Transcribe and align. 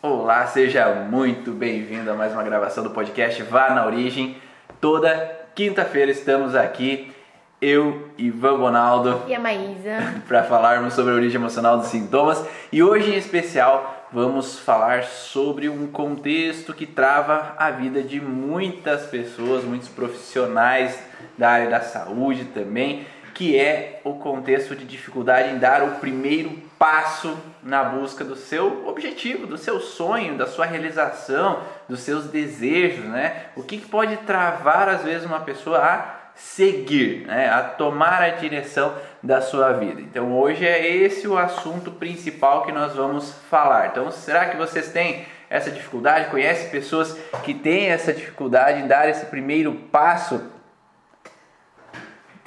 Olá, 0.00 0.46
seja 0.46 0.94
muito 1.10 1.50
bem-vindo 1.50 2.08
a 2.08 2.14
mais 2.14 2.32
uma 2.32 2.44
gravação 2.44 2.84
do 2.84 2.90
podcast 2.90 3.42
Vá 3.42 3.70
na 3.70 3.84
Origem. 3.84 4.36
Toda 4.80 5.10
quinta-feira 5.56 6.08
estamos 6.12 6.54
aqui, 6.54 7.12
eu, 7.60 8.08
Ivan 8.16 8.60
Bonaldo, 8.60 9.24
E 9.26 9.34
a 9.34 9.40
Maísa. 9.40 9.98
para 10.28 10.44
falarmos 10.44 10.94
sobre 10.94 11.10
a 11.10 11.16
origem 11.16 11.40
emocional 11.40 11.78
dos 11.78 11.88
sintomas 11.88 12.46
e 12.70 12.80
hoje 12.80 13.10
em 13.10 13.18
especial 13.18 14.06
vamos 14.12 14.56
falar 14.60 15.02
sobre 15.02 15.68
um 15.68 15.88
contexto 15.88 16.72
que 16.72 16.86
trava 16.86 17.56
a 17.58 17.72
vida 17.72 18.00
de 18.00 18.20
muitas 18.20 19.06
pessoas, 19.06 19.64
muitos 19.64 19.88
profissionais 19.88 20.96
da 21.36 21.50
área 21.50 21.70
da 21.70 21.80
saúde 21.80 22.44
também, 22.44 23.04
que 23.38 23.56
é 23.56 24.00
o 24.02 24.14
contexto 24.14 24.74
de 24.74 24.84
dificuldade 24.84 25.50
em 25.50 25.58
dar 25.58 25.80
o 25.84 26.00
primeiro 26.00 26.50
passo 26.76 27.38
na 27.62 27.84
busca 27.84 28.24
do 28.24 28.34
seu 28.34 28.88
objetivo, 28.88 29.46
do 29.46 29.56
seu 29.56 29.78
sonho, 29.78 30.36
da 30.36 30.44
sua 30.44 30.66
realização, 30.66 31.60
dos 31.88 32.00
seus 32.00 32.24
desejos, 32.24 33.04
né? 33.04 33.44
O 33.54 33.62
que, 33.62 33.78
que 33.78 33.86
pode 33.86 34.16
travar 34.16 34.88
às 34.88 35.04
vezes 35.04 35.24
uma 35.24 35.38
pessoa 35.38 35.78
a 35.78 36.16
seguir, 36.34 37.26
né? 37.28 37.48
a 37.48 37.62
tomar 37.62 38.22
a 38.22 38.30
direção 38.30 38.92
da 39.22 39.40
sua 39.40 39.72
vida. 39.72 40.00
Então 40.00 40.36
hoje 40.36 40.66
é 40.66 40.84
esse 40.84 41.28
o 41.28 41.38
assunto 41.38 41.92
principal 41.92 42.66
que 42.66 42.72
nós 42.72 42.96
vamos 42.96 43.32
falar. 43.48 43.86
Então 43.86 44.10
será 44.10 44.46
que 44.46 44.56
vocês 44.56 44.90
têm 44.90 45.24
essa 45.48 45.70
dificuldade? 45.70 46.28
Conhece 46.28 46.70
pessoas 46.70 47.16
que 47.44 47.54
têm 47.54 47.90
essa 47.90 48.12
dificuldade 48.12 48.80
em 48.80 48.88
dar 48.88 49.08
esse 49.08 49.26
primeiro 49.26 49.72
passo? 49.92 50.57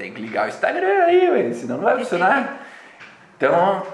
Tem 0.02 0.12
que 0.12 0.20
ligar 0.20 0.48
o 0.48 0.50
Instagram 0.50 1.04
aí, 1.04 1.54
senão 1.54 1.78
não 1.78 1.84
vai 1.84 1.96
funcionar. 2.00 2.66
Então, 3.38 3.86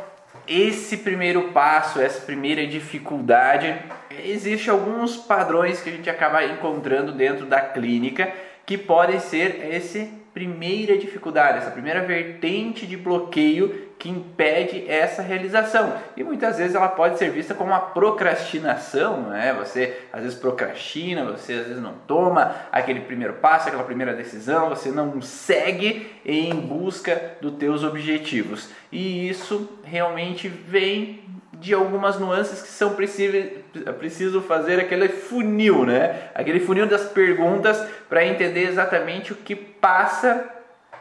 esse 0.47 0.95
primeiro 0.95 1.49
passo, 1.49 1.99
essa 1.99 2.21
primeira 2.21 2.65
dificuldade, 2.65 3.77
existe 4.23 4.69
alguns 4.69 5.17
padrões 5.17 5.81
que 5.81 5.89
a 5.89 5.91
gente 5.91 6.09
acaba 6.09 6.45
encontrando 6.45 7.11
dentro 7.11 7.45
da 7.45 7.59
clínica 7.59 8.31
que 8.65 8.77
podem 8.77 9.19
ser 9.19 9.67
essa 9.69 10.07
primeira 10.37 10.95
dificuldade, 10.95 11.57
essa 11.57 11.71
primeira 11.71 12.01
vertente 12.01 12.85
de 12.85 12.95
bloqueio 12.95 13.87
que 13.97 14.07
impede 14.07 14.87
essa 14.87 15.23
realização. 15.23 15.95
E 16.15 16.23
muitas 16.23 16.59
vezes 16.59 16.75
ela 16.75 16.89
pode 16.89 17.17
ser 17.17 17.31
vista 17.31 17.55
como 17.55 17.71
uma 17.71 17.79
procrastinação, 17.79 19.29
né? 19.29 19.55
Você 19.57 19.97
às 20.13 20.21
vezes 20.21 20.37
procrastina, 20.37 21.25
você 21.25 21.53
às 21.53 21.65
vezes 21.65 21.81
não 21.81 21.95
toma 22.05 22.55
aquele 22.71 22.99
primeiro 22.99 23.33
passo, 23.33 23.67
aquela 23.67 23.83
primeira 23.83 24.13
decisão, 24.13 24.69
você 24.69 24.91
não 24.91 25.19
segue 25.23 26.07
em 26.23 26.53
busca 26.53 27.19
dos 27.41 27.53
teus 27.53 27.83
objetivos. 27.83 28.69
E 28.91 29.27
isso 29.27 29.79
realmente 29.83 30.47
vem 30.47 31.21
de 31.53 31.73
algumas 31.73 32.19
nuances 32.19 32.61
que 32.61 32.67
são 32.67 32.93
preciso 33.99 34.41
fazer 34.41 34.79
aquele 34.79 35.07
funil, 35.09 35.85
né? 35.85 36.29
Aquele 36.33 36.59
funil 36.59 36.87
das 36.87 37.05
perguntas 37.05 37.81
para 38.09 38.25
entender 38.25 38.67
exatamente 38.67 39.33
o 39.33 39.35
que 39.35 39.55
passa 39.55 40.45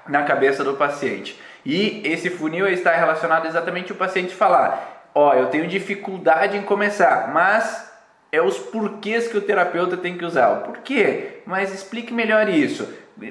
na 0.09 0.23
cabeça 0.23 0.63
do 0.63 0.75
paciente. 0.75 1.41
E 1.65 2.01
esse 2.05 2.31
funil 2.31 2.69
está 2.69 2.93
relacionado 2.93 3.47
exatamente 3.47 3.91
ao 3.91 3.99
paciente 3.99 4.35
falar: 4.35 5.11
Ó, 5.15 5.31
oh, 5.31 5.35
eu 5.35 5.47
tenho 5.47 5.67
dificuldade 5.67 6.57
em 6.57 6.63
começar, 6.63 7.33
mas 7.33 7.91
é 8.31 8.41
os 8.41 8.59
porquês 8.59 9.29
que 9.29 9.37
o 9.37 9.41
terapeuta 9.41 9.97
tem 9.97 10.17
que 10.17 10.25
usar. 10.25 10.51
O 10.51 10.63
porquê? 10.63 11.41
Mas 11.47 11.73
explique 11.73 12.13
melhor 12.13 12.49
isso. 12.49 12.89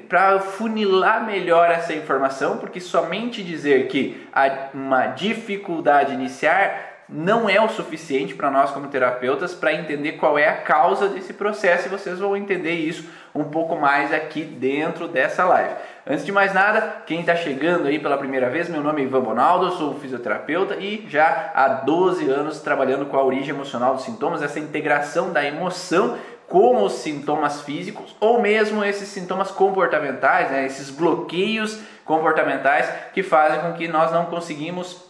Para 0.08 0.40
funilar 0.40 1.24
melhor 1.24 1.70
essa 1.70 1.94
informação, 1.94 2.58
porque 2.58 2.80
somente 2.80 3.42
dizer 3.42 3.86
que 3.86 4.26
há 4.32 4.70
uma 4.74 5.06
dificuldade 5.06 6.12
iniciar 6.12 6.95
não 7.08 7.48
é 7.48 7.60
o 7.60 7.68
suficiente 7.68 8.34
para 8.34 8.50
nós 8.50 8.70
como 8.72 8.88
terapeutas 8.88 9.54
para 9.54 9.72
entender 9.72 10.12
qual 10.12 10.36
é 10.38 10.48
a 10.48 10.56
causa 10.56 11.08
desse 11.08 11.32
processo 11.32 11.86
e 11.86 11.90
vocês 11.90 12.18
vão 12.18 12.36
entender 12.36 12.72
isso 12.72 13.08
um 13.34 13.44
pouco 13.44 13.76
mais 13.76 14.12
aqui 14.12 14.42
dentro 14.42 15.06
dessa 15.06 15.44
live. 15.44 15.74
Antes 16.06 16.24
de 16.24 16.32
mais 16.32 16.52
nada, 16.52 17.02
quem 17.06 17.20
está 17.20 17.36
chegando 17.36 17.86
aí 17.86 17.98
pela 17.98 18.18
primeira 18.18 18.50
vez, 18.50 18.68
meu 18.68 18.82
nome 18.82 19.02
é 19.02 19.04
Ivan 19.04 19.20
Bonaldo, 19.20 19.66
eu 19.66 19.72
sou 19.72 19.94
fisioterapeuta 19.94 20.76
e 20.76 21.06
já 21.08 21.52
há 21.54 21.68
12 21.68 22.28
anos 22.28 22.60
trabalhando 22.60 23.06
com 23.06 23.16
a 23.16 23.24
origem 23.24 23.50
emocional 23.50 23.94
dos 23.94 24.04
sintomas, 24.04 24.42
essa 24.42 24.58
integração 24.58 25.32
da 25.32 25.44
emoção 25.44 26.16
com 26.48 26.82
os 26.82 26.94
sintomas 26.94 27.62
físicos 27.62 28.16
ou 28.20 28.40
mesmo 28.40 28.84
esses 28.84 29.08
sintomas 29.08 29.50
comportamentais, 29.50 30.50
né, 30.50 30.64
esses 30.64 30.90
bloqueios 30.90 31.80
comportamentais 32.04 32.88
que 33.12 33.22
fazem 33.22 33.60
com 33.60 33.72
que 33.74 33.88
nós 33.88 34.12
não 34.12 34.26
conseguimos 34.26 35.05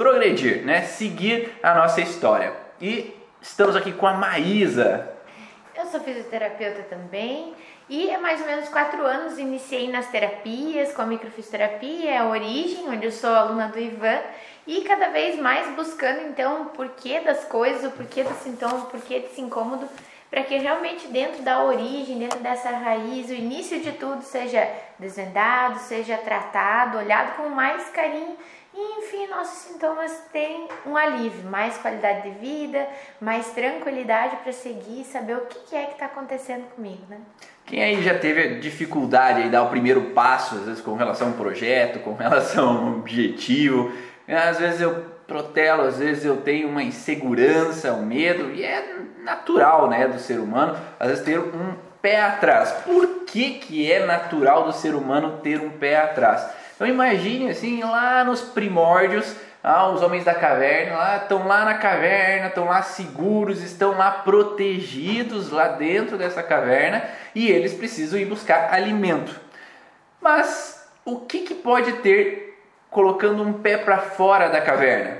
progredir, 0.00 0.64
né, 0.64 0.80
seguir 0.80 1.52
a 1.62 1.74
nossa 1.74 2.00
história. 2.00 2.54
E 2.80 3.14
estamos 3.38 3.76
aqui 3.76 3.92
com 3.92 4.06
a 4.06 4.14
Maísa. 4.14 5.06
Eu 5.76 5.84
sou 5.84 6.00
fisioterapeuta 6.00 6.84
também 6.84 7.52
e 7.86 8.10
há 8.10 8.18
mais 8.18 8.40
ou 8.40 8.46
menos 8.46 8.70
quatro 8.70 9.04
anos 9.04 9.38
iniciei 9.38 9.92
nas 9.92 10.06
terapias, 10.06 10.94
com 10.94 11.02
a 11.02 11.04
microfisioterapia, 11.04 12.22
a 12.22 12.30
origem, 12.30 12.88
onde 12.88 13.04
eu 13.04 13.12
sou 13.12 13.28
aluna 13.28 13.68
do 13.68 13.78
Ivan 13.78 14.20
e 14.66 14.80
cada 14.84 15.10
vez 15.10 15.38
mais 15.38 15.68
buscando 15.76 16.22
então 16.28 16.62
o 16.62 16.64
porquê 16.70 17.20
das 17.20 17.44
coisas, 17.44 17.84
o 17.84 17.94
porquê 17.94 18.22
do 18.22 18.32
sintoma, 18.42 18.84
o 18.84 18.86
porquê 18.86 19.18
desse 19.18 19.42
incômodo, 19.42 19.86
para 20.30 20.42
que 20.44 20.56
realmente 20.56 21.08
dentro 21.08 21.42
da 21.42 21.62
origem, 21.62 22.18
dentro 22.18 22.38
dessa 22.38 22.70
raiz, 22.70 23.28
o 23.28 23.34
início 23.34 23.78
de 23.80 23.92
tudo 23.92 24.22
seja 24.22 24.66
desvendado, 24.98 25.78
seja 25.80 26.16
tratado, 26.16 26.96
olhado 26.96 27.36
com 27.36 27.50
mais 27.50 27.90
carinho 27.90 28.38
enfim, 28.98 29.26
nossos 29.28 29.58
sintomas 29.58 30.12
têm 30.32 30.68
um 30.86 30.96
alívio, 30.96 31.48
mais 31.48 31.76
qualidade 31.78 32.30
de 32.30 32.38
vida, 32.38 32.86
mais 33.20 33.50
tranquilidade 33.50 34.36
para 34.36 34.52
seguir 34.52 35.02
e 35.02 35.04
saber 35.04 35.36
o 35.36 35.46
que 35.46 35.76
é 35.76 35.86
que 35.86 35.92
está 35.92 36.06
acontecendo 36.06 36.64
comigo, 36.74 37.02
né? 37.08 37.18
Quem 37.66 37.82
aí 37.82 38.02
já 38.02 38.18
teve 38.18 38.58
dificuldade 38.58 39.42
em 39.42 39.50
dar 39.50 39.62
o 39.62 39.68
primeiro 39.68 40.10
passo, 40.10 40.56
às 40.56 40.62
vezes 40.62 40.80
com 40.80 40.94
relação 40.94 41.28
a 41.28 41.30
um 41.30 41.34
projeto, 41.34 42.00
com 42.00 42.14
relação 42.16 42.68
a 42.68 42.72
um 42.72 42.98
objetivo, 42.98 43.92
às 44.28 44.58
vezes 44.58 44.80
eu 44.80 45.04
protelo, 45.26 45.82
às 45.82 45.98
vezes 45.98 46.24
eu 46.24 46.38
tenho 46.38 46.68
uma 46.68 46.82
insegurança, 46.82 47.92
um 47.92 48.04
medo, 48.04 48.50
e 48.50 48.64
é 48.64 48.96
natural 49.22 49.88
né, 49.88 50.08
do 50.08 50.18
ser 50.18 50.40
humano, 50.40 50.76
às 50.98 51.08
vezes 51.08 51.24
ter 51.24 51.38
um 51.38 51.74
pé 52.02 52.20
atrás. 52.20 52.72
Por 52.84 53.24
que, 53.24 53.58
que 53.58 53.90
é 53.90 54.04
natural 54.04 54.64
do 54.64 54.72
ser 54.72 54.94
humano 54.94 55.38
ter 55.42 55.60
um 55.60 55.70
pé 55.70 55.98
atrás? 55.98 56.59
Então 56.80 56.88
imagine 56.88 57.50
assim, 57.50 57.82
lá 57.82 58.24
nos 58.24 58.40
primórdios, 58.40 59.36
ah, 59.62 59.90
os 59.90 60.00
homens 60.00 60.24
da 60.24 60.32
caverna 60.32 60.96
lá 60.96 61.16
estão 61.18 61.46
lá 61.46 61.62
na 61.62 61.74
caverna, 61.74 62.46
estão 62.46 62.64
lá 62.64 62.80
seguros, 62.80 63.62
estão 63.62 63.98
lá 63.98 64.10
protegidos 64.10 65.50
lá 65.50 65.68
dentro 65.68 66.16
dessa 66.16 66.42
caverna 66.42 67.04
e 67.34 67.50
eles 67.50 67.74
precisam 67.74 68.18
ir 68.18 68.24
buscar 68.24 68.72
alimento. 68.72 69.38
Mas 70.22 70.90
o 71.04 71.20
que, 71.20 71.40
que 71.40 71.52
pode 71.52 71.92
ter 71.98 72.58
colocando 72.88 73.42
um 73.42 73.52
pé 73.52 73.76
para 73.76 73.98
fora 73.98 74.48
da 74.48 74.62
caverna? 74.62 75.18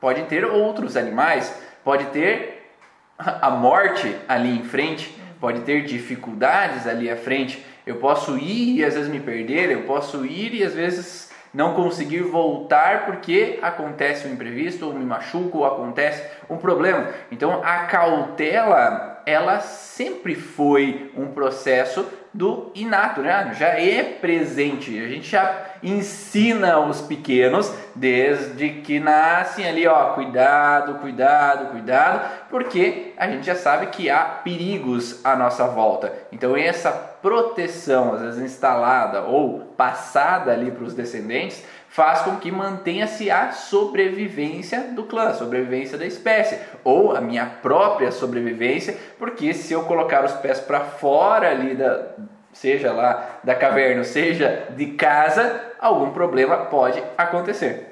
Pode 0.00 0.22
ter 0.22 0.46
outros 0.46 0.96
animais, 0.96 1.54
pode 1.84 2.06
ter 2.06 2.72
a 3.18 3.50
morte 3.50 4.16
ali 4.26 4.58
em 4.58 4.64
frente, 4.64 5.14
pode 5.38 5.60
ter 5.60 5.84
dificuldades 5.84 6.86
ali 6.86 7.10
à 7.10 7.16
frente. 7.16 7.62
Eu 7.88 7.96
posso 7.96 8.36
ir 8.36 8.76
e 8.76 8.84
às 8.84 8.94
vezes 8.94 9.08
me 9.08 9.18
perder, 9.18 9.70
eu 9.70 9.84
posso 9.84 10.26
ir 10.26 10.52
e 10.52 10.62
às 10.62 10.74
vezes 10.74 11.30
não 11.54 11.72
conseguir 11.72 12.20
voltar 12.20 13.06
porque 13.06 13.58
acontece 13.62 14.28
um 14.28 14.32
imprevisto, 14.32 14.84
ou 14.84 14.92
me 14.92 15.06
machuco, 15.06 15.58
ou 15.58 15.64
acontece 15.64 16.22
um 16.50 16.58
problema. 16.58 17.08
Então 17.32 17.62
a 17.64 17.86
cautela, 17.86 19.07
ela 19.28 19.60
sempre 19.60 20.34
foi 20.34 21.12
um 21.16 21.26
processo 21.26 22.06
do 22.32 22.70
inato, 22.74 23.20
né? 23.20 23.54
já 23.58 23.68
é 23.68 24.02
presente. 24.02 24.98
A 25.02 25.08
gente 25.08 25.28
já 25.28 25.66
ensina 25.82 26.78
os 26.78 27.00
pequenos 27.00 27.72
desde 27.94 28.68
que 28.68 29.00
nascem 29.00 29.68
ali, 29.68 29.86
ó, 29.86 30.12
cuidado, 30.14 30.94
cuidado, 31.00 31.70
cuidado, 31.72 32.28
porque 32.48 33.12
a 33.16 33.26
gente 33.28 33.46
já 33.46 33.54
sabe 33.54 33.86
que 33.88 34.08
há 34.08 34.20
perigos 34.20 35.24
à 35.24 35.36
nossa 35.36 35.66
volta. 35.66 36.12
Então 36.30 36.56
essa 36.56 36.92
proteção, 36.92 38.14
às 38.14 38.20
vezes 38.20 38.40
instalada 38.40 39.22
ou 39.22 39.60
passada 39.76 40.52
ali 40.52 40.70
para 40.70 40.84
os 40.84 40.94
descendentes, 40.94 41.64
faz 41.98 42.20
com 42.20 42.36
que 42.36 42.52
mantenha-se 42.52 43.28
a 43.28 43.50
sobrevivência 43.50 44.92
do 44.94 45.02
clã, 45.02 45.30
a 45.30 45.34
sobrevivência 45.34 45.98
da 45.98 46.06
espécie, 46.06 46.56
ou 46.84 47.10
a 47.10 47.20
minha 47.20 47.44
própria 47.44 48.12
sobrevivência, 48.12 48.96
porque 49.18 49.52
se 49.52 49.72
eu 49.72 49.82
colocar 49.82 50.24
os 50.24 50.30
pés 50.34 50.60
para 50.60 50.78
fora 50.78 51.50
ali 51.50 51.74
da 51.74 52.10
seja 52.52 52.92
lá 52.92 53.40
da 53.42 53.52
caverna, 53.52 54.04
seja 54.04 54.68
de 54.76 54.92
casa, 54.92 55.60
algum 55.80 56.10
problema 56.10 56.66
pode 56.66 57.02
acontecer. 57.16 57.87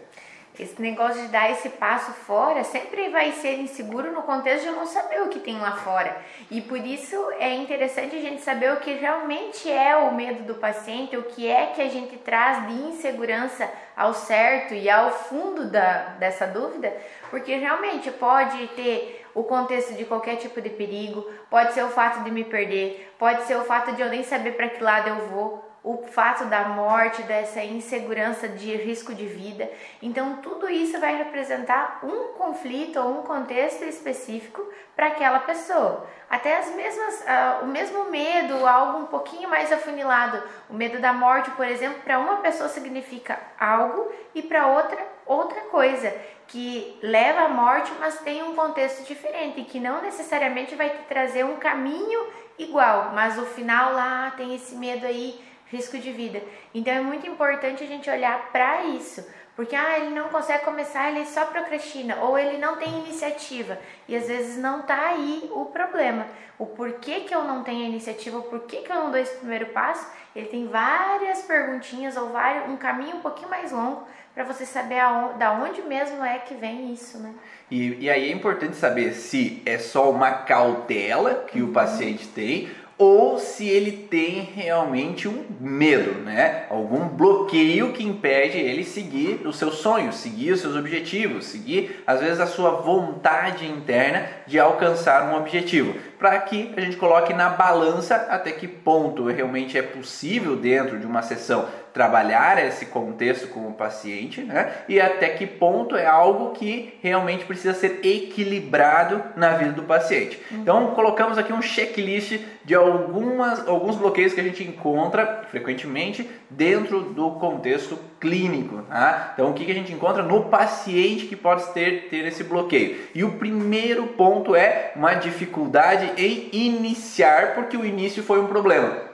Esse 0.62 0.81
negócio 0.81 1.23
de 1.23 1.29
dar 1.29 1.50
esse 1.50 1.69
passo 1.69 2.12
fora 2.12 2.64
sempre 2.64 3.08
vai 3.08 3.32
ser 3.32 3.58
inseguro 3.58 4.12
no 4.12 4.23
contexto 4.23 4.64
de 4.64 4.70
não 4.70 4.87
saber 4.87 5.23
o 5.23 5.29
que 5.29 5.38
tem 5.38 5.58
lá 5.58 5.73
fora. 5.73 6.17
E 6.50 6.61
por 6.61 6.79
isso 6.79 7.17
é 7.38 7.55
interessante 7.55 8.17
a 8.17 8.20
gente 8.20 8.43
saber 8.43 8.73
o 8.73 8.81
que 8.81 8.93
realmente 8.93 9.70
é 9.70 9.97
o 9.97 10.14
medo 10.14 10.44
do 10.44 10.55
paciente, 10.55 11.17
o 11.17 11.23
que 11.23 11.49
é 11.49 11.67
que 11.67 11.82
a 11.82 11.88
gente 11.88 12.17
traz 12.19 12.67
de 12.67 12.75
insegurança 12.75 13.69
ao 13.97 14.12
certo 14.12 14.75
e 14.75 14.91
ao 14.91 15.11
fundo 15.11 15.70
da, 15.70 16.17
dessa 16.19 16.47
dúvida, 16.47 16.94
porque 17.31 17.56
realmente 17.56 18.11
pode 18.11 18.67
ter 18.69 19.26
o 19.35 19.43
contexto 19.44 19.94
de 19.94 20.05
qualquer 20.05 20.37
tipo 20.37 20.61
de 20.61 20.70
perigo, 20.70 21.31
pode 21.50 21.75
ser 21.75 21.85
o 21.85 21.88
fato 21.88 22.23
de 22.25 22.31
me 22.31 22.44
perder, 22.44 23.14
pode 23.19 23.43
ser 23.44 23.56
o 23.56 23.64
fato 23.64 23.93
de 23.93 24.00
eu 24.00 24.09
nem 24.09 24.23
saber 24.23 24.52
para 24.52 24.69
que 24.69 24.82
lado 24.82 25.09
eu 25.09 25.29
vou, 25.29 25.66
o 25.87 25.99
fato 25.99 26.47
da 26.47 26.65
morte, 26.65 27.23
dessa 27.23 27.62
insegurança 27.62 28.49
de 28.49 28.75
risco 28.75 29.15
de 29.15 29.25
vida. 29.25 29.71
Então, 30.03 30.38
tudo 30.38 30.69
isso 30.69 30.99
vai 30.99 31.17
representar 31.17 32.00
um 32.03 32.33
conflito 32.37 32.99
ou 32.99 33.21
um 33.21 33.23
contexto 33.23 33.85
específico 33.85 34.61
para 34.97 35.06
aquela 35.06 35.38
pessoa. 35.38 36.05
Até 36.29 36.59
as 36.59 36.75
mesmas, 36.75 37.21
uh, 37.21 37.65
o 37.65 37.69
mesmo 37.69 38.11
medo, 38.11 38.67
algo 38.67 38.99
um 38.99 39.06
pouquinho 39.06 39.49
mais 39.49 39.73
afunilado. 39.73 40.43
O 40.69 40.75
medo 40.75 40.99
da 40.99 41.12
morte, 41.12 41.53
por 41.53 41.69
exemplo, 41.69 42.00
para 42.03 42.19
uma 42.19 42.38
pessoa 42.38 42.69
significa 42.69 43.38
algo 43.56 44.11
e 44.35 44.43
para 44.43 44.67
outra 44.67 44.99
outra 45.25 45.61
coisa 45.62 46.15
que 46.47 46.99
leva 47.03 47.43
à 47.43 47.49
morte, 47.49 47.93
mas 47.99 48.21
tem 48.21 48.43
um 48.43 48.55
contexto 48.55 49.05
diferente, 49.05 49.65
que 49.65 49.81
não 49.81 50.00
necessariamente 50.00 50.77
vai 50.77 50.91
te 50.91 51.03
trazer 51.09 51.44
um 51.44 51.56
caminho 51.56 52.29
igual, 52.56 53.11
mas 53.12 53.37
o 53.37 53.44
final 53.44 53.93
lá 53.93 54.33
tem 54.37 54.55
esse 54.55 54.77
medo 54.77 55.05
aí 55.05 55.46
risco 55.71 55.99
de 55.99 56.13
vida. 56.13 56.43
Então 56.75 56.93
é 56.93 57.01
muito 57.01 57.27
importante 57.27 57.83
a 57.83 57.87
gente 57.87 58.09
olhar 58.09 58.51
para 58.53 58.85
isso, 58.85 59.27
porque 59.55 59.75
ah, 59.75 59.99
ele 59.99 60.15
não 60.15 60.29
consegue 60.29 60.65
começar, 60.65 61.11
ele 61.11 61.25
só 61.25 61.47
procrastina 61.47 62.17
ou 62.17 62.39
ele 62.39 62.59
não 62.59 62.77
tem 62.77 63.01
iniciativa 63.01 63.79
e 64.07 64.15
às 64.15 64.29
vezes 64.29 64.59
não 64.59 64.83
tá 64.83 65.09
aí 65.09 65.49
o 65.53 65.65
problema. 65.67 66.27
O 66.59 66.67
porquê 66.67 67.21
que 67.21 67.35
eu 67.35 67.45
não 67.45 67.63
tenho 67.63 67.85
iniciativa, 67.85 68.39
o 68.39 68.43
porquê 68.43 68.79
que 68.79 68.91
eu 68.91 68.97
não 68.97 69.11
dou 69.11 69.21
esse 69.21 69.37
primeiro 69.37 69.67
passo, 69.67 70.11
ele 70.35 70.47
tem 70.47 70.67
várias 70.67 71.43
perguntinhas 71.43 72.17
ou 72.17 72.31
vários, 72.31 72.71
um 72.71 72.77
caminho 72.77 73.17
um 73.17 73.21
pouquinho 73.21 73.49
mais 73.49 73.73
longo 73.73 74.07
para 74.35 74.45
você 74.45 74.67
saber 74.67 74.99
aonde, 74.99 75.39
da 75.39 75.53
onde 75.53 75.81
mesmo 75.83 76.23
é 76.23 76.39
que 76.39 76.55
vem 76.55 76.93
isso, 76.93 77.19
né? 77.19 77.35
E, 77.71 78.05
e 78.05 78.11
aí 78.11 78.31
é 78.31 78.33
importante 78.33 78.77
saber 78.77 79.15
se 79.15 79.62
é 79.65 79.79
só 79.79 80.11
uma 80.11 80.31
cautela 80.31 81.47
que 81.51 81.62
o 81.62 81.67
uhum. 81.67 81.73
paciente 81.73 82.29
tem 82.29 82.69
ou 82.99 83.39
se 83.39 83.69
ele 83.69 83.93
tem 83.93 84.41
realmente 84.41 85.29
um 85.29 85.45
medo, 85.61 86.13
né? 86.23 86.65
Algum 86.71 87.09
bloqueio 87.09 87.93
que 87.93 88.03
impede 88.03 88.59
ele 88.59 88.85
seguir 88.85 89.47
os 89.47 89.59
seus 89.59 89.77
sonhos, 89.77 90.17
seguir 90.17 90.53
os 90.53 90.61
seus 90.61 90.75
objetivos, 90.75 91.47
seguir 91.47 92.03
às 92.07 92.21
vezes 92.21 92.41
a 92.41 92.47
sua 92.47 92.71
vontade 92.71 93.67
interna 93.67 94.27
de 94.47 94.59
alcançar 94.59 95.31
um 95.31 95.37
objetivo, 95.37 95.95
para 96.19 96.39
que 96.41 96.73
a 96.75 96.81
gente 96.81 96.97
coloque 96.97 97.35
na 97.35 97.51
balança 97.51 98.15
até 98.31 98.51
que 98.51 98.67
ponto 98.67 99.27
realmente 99.27 99.77
é 99.77 99.83
possível 99.83 100.57
dentro 100.57 100.99
de 100.99 101.07
uma 101.07 101.21
sessão 101.21 101.67
trabalhar 101.97 102.63
esse 102.63 102.85
contexto 102.85 103.49
com 103.49 103.69
o 103.69 103.73
paciente, 103.73 104.43
né? 104.43 104.71
E 104.87 105.01
até 105.01 105.31
que 105.31 105.47
ponto 105.47 105.97
é 105.97 106.05
algo 106.05 106.51
que 106.51 106.93
realmente 107.01 107.47
precisa 107.47 107.73
ser 107.73 108.01
equilibrado 108.05 109.25
na 109.35 109.55
vida 109.55 109.73
do 109.73 109.83
paciente. 109.83 110.39
Uhum. 110.51 110.59
Então, 110.59 110.87
colocamos 110.89 111.39
aqui 111.39 111.55
um 111.55 111.63
checklist 111.63 112.39
de 112.63 112.75
algumas, 112.75 113.67
alguns 113.67 113.97
bloqueios 113.97 114.35
que 114.35 114.41
a 114.43 114.45
gente 114.45 114.63
encontra 114.63 115.47
frequentemente 115.51 116.29
dentro 116.51 117.01
do 117.01 117.31
contexto 117.31 117.99
clínico. 118.21 118.83
Tá? 118.83 119.31
Então, 119.33 119.49
o 119.49 119.55
que, 119.55 119.65
que 119.65 119.73
a 119.73 119.75
gente 119.75 119.91
encontra 119.91 120.23
no 120.23 120.45
paciente 120.51 121.25
que 121.25 121.35
pode 121.35 121.65
ter, 121.73 122.11
ter 122.11 122.27
esse 122.27 122.45
bloqueio? 122.45 122.95
E 123.15 123.25
o 123.25 123.33
primeiro 123.33 124.09
ponto 124.09 124.55
é 124.55 124.93
uma 124.95 125.15
dificuldade 125.15 126.13
em 126.19 126.51
iniciar, 126.53 127.55
porque 127.55 127.75
o 127.75 127.87
início 127.87 128.23
foi 128.23 128.39
um 128.39 128.47
problema. 128.47 129.06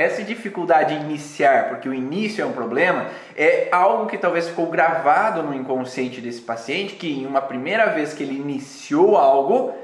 Essa 0.00 0.22
dificuldade 0.22 0.94
em 0.94 1.02
iniciar, 1.02 1.68
porque 1.68 1.86
o 1.86 1.92
início 1.92 2.40
é 2.40 2.46
um 2.46 2.52
problema, 2.52 3.08
é 3.36 3.68
algo 3.70 4.06
que 4.06 4.16
talvez 4.16 4.48
ficou 4.48 4.64
gravado 4.70 5.42
no 5.42 5.54
inconsciente 5.54 6.22
desse 6.22 6.40
paciente, 6.40 6.94
que 6.94 7.20
em 7.20 7.26
uma 7.26 7.42
primeira 7.42 7.84
vez 7.90 8.14
que 8.14 8.22
ele 8.22 8.34
iniciou 8.34 9.18
algo, 9.18 9.74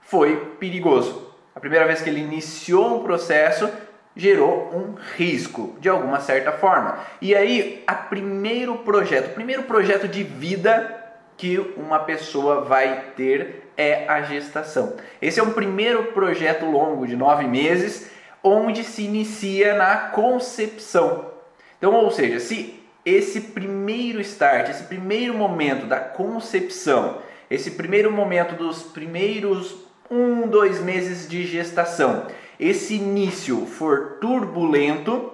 foi 0.00 0.56
perigoso. 0.58 1.32
A 1.54 1.60
primeira 1.60 1.86
vez 1.86 2.02
que 2.02 2.10
ele 2.10 2.18
iniciou 2.18 2.96
um 2.96 3.04
processo, 3.04 3.70
gerou 4.16 4.72
um 4.74 4.96
risco 5.16 5.76
de 5.78 5.88
alguma 5.88 6.18
certa 6.18 6.50
forma. 6.50 6.98
E 7.22 7.32
aí, 7.32 7.84
a 7.86 7.94
primeiro 7.94 8.78
projeto, 8.78 9.30
o 9.30 9.34
primeiro 9.34 9.62
projeto 9.62 10.08
de 10.08 10.24
vida 10.24 10.96
que 11.36 11.58
uma 11.76 12.00
pessoa 12.00 12.62
vai 12.62 13.12
ter 13.16 13.70
é 13.76 14.04
a 14.08 14.22
gestação. 14.22 14.96
Esse 15.22 15.38
é 15.38 15.42
um 15.44 15.52
primeiro 15.52 16.06
projeto 16.06 16.66
longo 16.66 17.06
de 17.06 17.14
nove 17.14 17.44
meses 17.46 18.10
onde 18.42 18.84
se 18.84 19.02
inicia 19.02 19.74
na 19.74 19.96
concepção. 19.96 21.26
Então, 21.78 21.94
ou 21.94 22.10
seja, 22.10 22.40
se 22.40 22.80
esse 23.04 23.40
primeiro 23.40 24.20
start, 24.20 24.68
esse 24.68 24.84
primeiro 24.84 25.34
momento 25.34 25.86
da 25.86 25.98
concepção, 25.98 27.18
esse 27.50 27.72
primeiro 27.72 28.10
momento 28.10 28.54
dos 28.54 28.82
primeiros 28.82 29.76
um, 30.10 30.46
dois 30.46 30.80
meses 30.80 31.28
de 31.28 31.46
gestação, 31.46 32.26
esse 32.58 32.94
início 32.94 33.64
for 33.64 34.18
turbulento, 34.20 35.32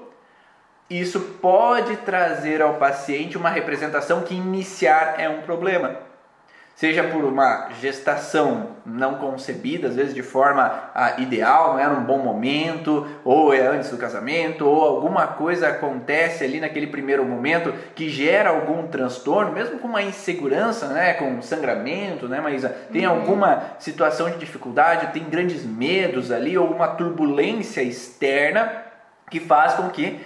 isso 0.89 1.19
pode 1.41 1.97
trazer 1.99 2.63
ao 2.63 2.75
paciente 2.75 3.37
uma 3.37 3.51
representação 3.51 4.23
que 4.23 4.35
iniciar 4.35 5.17
é 5.19 5.29
um 5.29 5.43
problema 5.43 6.06
seja 6.77 7.03
por 7.05 7.25
uma 7.25 7.71
gestação 7.81 8.77
não 8.85 9.15
concebida, 9.15 9.89
às 9.89 9.97
vezes 9.97 10.15
de 10.15 10.23
forma 10.23 10.91
ah, 10.95 11.15
ideal, 11.19 11.73
não 11.73 11.81
é 11.81 11.89
num 11.89 12.05
bom 12.05 12.19
momento, 12.19 13.07
ou 13.25 13.53
é 13.53 13.67
antes 13.67 13.91
do 13.91 13.97
casamento, 13.97 14.67
ou 14.67 14.85
alguma 14.85 15.27
coisa 15.27 15.69
acontece 15.69 16.45
ali 16.45 16.61
naquele 16.61 16.87
primeiro 16.87 17.25
momento 17.25 17.73
que 17.95 18.11
gera 18.11 18.51
algum 18.51 18.87
transtorno, 18.89 19.53
mesmo 19.53 19.79
com 19.79 19.89
uma 19.89 20.03
insegurança, 20.03 20.89
né, 20.89 21.15
com 21.15 21.41
sangramento, 21.41 22.29
né, 22.29 22.43
Maísa? 22.43 22.69
Tem 22.93 23.07
uhum. 23.07 23.15
alguma 23.15 23.63
situação 23.79 24.31
de 24.31 24.37
dificuldade, 24.37 25.15
tem 25.15 25.25
grandes 25.25 25.65
medos 25.65 26.31
ali, 26.31 26.59
ou 26.59 26.71
uma 26.71 26.89
turbulência 26.89 27.81
externa 27.81 28.71
que 29.31 29.41
faz 29.41 29.73
com 29.73 29.89
que 29.89 30.21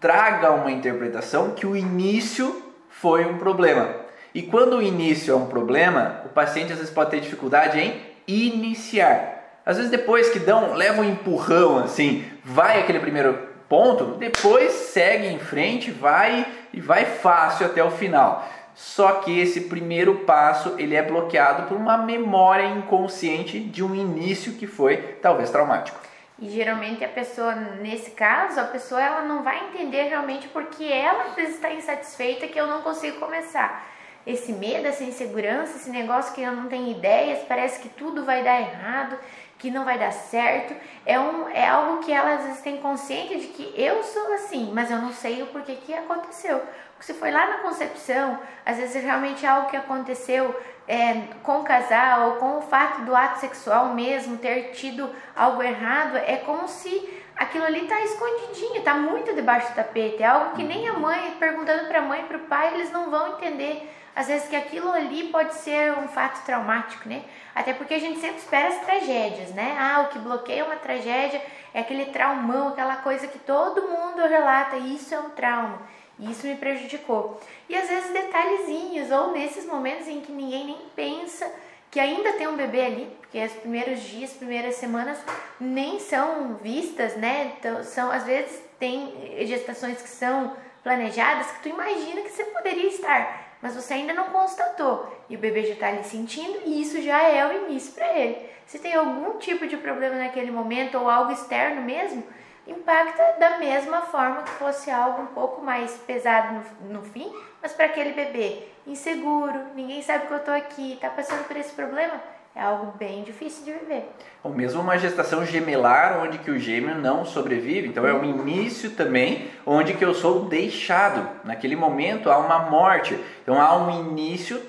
traga 0.00 0.52
uma 0.52 0.70
interpretação 0.70 1.50
que 1.50 1.66
o 1.66 1.76
início 1.76 2.62
foi 2.88 3.26
um 3.26 3.38
problema. 3.38 4.03
E 4.34 4.42
quando 4.42 4.78
o 4.78 4.82
início 4.82 5.32
é 5.32 5.36
um 5.36 5.46
problema, 5.46 6.22
o 6.26 6.28
paciente 6.28 6.72
às 6.72 6.78
vezes 6.78 6.92
pode 6.92 7.10
ter 7.10 7.20
dificuldade 7.20 7.78
em 7.78 8.00
iniciar. 8.26 9.60
Às 9.64 9.76
vezes 9.76 9.92
depois 9.92 10.28
que 10.28 10.40
dão, 10.40 10.74
leva 10.74 11.00
um 11.00 11.08
empurrão 11.08 11.78
assim, 11.78 12.24
vai 12.42 12.80
aquele 12.80 12.98
primeiro 12.98 13.38
ponto, 13.68 14.16
depois 14.16 14.72
segue 14.72 15.28
em 15.28 15.38
frente, 15.38 15.92
vai 15.92 16.46
e 16.72 16.80
vai 16.80 17.04
fácil 17.04 17.66
até 17.66 17.82
o 17.84 17.92
final. 17.92 18.44
Só 18.74 19.12
que 19.20 19.38
esse 19.38 19.62
primeiro 19.62 20.16
passo 20.26 20.74
ele 20.78 20.96
é 20.96 21.02
bloqueado 21.02 21.68
por 21.68 21.76
uma 21.76 21.96
memória 21.96 22.66
inconsciente 22.66 23.60
de 23.60 23.84
um 23.84 23.94
início 23.94 24.54
que 24.54 24.66
foi 24.66 24.96
talvez 25.22 25.48
traumático. 25.48 25.96
E 26.40 26.50
geralmente 26.50 27.04
a 27.04 27.08
pessoa, 27.08 27.54
nesse 27.54 28.10
caso, 28.10 28.58
a 28.58 28.64
pessoa 28.64 29.00
ela 29.00 29.22
não 29.22 29.44
vai 29.44 29.68
entender 29.68 30.08
realmente 30.08 30.48
porque 30.48 30.82
ela 30.82 31.38
está 31.38 31.72
insatisfeita 31.72 32.48
que 32.48 32.58
eu 32.58 32.66
não 32.66 32.82
consigo 32.82 33.20
começar 33.20 33.93
esse 34.26 34.52
medo, 34.52 34.86
essa 34.86 35.04
insegurança, 35.04 35.76
esse 35.76 35.90
negócio 35.90 36.34
que 36.34 36.42
eu 36.42 36.52
não 36.52 36.68
tenho 36.68 36.90
ideias, 36.90 37.40
parece 37.46 37.80
que 37.80 37.88
tudo 37.90 38.24
vai 38.24 38.42
dar 38.42 38.60
errado, 38.60 39.18
que 39.58 39.70
não 39.70 39.84
vai 39.84 39.98
dar 39.98 40.12
certo. 40.12 40.74
É, 41.04 41.18
um, 41.18 41.48
é 41.48 41.66
algo 41.68 42.02
que 42.02 42.12
ela 42.12 42.34
às 42.34 42.44
vezes 42.44 42.60
tem 42.60 42.78
consciência 42.78 43.38
de 43.38 43.48
que 43.48 43.74
eu 43.76 44.02
sou 44.02 44.32
assim, 44.34 44.70
mas 44.72 44.90
eu 44.90 44.98
não 44.98 45.12
sei 45.12 45.42
o 45.42 45.46
porquê 45.46 45.76
que 45.76 45.92
aconteceu. 45.92 46.62
Se 47.00 47.12
foi 47.12 47.30
lá 47.30 47.46
na 47.46 47.58
concepção, 47.58 48.38
às 48.64 48.78
vezes 48.78 49.02
realmente 49.02 49.44
é 49.44 49.48
algo 49.48 49.68
que 49.68 49.76
aconteceu 49.76 50.58
é, 50.88 51.22
com 51.42 51.60
o 51.60 51.64
casal 51.64 52.30
ou 52.30 52.36
com 52.36 52.58
o 52.58 52.62
fato 52.62 53.02
do 53.02 53.14
ato 53.14 53.40
sexual 53.40 53.88
mesmo 53.88 54.38
ter 54.38 54.70
tido 54.72 55.10
algo 55.36 55.62
errado, 55.62 56.16
é 56.16 56.36
como 56.36 56.66
se 56.66 57.22
aquilo 57.36 57.64
ali 57.64 57.86
tá 57.86 58.00
escondidinho, 58.00 58.82
tá 58.82 58.94
muito 58.94 59.34
debaixo 59.34 59.68
do 59.68 59.74
tapete. 59.74 60.22
É 60.22 60.26
algo 60.26 60.56
que 60.56 60.62
nem 60.62 60.88
a 60.88 60.94
mãe, 60.94 61.36
perguntando 61.38 61.88
para 61.88 61.98
a 61.98 62.02
mãe 62.02 62.20
e 62.20 62.24
para 62.24 62.38
o 62.38 62.40
pai, 62.40 62.74
eles 62.74 62.90
não 62.90 63.10
vão 63.10 63.36
entender 63.36 63.90
às 64.14 64.28
vezes 64.28 64.48
que 64.48 64.54
aquilo 64.54 64.90
ali 64.92 65.28
pode 65.28 65.54
ser 65.54 65.92
um 65.98 66.06
fato 66.06 66.44
traumático, 66.44 67.08
né? 67.08 67.24
Até 67.54 67.72
porque 67.72 67.94
a 67.94 67.98
gente 67.98 68.20
sempre 68.20 68.38
espera 68.38 68.68
as 68.68 68.80
tragédias, 68.80 69.50
né? 69.50 69.76
Ah, 69.78 70.02
o 70.02 70.12
que 70.12 70.18
bloqueia 70.18 70.64
uma 70.64 70.76
tragédia 70.76 71.42
é 71.72 71.80
aquele 71.80 72.06
traumão, 72.06 72.68
aquela 72.68 72.96
coisa 72.96 73.26
que 73.26 73.38
todo 73.38 73.88
mundo 73.88 74.26
relata, 74.26 74.76
isso 74.76 75.14
é 75.14 75.18
um 75.18 75.30
trauma, 75.30 75.82
isso 76.18 76.46
me 76.46 76.54
prejudicou. 76.54 77.40
E 77.68 77.76
às 77.76 77.88
vezes 77.88 78.12
detalhezinhos, 78.12 79.10
ou 79.10 79.32
nesses 79.32 79.66
momentos 79.66 80.06
em 80.06 80.20
que 80.20 80.30
ninguém 80.30 80.66
nem 80.66 80.78
pensa 80.94 81.50
que 81.90 81.98
ainda 82.00 82.32
tem 82.32 82.48
um 82.48 82.56
bebê 82.56 82.86
ali, 82.86 83.16
porque 83.20 83.44
os 83.44 83.52
primeiros 83.52 84.00
dias, 84.00 84.32
primeiras 84.32 84.76
semanas 84.76 85.18
nem 85.60 86.00
são 86.00 86.54
vistas, 86.54 87.16
né? 87.16 87.52
Então, 87.58 87.82
são 87.84 88.10
às 88.10 88.24
vezes 88.24 88.60
tem 88.78 89.12
gestações 89.46 90.02
que 90.02 90.08
são 90.08 90.56
planejadas 90.82 91.50
que 91.52 91.62
tu 91.62 91.68
imagina 91.68 92.20
que 92.20 92.30
você 92.30 92.44
poderia 92.44 92.88
estar 92.88 93.43
mas 93.64 93.74
você 93.74 93.94
ainda 93.94 94.12
não 94.12 94.24
constatou. 94.24 95.10
E 95.26 95.36
o 95.36 95.38
bebê 95.38 95.64
já 95.64 95.72
está 95.72 95.88
ali 95.88 96.04
sentindo 96.04 96.60
e 96.66 96.82
isso 96.82 97.00
já 97.00 97.22
é 97.22 97.46
o 97.46 97.66
início 97.66 97.94
para 97.94 98.12
ele. 98.12 98.46
Se 98.66 98.78
tem 98.78 98.94
algum 98.94 99.38
tipo 99.38 99.66
de 99.66 99.78
problema 99.78 100.16
naquele 100.16 100.50
momento 100.50 100.98
ou 100.98 101.08
algo 101.08 101.32
externo 101.32 101.80
mesmo, 101.80 102.22
impacta 102.66 103.36
da 103.40 103.56
mesma 103.56 104.02
forma 104.02 104.42
que 104.42 104.50
fosse 104.50 104.90
algo 104.90 105.22
um 105.22 105.26
pouco 105.28 105.62
mais 105.62 105.92
pesado 106.06 106.62
no, 106.82 106.92
no 106.98 107.02
fim, 107.04 107.32
mas 107.62 107.72
para 107.72 107.86
aquele 107.86 108.12
bebê. 108.12 108.68
Inseguro, 108.86 109.58
ninguém 109.74 110.02
sabe 110.02 110.26
que 110.26 110.32
eu 110.34 110.36
estou 110.36 110.52
aqui, 110.52 110.92
está 110.92 111.08
passando 111.08 111.48
por 111.48 111.56
esse 111.56 111.72
problema, 111.72 112.20
é 112.54 112.62
algo 112.62 112.92
bem 112.96 113.22
difícil 113.24 113.64
de 113.64 113.72
viver. 113.72 114.08
Ou 114.42 114.52
mesmo 114.52 114.80
uma 114.80 114.96
gestação 114.96 115.44
gemelar 115.44 116.22
onde 116.22 116.38
que 116.38 116.50
o 116.50 116.58
gêmeo 116.58 116.94
não 116.94 117.24
sobrevive, 117.24 117.88
então 117.88 118.06
é 118.06 118.14
um 118.14 118.24
início 118.24 118.90
também 118.90 119.50
onde 119.66 119.94
que 119.94 120.04
eu 120.04 120.14
sou 120.14 120.44
deixado. 120.44 121.28
Naquele 121.42 121.74
momento 121.74 122.30
há 122.30 122.38
uma 122.38 122.70
morte, 122.70 123.18
então 123.42 123.60
há 123.60 123.76
um 123.76 123.90
início 123.90 124.60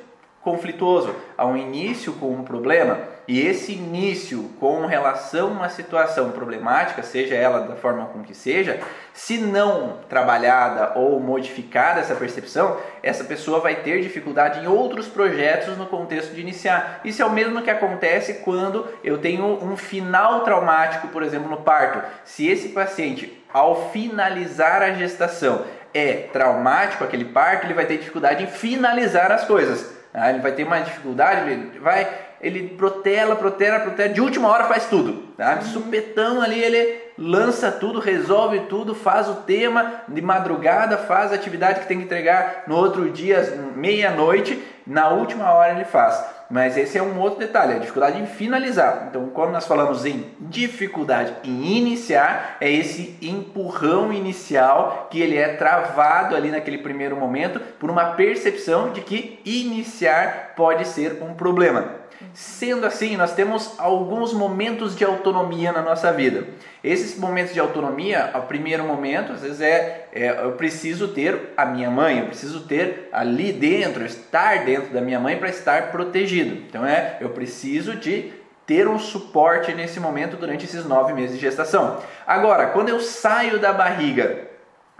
conflituoso, 0.46 1.16
há 1.36 1.44
um 1.44 1.58
início 1.58 2.14
com 2.14 2.32
um 2.32 2.44
problema, 2.44 3.00
e 3.28 3.42
esse 3.42 3.74
início 3.74 4.52
com 4.60 4.86
relação 4.86 5.48
a 5.48 5.52
uma 5.52 5.70
situação 5.70 6.30
problemática, 6.30 7.02
seja 7.02 7.34
ela 7.34 7.62
da 7.62 7.76
forma 7.76 8.06
com 8.06 8.22
que 8.22 8.36
seja, 8.36 8.80
se 9.12 9.40
não 9.40 9.98
trabalhada 10.08 10.92
ou 11.00 11.20
modificada 11.20 12.00
essa 12.00 12.14
percepção, 12.14 12.78
essa 13.02 13.24
pessoa 13.24 13.60
vai 13.60 13.78
ter 13.78 14.02
dificuldade 14.02 14.60
em 14.60 14.68
outros 14.68 15.08
projetos 15.08 15.76
no 15.76 15.88
contexto 15.88 16.36
de 16.36 16.42
iniciar. 16.42 17.02
Isso 17.04 17.24
é 17.24 17.26
o 17.26 17.32
mesmo 17.32 17.64
que 17.64 17.72
acontece 17.72 18.36
quando 18.36 18.86
eu 19.04 19.18
tenho 19.18 19.44
um 19.44 19.76
final 19.76 20.42
traumático, 20.42 21.08
por 21.08 21.24
exemplo, 21.24 21.50
no 21.50 21.58
parto. 21.58 22.08
Se 22.24 22.48
esse 22.48 22.70
paciente, 22.70 23.44
ao 23.52 23.90
finalizar 23.90 24.84
a 24.84 24.92
gestação, 24.92 25.66
é 25.92 26.28
traumático 26.32 27.04
aquele 27.04 27.26
parto, 27.26 27.66
ele 27.66 27.74
vai 27.74 27.86
ter 27.86 27.98
dificuldade 27.98 28.44
em 28.44 28.48
finalizar 28.48 29.32
as 29.32 29.46
coisas. 29.46 29.95
Ah, 30.18 30.30
ele 30.30 30.40
vai 30.40 30.54
ter 30.54 30.66
mais 30.66 30.86
dificuldade, 30.86 31.52
ele 31.52 31.80
vai, 31.80 32.08
ele 32.40 32.70
protela, 32.70 33.36
protela, 33.36 33.82
protela, 33.82 34.14
de 34.14 34.22
última 34.22 34.48
hora 34.48 34.64
faz 34.64 34.86
tudo. 34.86 35.26
Tá? 35.36 35.56
De 35.56 35.66
supetão 35.66 36.42
ali 36.42 36.58
ele 36.58 37.02
lança 37.18 37.70
tudo, 37.70 38.00
resolve 38.00 38.62
tudo, 38.62 38.96
faz 38.96 39.28
o 39.28 39.36
tema 39.42 40.04
de 40.08 40.22
madrugada, 40.22 40.98
faz 40.98 41.34
a 41.34 41.36
atividade 41.36 41.82
que 41.82 41.88
tem 41.88 41.98
que 41.98 42.06
entregar 42.06 42.64
no 42.66 42.78
outro 42.78 43.10
dia, 43.10 43.42
meia-noite, 43.76 44.64
na 44.88 45.10
última 45.10 45.52
hora 45.52 45.74
ele 45.74 45.84
faz. 45.84 46.35
Mas 46.50 46.78
esse 46.78 46.98
é 46.98 47.02
um 47.02 47.20
outro 47.20 47.40
detalhe, 47.40 47.74
a 47.74 47.80
dificuldade 47.80 48.22
em 48.22 48.26
finalizar. 48.26 49.08
Então, 49.10 49.28
quando 49.30 49.52
nós 49.52 49.66
falamos 49.66 50.06
em 50.06 50.26
dificuldade 50.40 51.34
em 51.44 51.78
iniciar, 51.78 52.58
é 52.62 52.72
esse 52.72 53.18
empurrão 53.22 54.14
inicial 54.14 55.08
que 55.10 55.20
ele 55.20 55.38
é 55.38 55.56
travado 55.56 56.36
ali 56.36 56.52
naquele 56.52 56.78
primeiro 56.78 57.16
momento 57.16 57.60
por 57.80 57.90
uma 57.90 58.14
percepção 58.14 58.92
de 58.92 59.02
que 59.02 59.40
iniciar 59.46 60.54
pode 60.56 60.88
ser 60.88 61.22
um 61.24 61.34
problema. 61.34 62.05
Sendo 62.34 62.86
assim, 62.86 63.16
nós 63.16 63.34
temos 63.34 63.74
alguns 63.78 64.34
momentos 64.34 64.96
de 64.96 65.04
autonomia 65.04 65.72
na 65.72 65.82
nossa 65.82 66.12
vida. 66.12 66.46
Esses 66.84 67.18
momentos 67.18 67.54
de 67.54 67.60
autonomia, 67.60 68.32
o 68.36 68.42
primeiro 68.42 68.84
momento, 68.84 69.34
às 69.34 69.42
vezes 69.42 69.62
é, 69.62 70.08
é, 70.12 70.44
eu 70.44 70.52
preciso 70.54 71.10
ter 71.10 71.54
a 71.56 71.66
minha 71.66 71.90
mãe, 71.90 72.20
eu 72.20 72.28
preciso 72.28 72.62
ter 72.62 73.10
ali 73.12 73.52
dentro, 73.52 74.06
estar 74.06 74.66
dentro 74.66 74.94
da 74.94 75.02
minha 75.02 75.20
mãe 75.20 75.38
para 75.38 75.50
estar 75.50 75.92
protegido. 75.92 76.56
Então 76.68 76.86
é, 76.86 77.18
eu 77.22 77.30
preciso 77.30 77.96
de 77.96 78.32
ter 78.66 78.88
um 78.88 78.98
suporte 78.98 79.74
nesse 79.74 80.00
momento 80.00 80.38
durante 80.38 80.66
esses 80.66 80.86
nove 80.86 81.14
meses 81.14 81.36
de 81.36 81.42
gestação. 81.42 82.02
Agora, 82.26 82.68
quando 82.68 82.90
eu 82.90 83.00
saio 83.00 83.60
da 83.60 83.72
barriga 83.72 84.48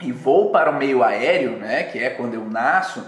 e 0.02 0.12
vou 0.12 0.52
para 0.52 0.70
o 0.70 0.76
meio 0.76 1.04
aéreo, 1.04 1.52
né, 1.54 1.84
que 1.84 1.98
é 1.98 2.10
quando 2.10 2.36
eu 2.36 2.46
nasço, 2.46 3.04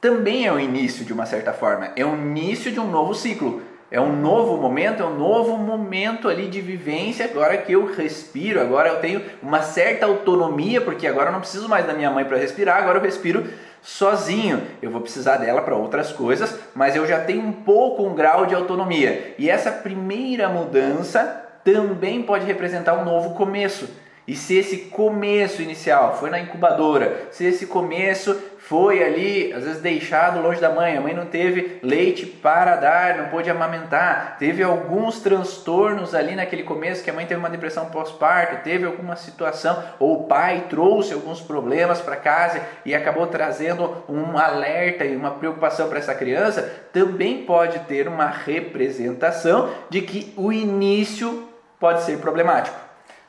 também 0.00 0.46
é 0.46 0.52
o 0.52 0.60
início 0.60 1.04
de 1.04 1.12
uma 1.12 1.26
certa 1.26 1.52
forma, 1.52 1.90
é 1.96 2.04
o 2.04 2.14
início 2.14 2.70
de 2.70 2.80
um 2.80 2.90
novo 2.90 3.14
ciclo. 3.14 3.62
É 3.88 4.00
um 4.00 4.16
novo 4.16 4.56
momento, 4.56 5.00
é 5.00 5.06
um 5.06 5.16
novo 5.16 5.56
momento 5.56 6.28
ali 6.28 6.48
de 6.48 6.60
vivência. 6.60 7.24
Agora 7.24 7.56
que 7.56 7.72
eu 7.72 7.86
respiro, 7.86 8.60
agora 8.60 8.88
eu 8.88 9.00
tenho 9.00 9.22
uma 9.40 9.62
certa 9.62 10.06
autonomia, 10.06 10.80
porque 10.80 11.06
agora 11.06 11.28
eu 11.28 11.32
não 11.32 11.40
preciso 11.40 11.68
mais 11.68 11.86
da 11.86 11.94
minha 11.94 12.10
mãe 12.10 12.24
para 12.24 12.36
respirar, 12.36 12.78
agora 12.78 12.98
eu 12.98 13.02
respiro 13.02 13.46
sozinho. 13.80 14.60
Eu 14.82 14.90
vou 14.90 15.00
precisar 15.00 15.36
dela 15.36 15.62
para 15.62 15.76
outras 15.76 16.10
coisas, 16.10 16.58
mas 16.74 16.96
eu 16.96 17.06
já 17.06 17.20
tenho 17.20 17.42
um 17.42 17.52
pouco 17.52 18.02
um 18.02 18.14
grau 18.14 18.44
de 18.44 18.56
autonomia. 18.56 19.34
E 19.38 19.48
essa 19.48 19.70
primeira 19.70 20.48
mudança 20.48 21.44
também 21.62 22.22
pode 22.22 22.44
representar 22.44 22.94
um 22.94 23.04
novo 23.04 23.34
começo. 23.34 23.88
E 24.26 24.34
se 24.34 24.56
esse 24.56 24.76
começo 24.78 25.62
inicial 25.62 26.16
foi 26.18 26.30
na 26.30 26.40
incubadora, 26.40 27.28
se 27.30 27.44
esse 27.44 27.66
começo 27.66 28.36
foi 28.58 29.00
ali, 29.04 29.52
às 29.52 29.62
vezes 29.62 29.80
deixado 29.80 30.42
longe 30.42 30.60
da 30.60 30.68
mãe, 30.68 30.96
a 30.96 31.00
mãe 31.00 31.14
não 31.14 31.26
teve 31.26 31.78
leite 31.80 32.26
para 32.26 32.74
dar, 32.74 33.16
não 33.16 33.28
pôde 33.28 33.48
amamentar, 33.48 34.36
teve 34.40 34.64
alguns 34.64 35.20
transtornos 35.20 36.12
ali 36.12 36.34
naquele 36.34 36.64
começo, 36.64 37.04
que 37.04 37.10
a 37.10 37.12
mãe 37.12 37.24
teve 37.24 37.38
uma 37.38 37.48
depressão 37.48 37.86
pós-parto, 37.86 38.64
teve 38.64 38.84
alguma 38.84 39.14
situação, 39.14 39.80
ou 40.00 40.22
o 40.22 40.24
pai 40.24 40.64
trouxe 40.68 41.14
alguns 41.14 41.40
problemas 41.40 42.00
para 42.00 42.16
casa 42.16 42.60
e 42.84 42.92
acabou 42.92 43.28
trazendo 43.28 44.02
um 44.08 44.36
alerta 44.36 45.04
e 45.04 45.14
uma 45.14 45.30
preocupação 45.30 45.88
para 45.88 46.00
essa 46.00 46.16
criança, 46.16 46.62
também 46.92 47.44
pode 47.44 47.78
ter 47.80 48.08
uma 48.08 48.26
representação 48.26 49.70
de 49.88 50.02
que 50.02 50.34
o 50.36 50.52
início 50.52 51.48
pode 51.78 52.02
ser 52.02 52.18
problemático 52.18 52.85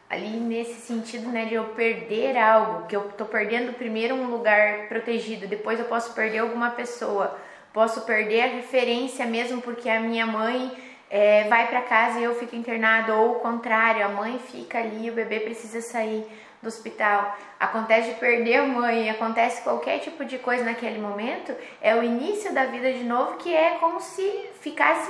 ali 0.10 0.38
nesse 0.38 0.82
sentido, 0.82 1.30
né, 1.30 1.46
de 1.46 1.56
eu 1.56 1.66
perder 1.66 2.38
algo, 2.38 2.88
que 2.88 2.96
eu 2.96 3.04
tô 3.18 3.26
perdendo 3.26 3.74
primeiro 3.74 4.16
um 4.16 4.28
lugar 4.28 4.88
protegido, 4.88 5.48
depois 5.48 5.80
eu 5.80 5.86
posso 5.86 6.14
perder 6.14 6.40
alguma 6.40 6.72
pessoa, 6.72 7.38
posso 7.74 8.02
perder 8.02 8.42
a 8.42 8.48
referência 8.48 9.26
mesmo 9.26 9.62
porque 9.62 9.90
a 9.90 10.00
minha 10.00 10.26
mãe 10.26 10.72
é, 11.10 11.46
vai 11.46 11.68
para 11.68 11.82
casa 11.82 12.20
e 12.20 12.24
eu 12.24 12.36
fico 12.36 12.56
internado, 12.56 13.14
ou 13.14 13.34
o 13.34 13.40
contrário, 13.40 14.06
a 14.06 14.10
mãe 14.10 14.40
fica 14.40 14.80
ali, 14.80 15.10
o 15.10 15.14
bebê 15.14 15.40
precisa 15.42 15.82
sair 15.82 16.26
do 16.62 16.68
hospital. 16.68 17.38
Acontece 17.60 18.10
de 18.10 18.16
perder 18.16 18.58
a 18.58 18.66
mãe, 18.66 19.10
acontece 19.10 19.62
qualquer 19.62 20.00
tipo 20.00 20.26
de 20.26 20.38
coisa 20.38 20.64
naquele 20.64 21.00
momento, 21.00 21.54
é 21.82 21.96
o 21.96 22.04
início 22.04 22.54
da 22.54 22.66
vida 22.66 22.92
de 22.94 23.04
novo, 23.04 23.38
que 23.38 23.54
é 23.54 23.72
como 23.80 24.00
se 24.00 24.50
ficasse 24.62 25.10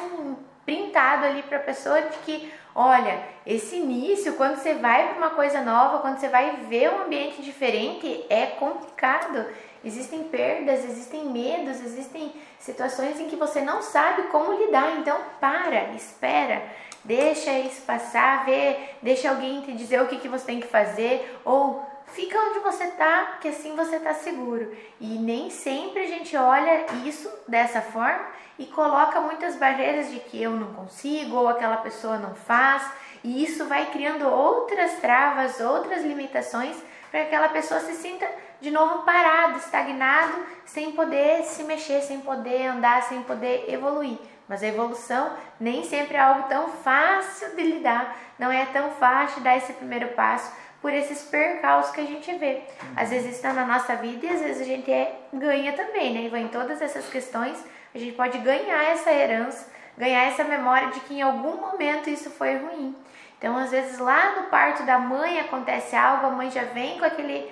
printado 0.66 1.26
ali 1.26 1.44
para 1.44 1.58
a 1.58 1.62
pessoa 1.62 2.02
de 2.02 2.18
que 2.20 2.52
Olha, 2.80 3.24
esse 3.44 3.76
início, 3.76 4.36
quando 4.36 4.58
você 4.58 4.76
vai 4.76 5.08
para 5.08 5.18
uma 5.18 5.32
coisa 5.32 5.62
nova, 5.62 5.98
quando 5.98 6.20
você 6.20 6.30
vai 6.30 6.58
ver 6.70 6.94
um 6.94 7.06
ambiente 7.06 7.42
diferente, 7.42 8.24
é 8.30 8.46
complicado. 8.46 9.44
Existem 9.84 10.26
perdas, 10.26 10.86
existem 10.86 11.26
medos, 11.26 11.82
existem 11.82 12.32
situações 12.60 13.20
em 13.20 13.28
que 13.28 13.36
você 13.36 13.62
não 13.62 13.82
sabe 13.82 14.28
como 14.28 14.54
lidar. 14.54 14.96
Então, 15.00 15.18
para, 15.40 15.86
espera, 15.96 16.62
deixa 17.04 17.52
isso 17.58 17.82
passar, 17.82 18.46
vê, 18.46 18.78
deixa 19.02 19.32
alguém 19.32 19.62
te 19.62 19.74
dizer 19.74 20.00
o 20.04 20.06
que, 20.06 20.20
que 20.20 20.30
você 20.30 20.46
tem 20.46 20.60
que 20.60 20.68
fazer, 20.68 21.36
ou 21.44 21.84
fica 22.08 22.40
onde 22.40 22.60
você 22.60 22.86
está, 22.86 23.38
que 23.40 23.48
assim 23.48 23.76
você 23.76 23.98
está 23.98 24.14
seguro. 24.14 24.76
E 25.00 25.18
nem 25.20 25.50
sempre 25.50 26.04
a 26.04 26.08
gente 26.08 26.36
olha 26.36 26.86
isso 27.06 27.30
dessa 27.48 27.82
forma 27.82 28.26
e 28.58 28.66
coloca 28.66 29.22
muitas 29.22 29.56
barreiras 29.56 30.10
de 30.10 30.20
que 30.20 30.42
eu 30.42 30.52
não 30.52 30.74
consigo 30.74 31.36
ou 31.36 31.48
aquela 31.48 31.78
pessoa 31.78 32.18
não 32.18 32.34
faz, 32.34 32.84
e 33.24 33.44
isso 33.44 33.66
vai 33.66 33.88
criando 33.88 34.28
outras 34.28 34.94
travas, 35.00 35.60
outras 35.60 36.04
limitações 36.04 36.76
para 37.12 37.22
que 37.22 37.28
aquela 37.28 37.50
pessoa 37.50 37.80
se 37.80 37.94
sinta 37.94 38.28
de 38.60 38.72
novo 38.72 39.04
parado, 39.04 39.60
estagnado, 39.60 40.34
sem 40.66 40.92
poder 40.92 41.44
se 41.44 41.64
mexer, 41.64 42.02
sem 42.02 42.22
poder 42.22 42.68
andar, 42.68 43.04
sem 43.04 43.22
poder 43.24 43.66
evoluir. 43.68 44.18
Mas 44.48 44.64
a 44.64 44.68
evolução 44.68 45.32
nem 45.60 45.84
sempre 45.84 46.16
é 46.16 46.20
algo 46.20 46.48
tão 46.48 46.70
fácil 46.70 47.56
de 47.56 47.64
lidar, 47.64 48.18
não 48.40 48.52
é 48.52 48.66
tão 48.68 48.92
fácil 48.92 49.42
dar 49.42 49.58
esse 49.58 49.74
primeiro 49.74 50.10
passo 50.10 50.52
por 50.88 50.94
esses 50.94 51.24
percalços 51.24 51.94
que 51.94 52.00
a 52.00 52.06
gente 52.06 52.34
vê. 52.36 52.62
Às 52.96 53.10
vezes 53.10 53.36
estão 53.36 53.54
na 53.54 53.66
nossa 53.66 53.98
vida 53.98 54.26
e 54.26 54.30
às 54.30 54.40
vezes 54.40 54.62
a 54.62 54.64
gente 54.64 54.90
é, 54.90 55.20
ganha 55.34 55.74
também, 55.74 56.14
né? 56.14 56.40
Em 56.40 56.48
todas 56.48 56.82
essas 56.82 57.10
questões 57.10 57.62
a 57.94 57.98
gente 57.98 58.14
pode 58.14 58.38
ganhar 58.38 58.86
essa 58.86 59.12
herança, 59.12 59.70
ganhar 59.98 60.24
essa 60.24 60.46
memória 60.46 60.88
de 60.92 61.02
que 61.02 61.16
em 61.16 61.22
algum 61.22 61.58
momento 61.58 62.10
isso 62.10 62.30
foi 62.30 62.56
ruim. 62.56 62.96
Então, 63.38 63.58
às 63.58 63.70
vezes, 63.70 64.00
lá 64.00 64.38
no 64.38 64.44
parto 64.44 64.84
da 64.84 64.98
mãe 64.98 65.42
acontece 65.42 65.94
algo, 65.94 66.28
a 66.28 66.30
mãe 66.30 66.50
já 66.50 66.64
vem 66.64 66.98
com 66.98 67.04
aquele 67.04 67.52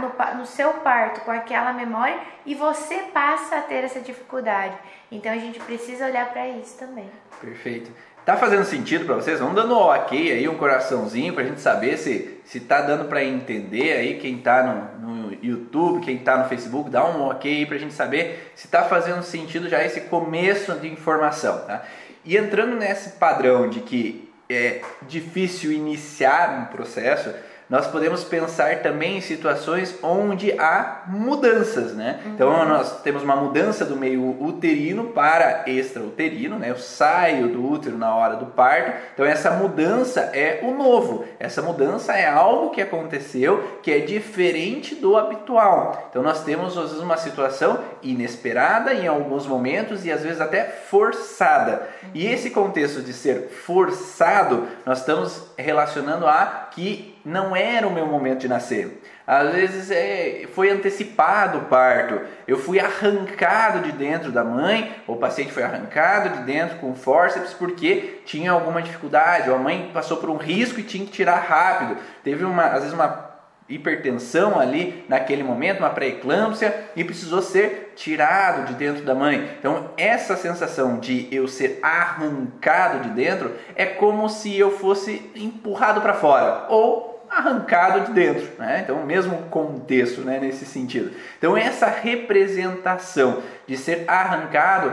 no, 0.00 0.38
no, 0.38 0.44
seu 0.44 0.74
parto 0.74 1.20
com 1.20 1.30
aquela 1.30 1.72
memória 1.72 2.20
e 2.44 2.52
você 2.52 2.96
passa 3.14 3.58
a 3.58 3.62
ter 3.62 3.84
essa 3.84 4.00
dificuldade. 4.00 4.76
Então 5.10 5.32
a 5.32 5.38
gente 5.38 5.60
precisa 5.60 6.06
olhar 6.06 6.30
para 6.32 6.48
isso 6.48 6.76
também. 6.76 7.08
Perfeito. 7.40 7.92
Tá 8.24 8.36
fazendo 8.36 8.64
sentido 8.64 9.04
para 9.04 9.16
vocês? 9.16 9.40
Vamos 9.40 9.56
dando 9.56 9.74
um 9.74 9.78
ok 9.78 10.30
aí, 10.30 10.48
um 10.48 10.56
coraçãozinho 10.56 11.34
para 11.34 11.42
a 11.42 11.46
gente 11.46 11.60
saber 11.60 11.96
se 11.96 12.40
se 12.44 12.60
tá 12.60 12.80
dando 12.80 13.06
para 13.06 13.24
entender 13.24 13.94
aí 13.94 14.18
quem 14.18 14.38
tá 14.38 14.62
no, 15.00 15.06
no, 15.08 15.34
YouTube, 15.42 16.04
quem 16.04 16.18
tá 16.18 16.36
no 16.36 16.48
Facebook, 16.48 16.90
dá 16.90 17.04
um 17.04 17.28
ok 17.28 17.50
aí 17.50 17.66
para 17.66 17.76
a 17.76 17.78
gente 17.78 17.94
saber 17.94 18.52
se 18.54 18.68
tá 18.68 18.82
fazendo 18.82 19.22
sentido 19.22 19.68
já 19.68 19.82
esse 19.82 20.02
começo 20.02 20.72
de 20.74 20.88
informação, 20.88 21.60
tá? 21.66 21.82
E 22.24 22.36
entrando 22.36 22.76
nesse 22.76 23.10
padrão 23.10 23.68
de 23.68 23.80
que 23.80 24.30
é 24.48 24.82
difícil 25.02 25.72
iniciar 25.72 26.60
um 26.60 26.76
processo, 26.76 27.32
nós 27.72 27.86
podemos 27.86 28.22
pensar 28.22 28.82
também 28.82 29.16
em 29.16 29.20
situações 29.22 29.98
onde 30.02 30.52
há 30.60 31.04
mudanças, 31.06 31.94
né? 31.94 32.20
Uhum. 32.22 32.32
Então 32.32 32.68
nós 32.68 33.00
temos 33.00 33.22
uma 33.22 33.34
mudança 33.34 33.82
do 33.82 33.96
meio 33.96 34.36
uterino 34.44 35.04
para 35.04 35.64
extrauterino, 35.66 36.58
né? 36.58 36.68
Eu 36.68 36.76
saio 36.76 37.48
do 37.48 37.66
útero 37.66 37.96
na 37.96 38.14
hora 38.14 38.36
do 38.36 38.44
parto. 38.44 38.92
Então 39.14 39.24
essa 39.24 39.52
mudança 39.52 40.20
é 40.34 40.60
o 40.62 40.74
novo. 40.74 41.24
Essa 41.40 41.62
mudança 41.62 42.12
é 42.12 42.28
algo 42.28 42.68
que 42.72 42.82
aconteceu 42.82 43.78
que 43.82 43.90
é 43.90 44.00
diferente 44.00 44.94
do 44.94 45.16
habitual. 45.16 46.08
Então 46.10 46.22
nós 46.22 46.44
temos 46.44 46.76
às 46.76 46.90
vezes 46.90 47.02
uma 47.02 47.16
situação 47.16 47.78
inesperada 48.02 48.92
em 48.92 49.06
alguns 49.06 49.46
momentos 49.46 50.04
e 50.04 50.12
às 50.12 50.22
vezes 50.22 50.42
até 50.42 50.64
forçada. 50.64 51.88
E 52.12 52.26
esse 52.26 52.50
contexto 52.50 53.00
de 53.00 53.14
ser 53.14 53.48
forçado, 53.48 54.68
nós 54.84 54.98
estamos 54.98 55.42
relacionando 55.56 56.26
a 56.26 56.68
que 56.70 57.11
não 57.24 57.54
era 57.54 57.86
o 57.86 57.92
meu 57.92 58.06
momento 58.06 58.40
de 58.40 58.48
nascer. 58.48 59.02
Às 59.26 59.52
vezes 59.52 59.90
é, 59.90 60.48
foi 60.52 60.70
antecipado 60.70 61.58
o 61.58 61.64
parto, 61.66 62.20
eu 62.46 62.58
fui 62.58 62.80
arrancado 62.80 63.80
de 63.80 63.92
dentro 63.92 64.32
da 64.32 64.42
mãe, 64.42 64.92
o 65.06 65.16
paciente 65.16 65.52
foi 65.52 65.62
arrancado 65.62 66.30
de 66.30 66.42
dentro 66.42 66.78
com 66.78 66.94
forceps 66.94 67.54
porque 67.54 68.20
tinha 68.24 68.50
alguma 68.50 68.82
dificuldade, 68.82 69.48
ou 69.48 69.56
a 69.56 69.58
mãe 69.58 69.90
passou 69.94 70.16
por 70.16 70.28
um 70.28 70.36
risco 70.36 70.80
e 70.80 70.82
tinha 70.82 71.04
que 71.06 71.12
tirar 71.12 71.36
rápido. 71.36 71.96
Teve 72.24 72.44
uma, 72.44 72.64
às 72.64 72.80
vezes 72.80 72.92
uma 72.92 73.32
hipertensão 73.68 74.58
ali 74.58 75.04
naquele 75.08 75.42
momento, 75.42 75.78
uma 75.78 75.90
pré-eclâmpsia 75.90 76.90
e 76.96 77.04
precisou 77.04 77.40
ser 77.40 77.92
tirado 77.94 78.66
de 78.66 78.74
dentro 78.74 79.04
da 79.04 79.14
mãe. 79.14 79.48
Então, 79.58 79.90
essa 79.96 80.36
sensação 80.36 80.98
de 80.98 81.28
eu 81.30 81.46
ser 81.48 81.78
arrancado 81.82 83.00
de 83.00 83.10
dentro 83.10 83.52
é 83.74 83.86
como 83.86 84.28
se 84.28 84.58
eu 84.58 84.70
fosse 84.70 85.30
empurrado 85.34 86.00
para 86.00 86.14
fora 86.14 86.66
ou 86.68 87.11
arrancado 87.32 88.00
de 88.06 88.12
dentro, 88.12 88.46
né? 88.58 88.80
Então, 88.82 89.04
mesmo 89.06 89.36
contexto, 89.50 90.20
né, 90.20 90.38
nesse 90.38 90.66
sentido. 90.66 91.12
Então, 91.38 91.56
essa 91.56 91.86
representação 91.86 93.42
de 93.66 93.76
ser 93.76 94.04
arrancado 94.06 94.92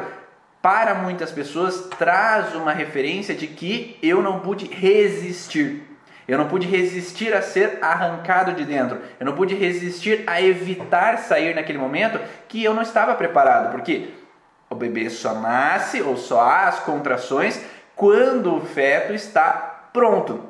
para 0.62 0.96
muitas 0.96 1.32
pessoas 1.32 1.88
traz 1.98 2.56
uma 2.56 2.72
referência 2.72 3.36
de 3.36 3.48
que 3.48 3.98
eu 4.02 4.22
não 4.22 4.40
pude 4.40 4.66
resistir. 4.66 5.84
Eu 6.28 6.38
não 6.38 6.48
pude 6.48 6.68
resistir 6.68 7.34
a 7.34 7.42
ser 7.42 7.80
arrancado 7.82 8.54
de 8.54 8.64
dentro. 8.64 9.00
Eu 9.20 9.26
não 9.26 9.34
pude 9.34 9.56
resistir 9.56 10.24
a 10.28 10.42
evitar 10.42 11.18
sair 11.18 11.56
naquele 11.56 11.80
momento 11.80 12.20
que 12.48 12.64
eu 12.64 12.74
não 12.74 12.84
estava 12.84 13.16
preparado, 13.16 13.72
porque 13.72 14.10
o 14.70 14.76
bebê 14.76 15.10
só 15.10 15.34
nasce 15.34 16.02
ou 16.02 16.16
só 16.16 16.42
há 16.42 16.68
as 16.68 16.80
contrações 16.82 17.60
quando 17.96 18.56
o 18.56 18.62
feto 18.62 19.14
está 19.14 19.90
pronto. 19.92 20.49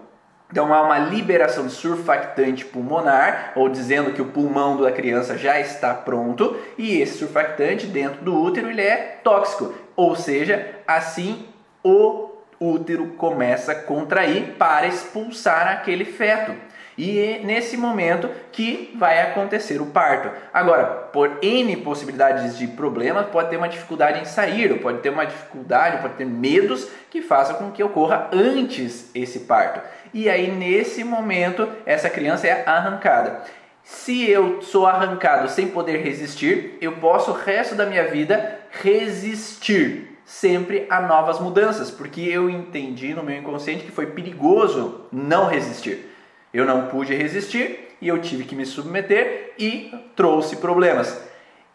Então 0.52 0.74
há 0.74 0.82
uma 0.82 0.98
liberação 0.98 1.68
de 1.68 1.74
surfactante 1.74 2.66
pulmonar, 2.66 3.52
ou 3.56 3.70
dizendo 3.70 4.12
que 4.14 4.22
o 4.22 4.26
pulmão 4.26 4.82
da 4.82 4.92
criança 4.92 5.38
já 5.38 5.60
está 5.60 5.94
pronto, 5.94 6.58
e 6.78 7.00
esse 7.00 7.20
surfactante 7.20 7.86
dentro 7.86 8.24
do 8.24 8.36
útero 8.36 8.70
ele 8.70 8.82
é 8.82 9.20
tóxico, 9.24 9.74
ou 9.96 10.16
seja, 10.16 10.76
assim 10.88 11.46
o 11.84 12.30
útero 12.60 13.08
começa 13.10 13.74
a 13.74 13.76
contrair 13.76 14.56
para 14.58 14.88
expulsar 14.88 15.68
aquele 15.68 16.04
feto. 16.04 16.54
E 16.98 17.18
é 17.18 17.40
nesse 17.40 17.78
momento 17.78 18.30
que 18.52 18.94
vai 19.00 19.22
acontecer 19.22 19.80
o 19.80 19.86
parto. 19.86 20.30
Agora, 20.54 20.86
por 20.86 21.38
N 21.42 21.78
possibilidades 21.78 22.58
de 22.58 22.68
problemas, 22.68 23.28
pode 23.28 23.50
ter 23.50 23.56
uma 23.56 23.70
dificuldade 23.70 24.20
em 24.20 24.26
sair, 24.26 24.70
ou 24.70 24.80
pode 24.80 25.00
ter 25.00 25.10
uma 25.10 25.26
dificuldade, 25.26 26.02
pode 26.02 26.16
ter 26.16 26.26
medos 26.26 26.90
que 27.10 27.22
façam 27.22 27.56
com 27.56 27.72
que 27.72 27.82
ocorra 27.82 28.28
antes 28.34 29.10
esse 29.16 29.40
parto. 29.40 29.80
E 30.14 30.30
aí, 30.30 30.50
nesse 30.52 31.04
momento, 31.04 31.68
essa 31.86 32.10
criança 32.10 32.48
é 32.48 32.64
arrancada. 32.66 33.44
Se 33.84 34.30
eu 34.30 34.62
sou 34.62 34.86
arrancado 34.86 35.50
sem 35.50 35.68
poder 35.68 35.98
resistir, 35.98 36.78
eu 36.82 36.94
posso 36.94 37.32
o 37.32 37.34
resto 37.34 37.76
da 37.76 37.86
minha 37.86 38.08
vida 38.08 38.60
resistir 38.72 40.20
sempre 40.30 40.86
a 40.92 41.02
novas 41.02 41.40
mudanças, 41.40 41.90
porque 41.90 42.22
eu 42.22 42.50
entendi 42.50 43.16
no 43.16 43.24
meu 43.24 43.36
inconsciente 43.36 43.84
que 43.84 43.92
foi 43.92 44.08
perigoso 44.08 45.06
não 45.12 45.48
resistir. 45.48 46.06
Eu 46.54 46.66
não 46.66 46.86
pude 46.86 47.16
resistir 47.16 47.96
e 48.00 48.08
eu 48.08 48.22
tive 48.22 48.44
que 48.44 48.56
me 48.56 48.66
submeter 48.66 49.54
e 49.58 49.92
trouxe 50.16 50.58
problemas. 50.58 51.20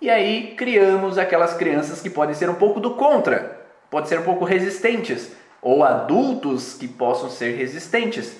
E 0.00 0.08
aí 0.08 0.54
criamos 0.56 1.18
aquelas 1.18 1.54
crianças 1.54 2.00
que 2.00 2.08
podem 2.08 2.34
ser 2.34 2.48
um 2.48 2.54
pouco 2.54 2.78
do 2.78 2.94
contra, 2.94 3.60
podem 3.90 4.08
ser 4.08 4.20
um 4.20 4.24
pouco 4.24 4.44
resistentes, 4.44 5.32
ou 5.64 5.83
adultos 5.83 6.75
que 6.75 6.87
possam 6.87 7.28
ser 7.28 7.56
resistentes. 7.56 8.37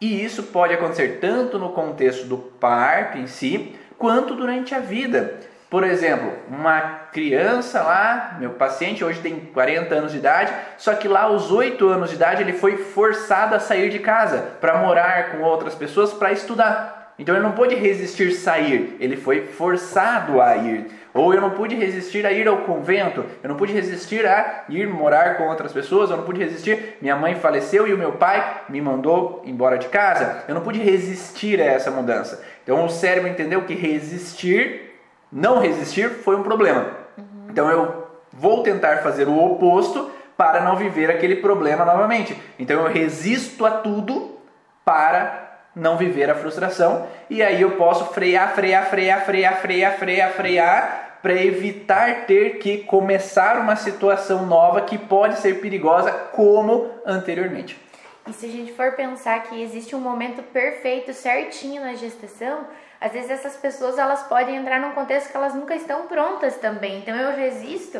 E 0.00 0.22
isso 0.22 0.42
pode 0.42 0.74
acontecer 0.74 1.18
tanto 1.20 1.58
no 1.58 1.70
contexto 1.70 2.26
do 2.26 2.36
parto 2.36 3.16
em 3.16 3.28
si, 3.28 3.74
quanto 3.96 4.34
durante 4.34 4.74
a 4.74 4.80
vida. 4.80 5.38
Por 5.70 5.82
exemplo, 5.82 6.32
uma 6.48 6.80
criança 7.12 7.82
lá, 7.82 8.36
meu 8.38 8.50
paciente 8.50 9.04
hoje 9.04 9.20
tem 9.20 9.40
40 9.40 9.94
anos 9.94 10.12
de 10.12 10.18
idade, 10.18 10.52
só 10.76 10.94
que 10.94 11.08
lá 11.08 11.22
aos 11.22 11.50
8 11.50 11.88
anos 11.88 12.10
de 12.10 12.16
idade 12.16 12.42
ele 12.42 12.52
foi 12.52 12.76
forçado 12.76 13.54
a 13.54 13.60
sair 13.60 13.88
de 13.88 13.98
casa 13.98 14.38
para 14.60 14.78
morar 14.78 15.30
com 15.30 15.42
outras 15.42 15.74
pessoas 15.74 16.12
para 16.12 16.32
estudar. 16.32 17.14
Então 17.18 17.34
ele 17.34 17.44
não 17.44 17.52
pôde 17.52 17.74
resistir 17.76 18.32
sair, 18.32 18.96
ele 19.00 19.16
foi 19.16 19.46
forçado 19.46 20.40
a 20.40 20.56
ir. 20.56 20.86
Ou 21.14 21.32
eu 21.32 21.40
não 21.40 21.50
pude 21.50 21.76
resistir 21.76 22.26
a 22.26 22.32
ir 22.32 22.48
ao 22.48 22.58
convento, 22.58 23.24
eu 23.40 23.48
não 23.48 23.56
pude 23.56 23.72
resistir 23.72 24.26
a 24.26 24.64
ir 24.68 24.88
morar 24.88 25.36
com 25.36 25.44
outras 25.44 25.72
pessoas, 25.72 26.10
eu 26.10 26.16
não 26.16 26.24
pude 26.24 26.42
resistir, 26.42 26.96
minha 27.00 27.14
mãe 27.14 27.36
faleceu 27.36 27.86
e 27.86 27.94
o 27.94 27.98
meu 27.98 28.12
pai 28.12 28.62
me 28.68 28.80
mandou 28.80 29.40
embora 29.46 29.78
de 29.78 29.86
casa. 29.86 30.42
Eu 30.48 30.56
não 30.56 30.62
pude 30.62 30.80
resistir 30.80 31.60
a 31.60 31.64
essa 31.64 31.88
mudança. 31.88 32.42
Então 32.64 32.84
o 32.84 32.90
cérebro 32.90 33.30
entendeu 33.30 33.62
que 33.62 33.74
resistir 33.74 34.90
não 35.30 35.60
resistir 35.60 36.10
foi 36.10 36.34
um 36.36 36.42
problema. 36.42 36.86
Uhum. 37.16 37.46
Então 37.48 37.70
eu 37.70 38.08
vou 38.32 38.64
tentar 38.64 38.98
fazer 38.98 39.28
o 39.28 39.38
oposto 39.38 40.10
para 40.36 40.60
não 40.62 40.74
viver 40.74 41.10
aquele 41.10 41.36
problema 41.36 41.84
novamente. 41.84 42.36
Então 42.58 42.80
eu 42.80 42.92
resisto 42.92 43.64
a 43.64 43.70
tudo 43.70 44.36
para 44.84 45.42
não 45.74 45.96
viver 45.96 46.30
a 46.30 46.34
frustração 46.34 47.06
e 47.28 47.42
aí 47.42 47.60
eu 47.60 47.72
posso 47.72 48.12
frear, 48.12 48.54
frear, 48.54 48.86
frear, 48.86 49.24
frear, 49.24 49.60
frear, 49.60 49.98
frear, 49.98 50.32
frear 50.32 51.03
para 51.24 51.42
evitar 51.42 52.26
ter 52.26 52.58
que 52.58 52.84
começar 52.84 53.58
uma 53.58 53.76
situação 53.76 54.44
nova 54.44 54.82
que 54.82 54.98
pode 54.98 55.38
ser 55.38 55.58
perigosa 55.58 56.12
como 56.12 56.90
anteriormente. 57.06 57.80
E 58.28 58.32
se 58.34 58.44
a 58.44 58.48
gente 58.50 58.74
for 58.74 58.92
pensar 58.92 59.42
que 59.44 59.62
existe 59.62 59.96
um 59.96 60.00
momento 60.00 60.42
perfeito, 60.42 61.14
certinho 61.14 61.80
na 61.80 61.94
gestação, 61.94 62.66
às 63.00 63.10
vezes 63.12 63.30
essas 63.30 63.56
pessoas 63.56 63.96
elas 63.96 64.24
podem 64.24 64.56
entrar 64.56 64.78
num 64.78 64.92
contexto 64.92 65.30
que 65.30 65.36
elas 65.38 65.54
nunca 65.54 65.74
estão 65.74 66.06
prontas 66.06 66.58
também. 66.58 66.98
Então 66.98 67.16
eu 67.16 67.34
resisto 67.34 67.98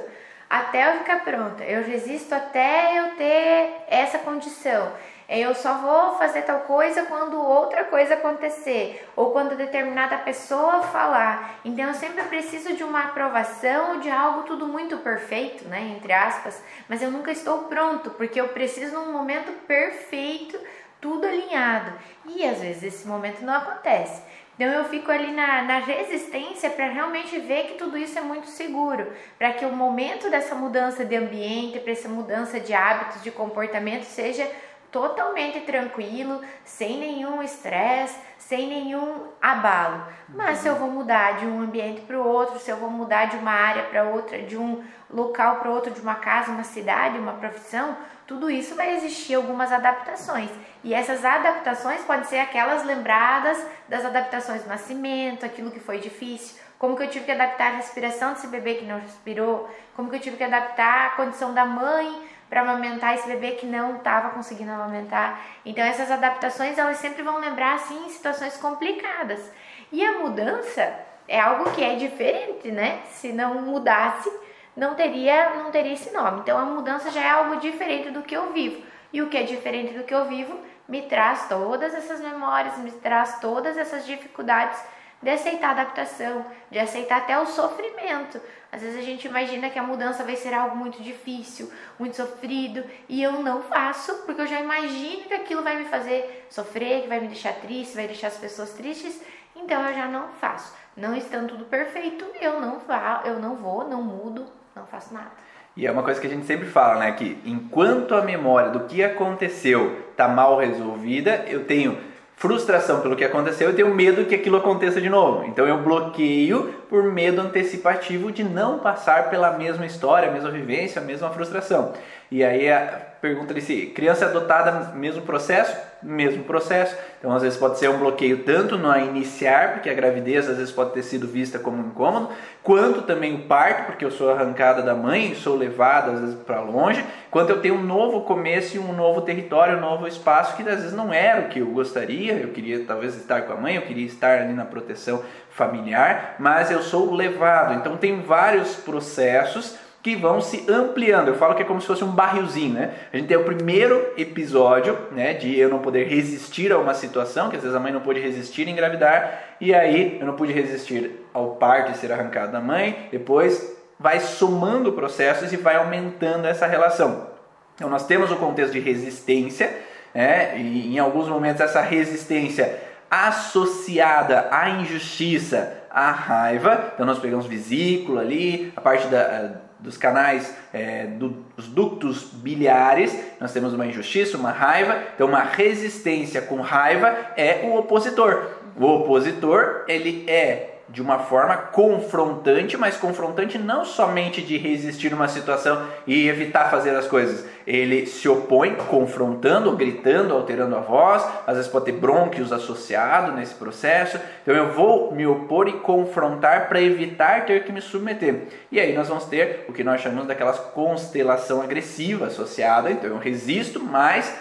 até 0.51 0.93
eu 0.93 0.99
ficar 0.99 1.25
pronta. 1.25 1.65
Eu 1.65 1.83
resisto 1.83 2.35
até 2.35 2.99
eu 2.99 3.17
ter 3.17 3.85
essa 3.89 4.19
condição. 4.19 4.93
Eu 5.37 5.53
só 5.53 5.79
vou 5.79 6.17
fazer 6.17 6.43
tal 6.43 6.61
coisa 6.61 7.07
quando 7.07 7.37
outra 7.37 7.83
coisa 7.87 8.15
acontecer 8.15 9.05
ou 9.17 9.33
quando 9.33 9.57
determinada 9.57 10.17
pessoa 10.19 10.85
falar. 10.85 11.59
Então 11.65 11.89
eu 11.89 11.95
sempre 11.95 12.23
preciso 12.25 12.75
de 12.75 12.85
uma 12.85 13.07
aprovação 13.07 13.99
de 13.99 14.09
algo 14.09 14.45
tudo 14.45 14.69
muito 14.69 14.99
perfeito, 14.99 15.65
né, 15.65 15.93
entre 15.97 16.13
aspas, 16.13 16.63
mas 16.89 17.03
eu 17.03 17.11
nunca 17.11 17.33
estou 17.33 17.65
pronto, 17.65 18.11
porque 18.11 18.41
eu 18.41 18.49
preciso 18.49 18.95
num 18.95 19.13
momento 19.13 19.51
perfeito, 19.67 20.57
tudo 21.01 21.27
alinhado. 21.27 21.93
E 22.27 22.47
às 22.47 22.61
vezes 22.61 22.85
esse 22.85 23.09
momento 23.09 23.45
não 23.45 23.55
acontece. 23.55 24.23
Então 24.55 24.69
eu 24.69 24.85
fico 24.85 25.11
ali 25.11 25.33
na, 25.33 25.63
na 25.63 25.79
resistência 25.81 26.71
para 26.71 26.87
realmente 26.87 27.37
ver 27.41 27.65
que 27.65 27.75
tudo 27.75 27.99
isso 27.99 28.17
é 28.17 28.23
muito 28.23 28.47
seguro, 28.47 29.13
para 29.37 29.53
que 29.53 29.65
o 29.65 29.73
momento 29.73 30.31
dessa 30.31 30.55
mudança 30.55 31.05
de 31.05 31.17
ambiente, 31.17 31.81
para 31.81 31.91
essa 31.91 32.09
mudança 32.09 32.61
de 32.61 32.73
hábitos, 32.73 33.21
de 33.21 33.33
comportamento 33.33 34.05
seja 34.05 34.49
totalmente 34.95 35.63
tranquilo, 35.63 36.41
sem 36.65 36.99
nenhum 36.99 37.43
estresse, 37.43 38.17
sem 38.39 38.69
nenhum 38.69 39.27
abalo. 39.43 40.07
Mas 40.29 40.59
se 40.59 40.69
eu 40.69 40.77
vou 40.77 40.89
mudar 40.89 41.39
de 41.39 41.47
um 41.47 41.63
ambiente 41.63 42.03
para 42.03 42.17
o 42.17 42.25
outro, 42.25 42.61
se 42.61 42.71
eu 42.71 42.77
vou 42.77 42.89
mudar 42.89 43.25
de 43.25 43.37
uma 43.37 43.51
área 43.51 43.83
para 43.83 44.05
outra, 44.05 44.41
de 44.43 44.57
um 44.57 44.85
local 45.11 45.57
para 45.57 45.69
outro, 45.69 45.93
de 45.93 46.01
uma 46.01 46.15
casa, 46.15 46.53
uma 46.53 46.63
cidade, 46.63 47.19
uma 47.19 47.33
profissão, 47.33 47.97
tudo 48.25 48.49
isso 48.49 48.77
vai 48.77 48.95
existir 48.95 49.35
algumas 49.35 49.73
adaptações. 49.73 50.49
E 50.85 50.95
essas 50.95 51.25
adaptações 51.25 52.03
podem 52.03 52.25
ser 52.27 52.39
aquelas 52.39 52.85
lembradas 52.85 53.67
das 53.89 54.05
adaptações 54.05 54.63
do 54.63 54.69
nascimento, 54.69 55.45
aquilo 55.45 55.73
que 55.73 55.81
foi 55.81 55.99
difícil, 55.99 56.57
como 56.79 56.97
que 56.97 57.03
eu 57.03 57.11
tive 57.11 57.25
que 57.25 57.33
adaptar 57.33 57.73
a 57.73 57.77
respiração 57.79 58.33
desse 58.33 58.47
bebê 58.47 58.75
que 58.75 58.85
não 58.85 59.01
respirou, 59.01 59.69
como 59.97 60.09
que 60.09 60.17
eu 60.17 60.21
tive 60.21 60.37
que 60.37 60.45
adaptar 60.45 61.07
a 61.07 61.11
condição 61.17 61.53
da 61.53 61.65
mãe 61.65 62.33
para 62.55 62.63
amamentar 62.63 63.15
esse 63.15 63.27
bebê 63.27 63.57
que 63.57 63.67
não 63.67 63.97
estava 63.97 64.31
conseguindo 64.31 64.71
amamentar. 64.71 65.41
Então 65.67 65.85
essas 65.85 66.09
adaptações 66.09 66.79
elas 66.79 66.99
sempre 66.99 67.21
vão 67.21 67.41
lembrar 67.41 67.75
assim 67.75 68.09
situações 68.11 68.57
complicadas. 68.57 69.51
E 69.91 70.05
a 70.05 70.21
mudança 70.21 71.01
é 71.27 71.41
algo 71.41 71.73
que 71.73 71.83
é 71.83 71.97
diferente, 71.97 72.71
né? 72.71 73.01
Se 73.11 73.33
não 73.33 73.61
mudasse, 73.61 74.31
não 74.77 74.95
teria, 74.95 75.57
não 75.57 75.73
teria 75.73 75.95
esse 75.95 76.13
nome. 76.13 76.43
Então 76.43 76.57
a 76.57 76.65
mudança 76.65 77.11
já 77.11 77.23
é 77.23 77.31
algo 77.31 77.57
diferente 77.57 78.11
do 78.11 78.23
que 78.23 78.37
eu 78.37 78.53
vivo. 78.53 78.81
E 79.13 79.21
o 79.21 79.29
que 79.29 79.37
é 79.37 79.43
diferente 79.43 79.93
do 79.93 80.05
que 80.05 80.15
eu 80.15 80.27
vivo 80.27 80.57
me 80.89 81.03
traz 81.03 81.49
todas 81.49 81.93
essas 81.93 82.21
memórias, 82.21 82.79
me 82.79 82.93
traz 82.93 83.41
todas 83.41 83.77
essas 83.77 84.07
dificuldades 84.07 84.81
de 85.25 85.31
aceitar 85.31 85.69
a 85.69 85.71
adaptação, 85.71 86.45
de 86.71 86.79
aceitar 86.79 87.17
até 87.17 87.39
o 87.39 87.47
sofrimento. 87.47 88.39
Às 88.71 88.83
vezes 88.83 88.99
a 88.99 89.03
gente 89.03 89.27
imagina 89.27 89.71
que 89.71 89.79
a 89.79 89.83
mudança 89.83 90.23
vai 90.23 90.37
ser 90.37 90.53
algo 90.53 90.77
muito 90.77 91.03
difícil, 91.03 91.73
muito 91.99 92.15
sofrido, 92.15 92.85
e 93.09 93.23
eu 93.23 93.33
não 93.43 93.63
faço, 93.63 94.15
porque 94.27 94.43
eu 94.43 94.47
já 94.47 94.61
imagino 94.61 95.23
que 95.23 95.33
aquilo 95.33 95.63
vai 95.63 95.79
me 95.79 95.87
fazer 95.87 96.47
sofrer, 96.51 97.03
que 97.03 97.09
vai 97.09 97.21
me 97.21 97.29
deixar 97.29 97.55
triste, 97.55 97.97
vai 97.97 98.07
deixar 98.07 98.27
as 98.27 98.37
pessoas 98.37 98.75
tristes, 98.75 99.19
então 99.57 99.81
eu 99.89 99.95
já 99.95 100.07
não 100.07 100.29
faço. 100.41 100.75
Não 100.95 101.17
estando 101.17 101.49
tudo 101.49 101.65
perfeito, 101.65 102.27
eu 102.39 102.61
não 102.61 102.81
vá, 102.81 103.23
eu 103.25 103.39
não 103.39 103.57
vou, 103.57 103.89
não 103.89 104.03
mudo, 104.03 104.45
não 104.77 104.85
faço 104.87 105.15
nada. 105.15 105.31
E 105.75 105.87
é 105.87 105.91
uma 105.91 106.03
coisa 106.03 106.21
que 106.21 106.27
a 106.27 106.31
gente 106.31 106.45
sempre 106.45 106.67
fala, 106.67 106.97
né? 106.97 107.13
Que 107.13 107.41
enquanto 107.47 108.15
a 108.15 108.21
memória 108.21 108.71
do 108.71 108.81
que 108.81 109.03
aconteceu 109.03 110.05
está 110.11 110.29
mal 110.29 110.59
resolvida, 110.59 111.47
eu 111.49 111.65
tenho 111.65 111.99
frustração 112.45 113.01
pelo 113.01 113.17
que 113.17 113.25
aconteceu 113.25 113.71
e 113.71 113.73
tenho 113.73 113.95
medo 113.95 114.27
que 114.27 114.35
aquilo 114.35 114.59
aconteça 114.59 115.01
de 115.01 115.09
novo. 115.09 115.47
Então 115.47 115.67
eu 115.67 115.79
bloqueio 115.79 116.75
por 116.95 117.03
medo 117.03 117.41
antecipativo 117.41 118.31
de 118.31 118.45
não 118.45 118.79
passar 118.79 119.29
pela 119.29 119.59
mesma 119.59 119.85
história, 119.85 120.29
a 120.29 120.33
mesma 120.33 120.53
vivência, 120.53 121.03
a 121.03 121.05
mesma 121.05 121.29
frustração. 121.29 121.93
E 122.31 122.45
aí 122.45 122.71
a 122.71 123.01
pergunta 123.21 123.59
se 123.61 123.87
criança 123.87 124.27
adotada, 124.27 124.93
mesmo 124.95 125.23
processo? 125.23 125.77
Mesmo 126.01 126.45
processo. 126.45 126.97
Então 127.19 127.33
às 127.33 127.43
vezes 127.43 127.59
pode 127.59 127.79
ser 127.79 127.89
um 127.89 127.99
bloqueio 127.99 128.45
tanto 128.45 128.77
no 128.79 128.97
iniciar, 128.97 129.73
porque 129.73 129.91
a 129.91 129.95
gravidez 129.95 130.49
às 130.49 130.57
vezes 130.57 130.73
pode 130.73 130.93
ter 130.93 131.03
sido 131.03 131.27
vista 131.27 131.59
como 131.59 131.83
um 131.83 131.89
incômodo, 131.89 132.29
quanto 132.63 133.03
também 133.03 133.35
o 133.35 133.39
parto, 133.43 133.87
porque 133.87 134.05
eu 134.05 134.11
sou 134.11 134.31
arrancada 134.31 134.83
da 134.83 134.95
mãe, 134.95 135.35
sou 135.35 135.57
levada 135.57 136.13
às 136.13 136.21
vezes 136.21 136.35
para 136.37 136.61
longe, 136.61 137.05
quanto 137.31 137.51
eu 137.51 137.61
tenho 137.61 137.75
um 137.75 137.83
novo 137.83 138.21
começo 138.21 138.77
e 138.77 138.79
um 138.79 138.93
novo 138.93 139.23
território, 139.23 139.79
um 139.79 139.81
novo 139.81 140.07
espaço 140.07 140.57
que 140.57 140.63
às 140.63 140.77
vezes 140.77 140.93
não 140.93 141.13
era 141.13 141.43
o 141.43 141.49
que 141.49 141.61
eu 141.61 141.67
gostaria, 141.67 142.35
eu 142.35 142.51
queria 142.51 142.85
talvez 142.85 143.17
estar 143.17 143.43
com 143.43 143.53
a 143.53 143.57
mãe, 143.57 143.77
eu 143.77 143.83
queria 143.83 144.07
estar 144.07 144.41
ali 144.41 144.53
na 144.53 144.65
proteção 144.65 145.23
familiar, 145.55 146.35
mas 146.39 146.71
eu 146.71 146.83
sou 146.83 147.15
levado. 147.15 147.75
Então 147.75 147.97
tem 147.97 148.21
vários 148.21 148.75
processos 148.75 149.77
que 150.03 150.17
vão 150.17 150.41
se 150.41 150.71
ampliando. 150.71 151.29
Eu 151.29 151.37
falo 151.37 151.55
que 151.55 151.63
é 151.63 151.65
como 151.65 151.81
se 151.81 151.87
fosse 151.87 152.05
um 152.05 152.11
barrilzinho, 152.11 152.75
né? 152.75 152.91
A 153.11 153.17
gente 153.17 153.29
tem 153.29 153.37
o 153.37 153.45
primeiro 153.45 154.13
episódio, 154.19 154.99
né, 155.13 155.33
de 155.33 155.59
eu 155.59 155.71
não 155.71 155.79
poder 155.79 156.07
resistir 156.07 156.71
a 156.73 156.79
uma 156.79 156.93
situação, 156.93 157.49
que 157.49 157.57
às 157.57 157.63
vezes 157.63 157.75
a 157.75 157.81
mãe 157.81 157.91
não 157.91 158.01
pôde 158.01 158.21
resistir 158.21 158.69
a 158.69 158.71
engravidar, 158.71 159.57
e 159.59 159.73
aí 159.75 160.19
eu 160.21 160.27
não 160.27 160.35
pude 160.35 160.53
resistir 160.53 161.25
ao 161.33 161.53
parto 161.53 161.93
e 161.93 161.95
ser 161.97 162.13
arrancado 162.13 162.53
da 162.53 162.61
mãe. 162.61 163.09
Depois 163.11 163.75
vai 163.99 164.21
somando 164.21 164.93
processos 164.93 165.53
e 165.53 165.57
vai 165.57 165.77
aumentando 165.77 166.47
essa 166.47 166.67
relação. 166.67 167.29
Então 167.75 167.89
nós 167.89 168.07
temos 168.07 168.31
o 168.31 168.37
contexto 168.37 168.73
de 168.73 168.81
resistência, 168.81 169.73
né? 170.13 170.59
E 170.59 170.95
em 170.95 170.99
alguns 170.99 171.29
momentos 171.29 171.63
essa 171.63 171.81
resistência 171.81 172.79
associada 173.15 174.49
à 174.51 174.71
injustiça, 174.71 175.85
à 175.91 176.11
raiva. 176.11 176.93
Então 176.95 177.07
nós 177.07 177.19
pegamos 177.19 177.47
vesícula 177.47 178.23
ali, 178.23 178.73
a 178.75 178.81
parte 178.81 179.07
da, 179.07 179.19
eh, 179.19 179.51
dos 179.79 179.97
canais, 179.97 180.57
é, 180.73 181.07
dos 181.07 181.69
ductos 181.69 182.25
biliares, 182.33 183.17
nós 183.41 183.53
temos 183.53 183.73
uma 183.75 183.87
injustiça, 183.87 184.37
uma 184.37 184.51
raiva. 184.51 184.99
Então 185.15 185.29
uma 185.29 185.43
resistência 185.43 186.43
com 186.43 186.61
raiva 186.61 187.15
é 187.37 187.61
o 187.65 187.77
opositor. 187.77 188.51
O 188.77 188.85
opositor 188.87 189.85
ele 189.87 190.25
é 190.27 190.74
de 190.89 191.01
uma 191.01 191.19
forma 191.19 191.57
confrontante, 191.57 192.77
mas 192.77 192.97
confrontante 192.97 193.59
não 193.59 193.85
somente 193.85 194.43
de 194.43 194.57
resistir 194.59 195.15
uma 195.15 195.29
situação 195.29 195.87
e 196.07 196.29
evitar 196.29 196.71
fazer 196.71 196.95
as 196.95 197.07
coisas. 197.07 197.47
Ele 197.67 198.07
se 198.07 198.29
opõe 198.29 198.75
confrontando, 198.75 199.75
gritando, 199.75 200.35
alterando 200.35 200.77
a 200.77 200.81
voz, 200.81 201.27
às 201.47 201.57
vezes 201.57 201.71
pode 201.71 201.87
ter 201.87 201.93
brônquios 201.93 202.53
associado 202.53 203.33
nesse 203.33 203.55
processo. 203.55 204.21
Então 204.43 204.55
eu 204.55 204.73
vou 204.73 205.13
me 205.13 205.27
opor 205.27 205.69
e 205.69 205.73
confrontar 205.73 206.69
para 206.69 206.81
evitar 206.81 207.47
ter 207.47 207.65
que 207.65 207.73
me 207.73 207.81
submeter. 207.81 208.43
E 208.71 208.79
aí 208.79 208.95
nós 208.95 209.09
vamos 209.09 209.25
ter 209.25 209.65
o 209.69 209.73
que 209.73 209.83
nós 209.83 210.01
chamamos 210.03 210.27
daquelas 210.27 210.59
constelação 210.59 211.63
agressiva 211.63 212.27
associada. 212.27 212.91
Então 212.91 213.09
eu 213.09 213.19
resisto, 213.19 213.81
mas 213.81 214.35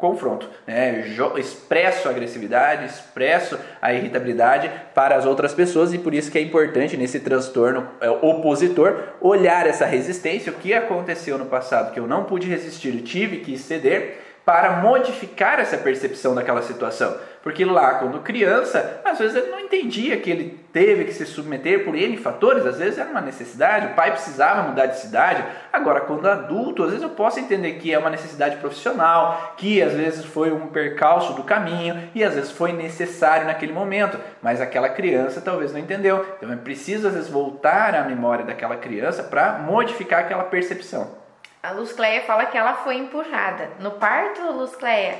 confronto. 0.00 0.48
Né? 0.66 1.04
Expresso 1.36 2.08
a 2.08 2.10
agressividade, 2.10 2.86
expresso 2.86 3.58
a 3.80 3.92
irritabilidade 3.92 4.70
para 4.94 5.14
as 5.14 5.26
outras 5.26 5.54
pessoas 5.54 5.92
e 5.92 5.98
por 5.98 6.14
isso 6.14 6.30
que 6.30 6.38
é 6.38 6.40
importante 6.40 6.96
nesse 6.96 7.20
transtorno 7.20 7.86
é, 8.00 8.10
opositor 8.10 9.14
olhar 9.20 9.66
essa 9.66 9.84
resistência, 9.84 10.50
o 10.50 10.56
que 10.56 10.72
aconteceu 10.72 11.38
no 11.38 11.46
passado 11.46 11.92
que 11.92 12.00
eu 12.00 12.06
não 12.06 12.24
pude 12.24 12.48
resistir, 12.48 12.92
tive 13.02 13.38
que 13.38 13.58
ceder 13.58 14.19
para 14.44 14.72
modificar 14.72 15.60
essa 15.60 15.76
percepção 15.76 16.34
daquela 16.34 16.62
situação. 16.62 17.16
Porque 17.42 17.64
lá, 17.64 17.94
quando 17.94 18.20
criança, 18.20 19.00
às 19.02 19.18
vezes 19.18 19.34
ele 19.34 19.50
não 19.50 19.60
entendia 19.60 20.18
que 20.18 20.30
ele 20.30 20.60
teve 20.72 21.04
que 21.04 21.14
se 21.14 21.24
submeter 21.24 21.84
por 21.84 21.94
N 21.94 22.16
fatores, 22.18 22.66
às 22.66 22.76
vezes 22.76 22.98
era 22.98 23.08
uma 23.08 23.22
necessidade, 23.22 23.86
o 23.86 23.94
pai 23.94 24.10
precisava 24.10 24.68
mudar 24.68 24.86
de 24.86 24.98
cidade. 24.98 25.42
Agora, 25.72 26.02
quando 26.02 26.28
adulto, 26.28 26.82
às 26.82 26.90
vezes 26.90 27.02
eu 27.02 27.10
posso 27.10 27.40
entender 27.40 27.72
que 27.74 27.94
é 27.94 27.98
uma 27.98 28.10
necessidade 28.10 28.56
profissional, 28.56 29.54
que 29.56 29.80
às 29.80 29.94
vezes 29.94 30.24
foi 30.24 30.52
um 30.52 30.66
percalço 30.66 31.32
do 31.32 31.42
caminho 31.42 32.10
e 32.14 32.22
às 32.22 32.34
vezes 32.34 32.50
foi 32.50 32.72
necessário 32.72 33.46
naquele 33.46 33.72
momento, 33.72 34.18
mas 34.42 34.60
aquela 34.60 34.90
criança 34.90 35.40
talvez 35.40 35.72
não 35.72 35.80
entendeu. 35.80 36.26
Então 36.36 36.52
é 36.52 36.56
preciso, 36.56 37.08
às 37.08 37.14
vezes, 37.14 37.30
voltar 37.30 37.94
à 37.94 38.04
memória 38.04 38.44
daquela 38.44 38.76
criança 38.76 39.22
para 39.22 39.54
modificar 39.54 40.20
aquela 40.20 40.44
percepção. 40.44 41.19
A 41.62 41.72
Luz 41.72 41.92
Cleia 41.92 42.22
fala 42.22 42.46
que 42.46 42.56
ela 42.56 42.74
foi 42.74 42.96
empurrada. 42.96 43.72
No 43.80 43.92
parto, 43.92 44.40
Luz 44.52 44.74
Cleia 44.76 45.18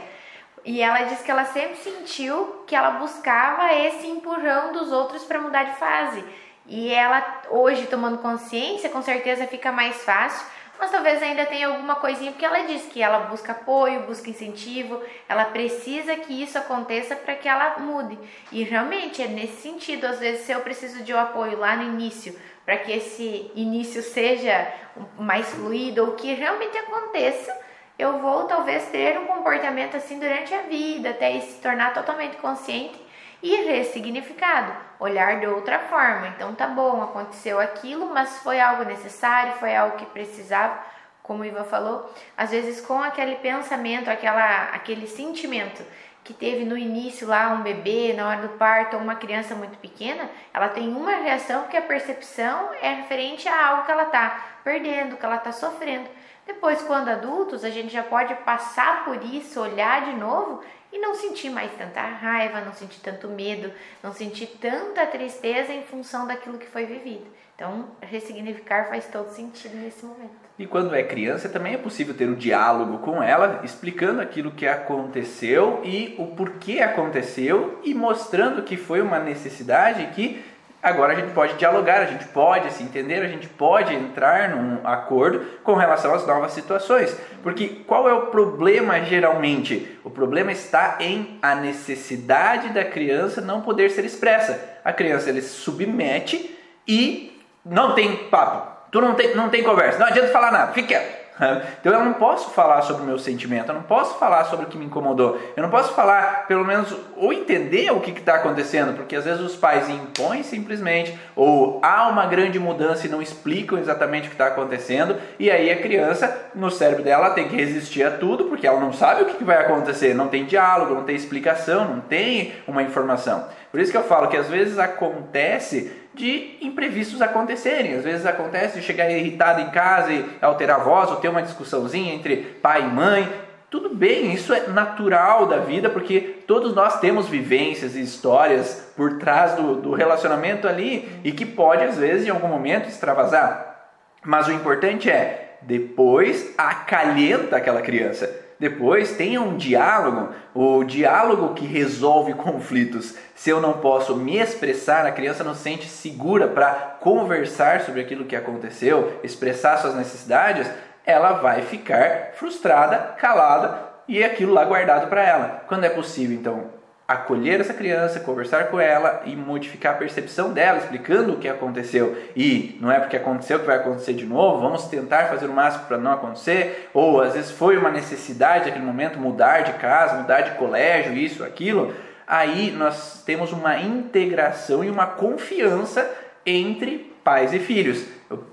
e 0.64 0.82
ela 0.82 1.04
diz 1.04 1.22
que 1.22 1.30
ela 1.30 1.44
sempre 1.44 1.76
sentiu 1.76 2.64
que 2.66 2.74
ela 2.74 2.92
buscava 2.92 3.72
esse 3.72 4.06
empurrão 4.06 4.72
dos 4.72 4.92
outros 4.92 5.24
para 5.24 5.40
mudar 5.40 5.64
de 5.64 5.76
fase. 5.76 6.22
E 6.66 6.92
ela, 6.92 7.42
hoje, 7.48 7.86
tomando 7.86 8.18
consciência, 8.18 8.90
com 8.90 9.02
certeza 9.02 9.46
fica 9.46 9.72
mais 9.72 10.04
fácil, 10.04 10.46
mas 10.78 10.90
talvez 10.90 11.22
ainda 11.22 11.44
tenha 11.46 11.68
alguma 11.68 11.96
coisinha, 11.96 12.30
porque 12.30 12.44
ela 12.44 12.62
diz 12.62 12.86
que 12.86 13.02
ela 13.02 13.20
busca 13.20 13.52
apoio, 13.52 14.06
busca 14.06 14.30
incentivo, 14.30 15.02
ela 15.28 15.46
precisa 15.46 16.16
que 16.16 16.42
isso 16.42 16.56
aconteça 16.58 17.16
para 17.16 17.34
que 17.34 17.48
ela 17.48 17.78
mude. 17.78 18.18
E 18.52 18.62
realmente 18.62 19.22
é 19.22 19.26
nesse 19.26 19.62
sentido, 19.62 20.06
às 20.06 20.18
vezes, 20.20 20.46
se 20.46 20.52
eu 20.52 20.60
preciso 20.60 21.02
de 21.02 21.12
um 21.12 21.18
apoio 21.18 21.58
lá 21.58 21.76
no 21.76 21.82
início, 21.82 22.38
para 22.70 22.78
que 22.78 22.92
esse 22.92 23.50
início 23.56 24.00
seja 24.00 24.72
mais 25.18 25.48
fluido 25.50 26.04
ou 26.04 26.12
que 26.12 26.32
realmente 26.34 26.78
aconteça 26.78 27.52
eu 27.98 28.18
vou 28.20 28.44
talvez 28.44 28.84
ter 28.90 29.18
um 29.18 29.26
comportamento 29.26 29.96
assim 29.96 30.20
durante 30.20 30.54
a 30.54 30.62
vida, 30.62 31.10
até 31.10 31.38
se 31.40 31.60
tornar 31.60 31.92
totalmente 31.92 32.36
consciente 32.36 32.98
e 33.42 33.56
ressignificado, 33.56 34.72
olhar 35.00 35.40
de 35.40 35.48
outra 35.48 35.80
forma. 35.80 36.28
Então 36.28 36.54
tá 36.54 36.68
bom, 36.68 37.02
aconteceu 37.02 37.58
aquilo, 37.58 38.06
mas 38.06 38.38
foi 38.38 38.60
algo 38.60 38.84
necessário, 38.84 39.54
foi 39.54 39.74
algo 39.74 39.96
que 39.96 40.06
precisava, 40.06 40.78
como 41.24 41.42
o 41.42 41.44
Ivan 41.44 41.64
falou, 41.64 42.08
às 42.36 42.52
vezes 42.52 42.80
com 42.80 43.02
aquele 43.02 43.34
pensamento, 43.34 44.08
aquela, 44.08 44.70
aquele 44.72 45.08
sentimento 45.08 45.82
que 46.24 46.34
teve 46.34 46.64
no 46.64 46.76
início 46.76 47.26
lá 47.26 47.50
um 47.50 47.62
bebê 47.62 48.12
na 48.12 48.28
hora 48.28 48.42
do 48.42 48.50
parto 48.50 48.96
ou 48.96 49.02
uma 49.02 49.16
criança 49.16 49.54
muito 49.54 49.78
pequena, 49.78 50.28
ela 50.52 50.68
tem 50.68 50.88
uma 50.88 51.16
reação 51.16 51.62
porque 51.62 51.76
a 51.76 51.82
percepção 51.82 52.70
é 52.80 52.94
referente 52.94 53.48
a 53.48 53.68
algo 53.68 53.84
que 53.84 53.92
ela 53.92 54.04
está 54.04 54.58
perdendo, 54.62 55.16
que 55.16 55.24
ela 55.24 55.36
está 55.36 55.52
sofrendo. 55.52 56.08
Depois, 56.46 56.82
quando 56.82 57.08
adultos, 57.08 57.64
a 57.64 57.70
gente 57.70 57.92
já 57.92 58.02
pode 58.02 58.34
passar 58.36 59.04
por 59.04 59.22
isso, 59.24 59.60
olhar 59.60 60.04
de 60.06 60.16
novo 60.16 60.62
e 60.92 60.98
não 60.98 61.14
sentir 61.14 61.48
mais 61.48 61.72
tanta 61.72 62.00
raiva, 62.00 62.60
não 62.60 62.72
sentir 62.72 63.00
tanto 63.00 63.28
medo, 63.28 63.72
não 64.02 64.12
sentir 64.12 64.46
tanta 64.60 65.06
tristeza 65.06 65.72
em 65.72 65.84
função 65.84 66.26
daquilo 66.26 66.58
que 66.58 66.66
foi 66.66 66.86
vivido. 66.86 67.26
Então, 67.54 67.90
ressignificar 68.00 68.88
faz 68.88 69.06
todo 69.06 69.30
sentido 69.30 69.76
nesse 69.76 70.04
momento. 70.04 70.39
E 70.60 70.66
quando 70.66 70.94
é 70.94 71.02
criança, 71.02 71.48
também 71.48 71.72
é 71.72 71.78
possível 71.78 72.12
ter 72.12 72.28
um 72.28 72.34
diálogo 72.34 72.98
com 72.98 73.22
ela, 73.22 73.62
explicando 73.64 74.20
aquilo 74.20 74.50
que 74.50 74.68
aconteceu 74.68 75.80
e 75.82 76.14
o 76.18 76.26
porquê 76.26 76.80
aconteceu 76.80 77.80
e 77.82 77.94
mostrando 77.94 78.60
que 78.60 78.76
foi 78.76 79.00
uma 79.00 79.18
necessidade 79.18 80.06
que 80.14 80.44
Agora 80.82 81.12
a 81.12 81.16
gente 81.16 81.32
pode 81.34 81.54
dialogar, 81.54 82.00
a 82.00 82.06
gente 82.06 82.26
pode 82.28 82.72
se 82.72 82.82
entender, 82.82 83.22
a 83.22 83.28
gente 83.28 83.46
pode 83.46 83.94
entrar 83.94 84.48
num 84.48 84.78
acordo 84.82 85.44
com 85.62 85.74
relação 85.74 86.14
às 86.14 86.26
novas 86.26 86.52
situações. 86.52 87.14
Porque 87.42 87.82
qual 87.86 88.08
é 88.08 88.14
o 88.14 88.28
problema 88.28 88.98
geralmente? 89.02 89.98
O 90.02 90.08
problema 90.08 90.52
está 90.52 90.96
em 91.00 91.38
a 91.42 91.54
necessidade 91.54 92.70
da 92.70 92.82
criança 92.82 93.42
não 93.42 93.60
poder 93.60 93.90
ser 93.90 94.06
expressa. 94.06 94.58
A 94.82 94.90
criança 94.90 95.28
ele 95.28 95.42
se 95.42 95.50
submete 95.50 96.56
e 96.88 97.38
não 97.62 97.94
tem 97.94 98.16
papo. 98.30 98.69
Tu 98.90 99.00
não 99.00 99.14
tem, 99.14 99.34
não 99.34 99.48
tem 99.48 99.62
conversa, 99.62 99.98
não 99.98 100.06
adianta 100.06 100.28
falar 100.28 100.50
nada, 100.50 100.72
fica 100.72 100.88
quieto. 100.88 101.20
Então 101.80 101.92
eu 101.92 102.04
não 102.04 102.12
posso 102.14 102.50
falar 102.50 102.82
sobre 102.82 103.02
o 103.02 103.06
meu 103.06 103.18
sentimento, 103.18 103.68
eu 103.68 103.74
não 103.74 103.82
posso 103.82 104.18
falar 104.18 104.44
sobre 104.44 104.66
o 104.66 104.68
que 104.68 104.76
me 104.76 104.84
incomodou, 104.84 105.40
eu 105.56 105.62
não 105.62 105.70
posso 105.70 105.94
falar, 105.94 106.46
pelo 106.46 106.64
menos, 106.64 106.94
ou 107.16 107.32
entender 107.32 107.90
o 107.90 108.00
que 108.00 108.10
está 108.10 108.34
acontecendo, 108.34 108.94
porque 108.94 109.16
às 109.16 109.24
vezes 109.24 109.40
os 109.40 109.56
pais 109.56 109.88
impõem 109.88 110.42
simplesmente, 110.42 111.18
ou 111.34 111.80
há 111.82 112.08
uma 112.08 112.26
grande 112.26 112.58
mudança 112.58 113.06
e 113.06 113.10
não 113.10 113.22
explicam 113.22 113.78
exatamente 113.78 114.26
o 114.26 114.28
que 114.28 114.34
está 114.34 114.48
acontecendo, 114.48 115.16
e 115.38 115.50
aí 115.50 115.70
a 115.70 115.80
criança, 115.80 116.50
no 116.54 116.70
cérebro 116.70 117.02
dela, 117.02 117.30
tem 117.30 117.48
que 117.48 117.56
resistir 117.56 118.04
a 118.04 118.10
tudo, 118.10 118.44
porque 118.44 118.66
ela 118.66 118.80
não 118.80 118.92
sabe 118.92 119.22
o 119.22 119.26
que 119.26 119.44
vai 119.44 119.58
acontecer, 119.58 120.14
não 120.14 120.28
tem 120.28 120.44
diálogo, 120.44 120.94
não 120.94 121.04
tem 121.04 121.16
explicação, 121.16 121.86
não 121.86 122.00
tem 122.00 122.52
uma 122.66 122.82
informação. 122.82 123.46
Por 123.70 123.80
isso 123.80 123.92
que 123.92 123.96
eu 123.96 124.04
falo 124.04 124.28
que 124.28 124.36
às 124.36 124.48
vezes 124.48 124.78
acontece 124.78 125.99
de 126.14 126.56
imprevistos 126.60 127.22
acontecerem. 127.22 127.94
Às 127.94 128.04
vezes 128.04 128.26
acontece 128.26 128.80
de 128.80 128.84
chegar 128.84 129.10
irritado 129.10 129.60
em 129.60 129.70
casa 129.70 130.12
e 130.12 130.24
alterar 130.40 130.80
a 130.80 130.82
voz, 130.82 131.10
ou 131.10 131.16
ter 131.16 131.28
uma 131.28 131.42
discussãozinha 131.42 132.14
entre 132.14 132.36
pai 132.36 132.82
e 132.82 132.86
mãe. 132.86 133.32
Tudo 133.70 133.94
bem, 133.94 134.32
isso 134.32 134.52
é 134.52 134.66
natural 134.66 135.46
da 135.46 135.58
vida, 135.58 135.88
porque 135.88 136.20
todos 136.46 136.74
nós 136.74 136.98
temos 136.98 137.28
vivências 137.28 137.94
e 137.94 138.02
histórias 138.02 138.92
por 138.96 139.18
trás 139.18 139.54
do, 139.54 139.76
do 139.76 139.94
relacionamento 139.94 140.66
ali 140.66 141.08
e 141.22 141.30
que 141.30 141.46
pode, 141.46 141.84
às 141.84 141.96
vezes, 141.96 142.26
em 142.26 142.30
algum 142.30 142.48
momento, 142.48 142.88
extravasar. 142.88 143.90
Mas 144.24 144.48
o 144.48 144.52
importante 144.52 145.08
é, 145.08 145.56
depois 145.62 146.52
acalenta 146.58 147.56
aquela 147.56 147.80
criança 147.80 148.39
depois 148.60 149.12
tenha 149.12 149.40
um 149.40 149.56
diálogo, 149.56 150.34
o 150.54 150.84
diálogo 150.84 151.54
que 151.54 151.64
resolve 151.64 152.34
conflitos. 152.34 153.14
Se 153.34 153.48
eu 153.48 153.58
não 153.58 153.72
posso 153.72 154.14
me 154.14 154.36
expressar, 154.36 155.06
a 155.06 155.12
criança 155.12 155.42
não 155.42 155.54
se 155.54 155.62
sente 155.62 155.88
segura 155.88 156.46
para 156.46 156.98
conversar 157.00 157.80
sobre 157.80 158.02
aquilo 158.02 158.26
que 158.26 158.36
aconteceu, 158.36 159.18
expressar 159.24 159.78
suas 159.78 159.94
necessidades, 159.94 160.70
ela 161.06 161.32
vai 161.32 161.62
ficar 161.62 162.32
frustrada, 162.34 163.14
calada 163.18 163.78
e 164.06 164.22
aquilo 164.22 164.52
lá 164.52 164.62
guardado 164.66 165.08
para 165.08 165.24
ela. 165.24 165.64
Quando 165.66 165.84
é 165.84 165.88
possível, 165.88 166.36
então, 166.36 166.79
acolher 167.10 167.60
essa 167.60 167.74
criança, 167.74 168.20
conversar 168.20 168.68
com 168.68 168.78
ela 168.78 169.22
e 169.26 169.34
modificar 169.34 169.94
a 169.94 169.98
percepção 169.98 170.52
dela, 170.52 170.78
explicando 170.78 171.32
o 171.32 171.38
que 171.38 171.48
aconteceu. 171.48 172.16
E 172.36 172.78
não 172.80 172.88
é 172.88 173.00
porque 173.00 173.16
aconteceu 173.16 173.58
que 173.58 173.66
vai 173.66 173.78
acontecer 173.78 174.12
de 174.12 174.24
novo, 174.24 174.60
vamos 174.60 174.84
tentar 174.84 175.24
fazer 175.24 175.46
o 175.46 175.52
máximo 175.52 175.86
para 175.86 175.98
não 175.98 176.12
acontecer. 176.12 176.88
Ou 176.94 177.20
às 177.20 177.32
vezes 177.34 177.50
foi 177.50 177.76
uma 177.76 177.90
necessidade 177.90 178.66
naquele 178.66 178.84
momento 178.84 179.18
mudar 179.18 179.62
de 179.62 179.72
casa, 179.72 180.18
mudar 180.18 180.42
de 180.42 180.52
colégio, 180.52 181.14
isso, 181.14 181.42
aquilo. 181.42 181.92
Aí 182.28 182.70
nós 182.70 183.24
temos 183.26 183.50
uma 183.52 183.76
integração 183.80 184.84
e 184.84 184.88
uma 184.88 185.06
confiança 185.06 186.08
entre 186.46 187.12
pais 187.24 187.52
e 187.52 187.58
filhos. 187.58 188.06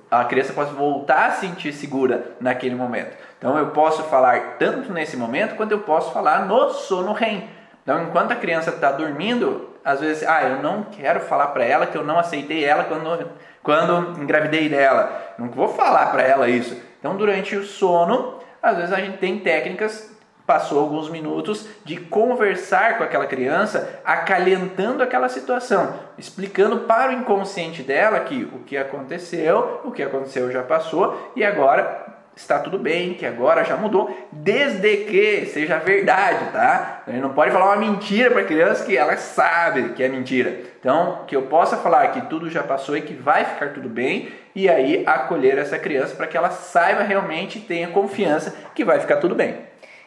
A 0.10 0.26
criança 0.26 0.54
pode 0.54 0.74
voltar 0.74 1.28
a 1.28 1.32
se 1.34 1.42
sentir 1.42 1.72
segura 1.74 2.32
naquele 2.42 2.74
momento. 2.74 3.16
Então 3.38 3.56
eu 3.56 3.68
posso 3.68 4.02
falar 4.06 4.56
tanto 4.58 4.92
nesse 4.92 5.16
momento 5.16 5.56
quanto 5.56 5.74
eu 5.74 5.80
posso 5.82 6.12
falar 6.12 6.48
no 6.48 6.72
sono 6.72 7.14
REM 7.14 7.56
então, 7.88 8.04
enquanto 8.04 8.34
a 8.34 8.36
criança 8.36 8.72
está 8.72 8.92
dormindo, 8.92 9.70
às 9.82 10.02
vezes, 10.02 10.28
ah, 10.28 10.44
eu 10.44 10.62
não 10.62 10.84
quero 10.84 11.22
falar 11.22 11.48
para 11.48 11.64
ela 11.64 11.88
que 11.88 11.98
eu 11.98 12.04
não 12.04 12.20
aceitei 12.20 12.66
ela 12.66 12.84
quando, 12.84 13.30
quando 13.64 14.22
engravidei 14.22 14.68
dela. 14.68 15.34
Não 15.40 15.50
vou 15.50 15.70
falar 15.70 16.08
para 16.08 16.22
ela 16.22 16.50
isso. 16.50 16.78
Então, 17.00 17.16
durante 17.16 17.56
o 17.56 17.64
sono, 17.64 18.40
às 18.62 18.76
vezes 18.76 18.92
a 18.92 18.98
gente 18.98 19.20
tem 19.20 19.40
técnicas, 19.40 20.14
passou 20.46 20.82
alguns 20.82 21.10
minutos, 21.10 21.66
de 21.86 21.96
conversar 21.96 22.98
com 22.98 23.06
aquela 23.06 23.26
criança, 23.26 24.02
acalentando 24.04 25.02
aquela 25.02 25.30
situação, 25.30 25.94
explicando 26.18 26.80
para 26.80 27.12
o 27.12 27.14
inconsciente 27.14 27.84
dela 27.84 28.20
que 28.20 28.44
o 28.54 28.66
que 28.66 28.76
aconteceu, 28.76 29.80
o 29.86 29.92
que 29.92 30.04
aconteceu 30.04 30.52
já 30.52 30.62
passou 30.62 31.32
e 31.38 31.46
agora 31.46 32.17
está 32.38 32.60
tudo 32.60 32.78
bem, 32.78 33.16
que 33.16 33.26
agora 33.26 33.64
já 33.64 33.76
mudou, 33.76 34.16
desde 34.32 34.98
que 35.06 35.48
seja 35.48 35.80
verdade, 35.80 36.52
tá? 36.52 37.02
A 37.06 37.12
gente 37.12 37.22
não 37.22 37.34
pode 37.34 37.52
falar 37.52 37.66
uma 37.66 37.78
mentira 37.78 38.30
para 38.30 38.44
criança 38.44 38.86
que 38.86 38.96
ela 38.96 39.18
sabe 39.18 39.94
que 39.94 40.04
é 40.04 40.08
mentira. 40.08 40.62
Então, 40.80 41.26
que 41.28 41.36
eu 41.36 41.44
possa 41.44 41.78
falar 41.78 42.08
que 42.10 42.22
tudo 42.28 42.50
já 42.50 42.62
passou 42.62 42.96
e 42.96 43.02
que 43.02 43.14
vai 43.14 43.44
ficar 43.44 43.74
tudo 43.74 43.90
bem, 43.90 44.30
e 44.56 44.70
aí 44.70 45.04
acolher 45.06 45.58
essa 45.58 45.80
criança 45.80 46.16
para 46.16 46.28
que 46.28 46.38
ela 46.38 46.52
saiba 46.52 47.02
realmente 47.02 47.58
e 47.58 47.62
tenha 47.62 47.88
confiança 47.88 48.56
que 48.76 48.86
vai 48.86 49.00
ficar 49.00 49.18
tudo 49.18 49.34
bem. 49.34 49.58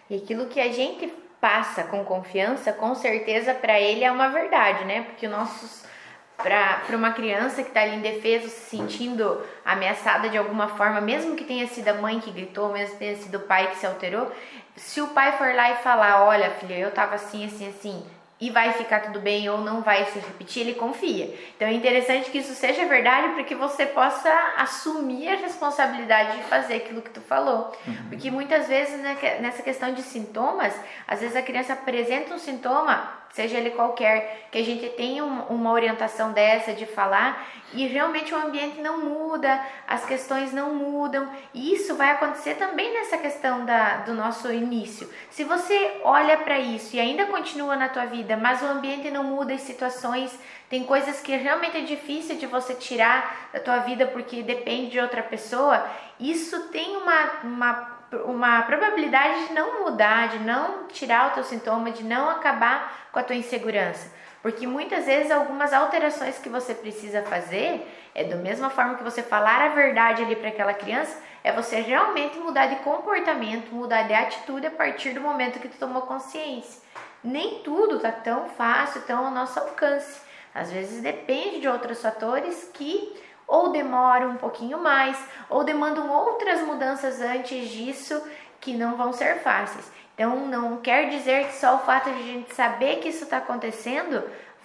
E 0.08 0.16
aquilo 0.16 0.46
que 0.46 0.60
a 0.60 0.70
gente 0.72 1.12
passa 1.40 1.82
com 1.82 2.04
confiança, 2.04 2.72
com 2.72 2.94
certeza 2.94 3.54
para 3.54 3.80
ele 3.80 4.04
é 4.04 4.12
uma 4.12 4.28
verdade, 4.28 4.84
né? 4.84 5.02
Porque 5.02 5.26
nossos 5.26 5.84
para 6.42 6.96
uma 6.96 7.12
criança 7.12 7.62
que 7.62 7.68
está 7.68 7.82
ali 7.82 7.96
indefesa, 7.96 8.48
se 8.48 8.76
sentindo 8.76 9.40
ameaçada 9.64 10.28
de 10.28 10.36
alguma 10.36 10.68
forma, 10.68 11.00
mesmo 11.00 11.36
que 11.36 11.44
tenha 11.44 11.66
sido 11.66 11.88
a 11.88 11.94
mãe 11.94 12.20
que 12.20 12.30
gritou, 12.30 12.72
mesmo 12.72 12.94
que 12.94 12.98
tenha 12.98 13.16
sido 13.16 13.38
o 13.38 13.40
pai 13.40 13.68
que 13.70 13.76
se 13.76 13.86
alterou, 13.86 14.30
se 14.76 15.00
o 15.00 15.08
pai 15.08 15.36
for 15.36 15.54
lá 15.54 15.70
e 15.70 15.76
falar, 15.76 16.24
olha 16.24 16.50
filha, 16.50 16.78
eu 16.78 16.90
tava 16.90 17.14
assim, 17.14 17.44
assim, 17.44 17.68
assim, 17.68 18.06
e 18.40 18.50
vai 18.50 18.72
ficar 18.72 19.00
tudo 19.00 19.20
bem 19.20 19.48
ou 19.50 19.58
não 19.58 19.82
vai 19.82 20.04
se 20.06 20.18
repetir, 20.18 20.62
ele 20.62 20.74
confia. 20.74 21.34
Então 21.56 21.68
é 21.68 21.72
interessante 21.72 22.30
que 22.30 22.38
isso 22.38 22.54
seja 22.54 22.86
verdade 22.86 23.34
para 23.34 23.44
que 23.44 23.54
você 23.54 23.84
possa 23.84 24.32
assumir 24.56 25.28
a 25.28 25.36
responsabilidade 25.36 26.38
de 26.38 26.44
fazer 26.44 26.74
aquilo 26.76 27.02
que 27.02 27.10
tu 27.10 27.20
falou. 27.20 27.72
Uhum. 27.86 28.08
Porque 28.08 28.30
muitas 28.30 28.66
vezes 28.66 28.98
né, 29.00 29.16
nessa 29.40 29.62
questão 29.62 29.92
de 29.92 30.02
sintomas, 30.02 30.74
às 31.06 31.20
vezes 31.20 31.36
a 31.36 31.42
criança 31.42 31.74
apresenta 31.74 32.34
um 32.34 32.38
sintoma 32.38 33.20
seja 33.32 33.58
ele 33.58 33.70
qualquer, 33.70 34.48
que 34.50 34.58
a 34.58 34.64
gente 34.64 34.88
tenha 34.90 35.24
uma 35.24 35.70
orientação 35.70 36.32
dessa 36.32 36.72
de 36.72 36.84
falar 36.84 37.46
e 37.72 37.86
realmente 37.86 38.34
o 38.34 38.36
ambiente 38.36 38.80
não 38.80 38.98
muda, 38.98 39.64
as 39.86 40.04
questões 40.04 40.52
não 40.52 40.74
mudam, 40.74 41.30
e 41.54 41.72
isso 41.72 41.94
vai 41.94 42.10
acontecer 42.10 42.56
também 42.56 42.92
nessa 42.92 43.16
questão 43.16 43.64
da, 43.64 43.98
do 43.98 44.12
nosso 44.12 44.52
início. 44.52 45.08
Se 45.30 45.44
você 45.44 46.00
olha 46.02 46.36
para 46.38 46.58
isso 46.58 46.96
e 46.96 47.00
ainda 47.00 47.26
continua 47.26 47.76
na 47.76 47.88
tua 47.88 48.06
vida, 48.06 48.29
mas 48.36 48.62
o 48.62 48.66
ambiente 48.66 49.10
não 49.10 49.24
muda, 49.24 49.54
as 49.54 49.62
situações, 49.62 50.38
tem 50.68 50.84
coisas 50.84 51.20
que 51.20 51.34
realmente 51.36 51.78
é 51.78 51.82
difícil 51.82 52.36
de 52.36 52.46
você 52.46 52.74
tirar 52.74 53.50
da 53.52 53.60
tua 53.60 53.78
vida 53.78 54.06
porque 54.06 54.42
depende 54.42 54.90
de 54.90 55.00
outra 55.00 55.22
pessoa, 55.22 55.86
isso 56.18 56.68
tem 56.68 56.96
uma, 56.96 57.30
uma 57.44 58.00
uma 58.24 58.62
probabilidade 58.62 59.48
de 59.48 59.54
não 59.54 59.84
mudar, 59.84 60.28
de 60.28 60.40
não 60.40 60.88
tirar 60.88 61.28
o 61.28 61.30
teu 61.34 61.44
sintoma, 61.44 61.92
de 61.92 62.02
não 62.02 62.28
acabar 62.28 63.08
com 63.12 63.18
a 63.18 63.22
tua 63.22 63.36
insegurança. 63.36 64.12
Porque 64.42 64.66
muitas 64.66 65.04
vezes 65.06 65.30
algumas 65.30 65.72
alterações 65.72 66.38
que 66.38 66.48
você 66.48 66.74
precisa 66.74 67.22
fazer 67.22 67.86
é 68.14 68.24
da 68.24 68.36
mesma 68.36 68.70
forma 68.70 68.96
que 68.96 69.04
você 69.04 69.22
falar 69.22 69.62
a 69.62 69.68
verdade 69.68 70.22
ali 70.22 70.34
para 70.34 70.48
aquela 70.48 70.74
criança, 70.74 71.16
é 71.44 71.52
você 71.52 71.80
realmente 71.80 72.38
mudar 72.38 72.66
de 72.66 72.76
comportamento, 72.76 73.72
mudar 73.74 74.02
de 74.02 74.14
atitude 74.14 74.66
a 74.66 74.70
partir 74.70 75.12
do 75.12 75.20
momento 75.20 75.60
que 75.60 75.68
tu 75.68 75.78
tomou 75.78 76.02
consciência. 76.02 76.82
Nem 77.22 77.60
tudo 77.62 77.98
tá 77.98 78.12
tão 78.12 78.48
fácil, 78.48 79.02
tão 79.02 79.26
ao 79.26 79.30
nosso 79.32 79.58
alcance. 79.58 80.20
Às 80.54 80.72
vezes 80.72 81.02
depende 81.02 81.60
de 81.60 81.68
outros 81.68 82.00
fatores 82.02 82.70
que 82.72 83.14
ou 83.46 83.72
demoram 83.72 84.30
um 84.30 84.36
pouquinho 84.36 84.78
mais, 84.78 85.18
ou 85.48 85.64
demandam 85.64 86.08
outras 86.08 86.60
mudanças 86.60 87.20
antes 87.20 87.68
disso 87.68 88.22
que 88.60 88.74
não 88.74 88.96
vão 88.96 89.12
ser 89.12 89.40
fáceis. 89.40 89.90
Então, 90.14 90.46
não 90.46 90.76
quer 90.76 91.08
dizer 91.08 91.46
que 91.46 91.54
só 91.54 91.76
o 91.76 91.78
fato 91.80 92.10
de 92.10 92.20
a 92.20 92.22
gente 92.22 92.54
saber 92.54 93.00
que 93.00 93.08
isso 93.08 93.24
está 93.24 93.38
acontecendo 93.38 94.22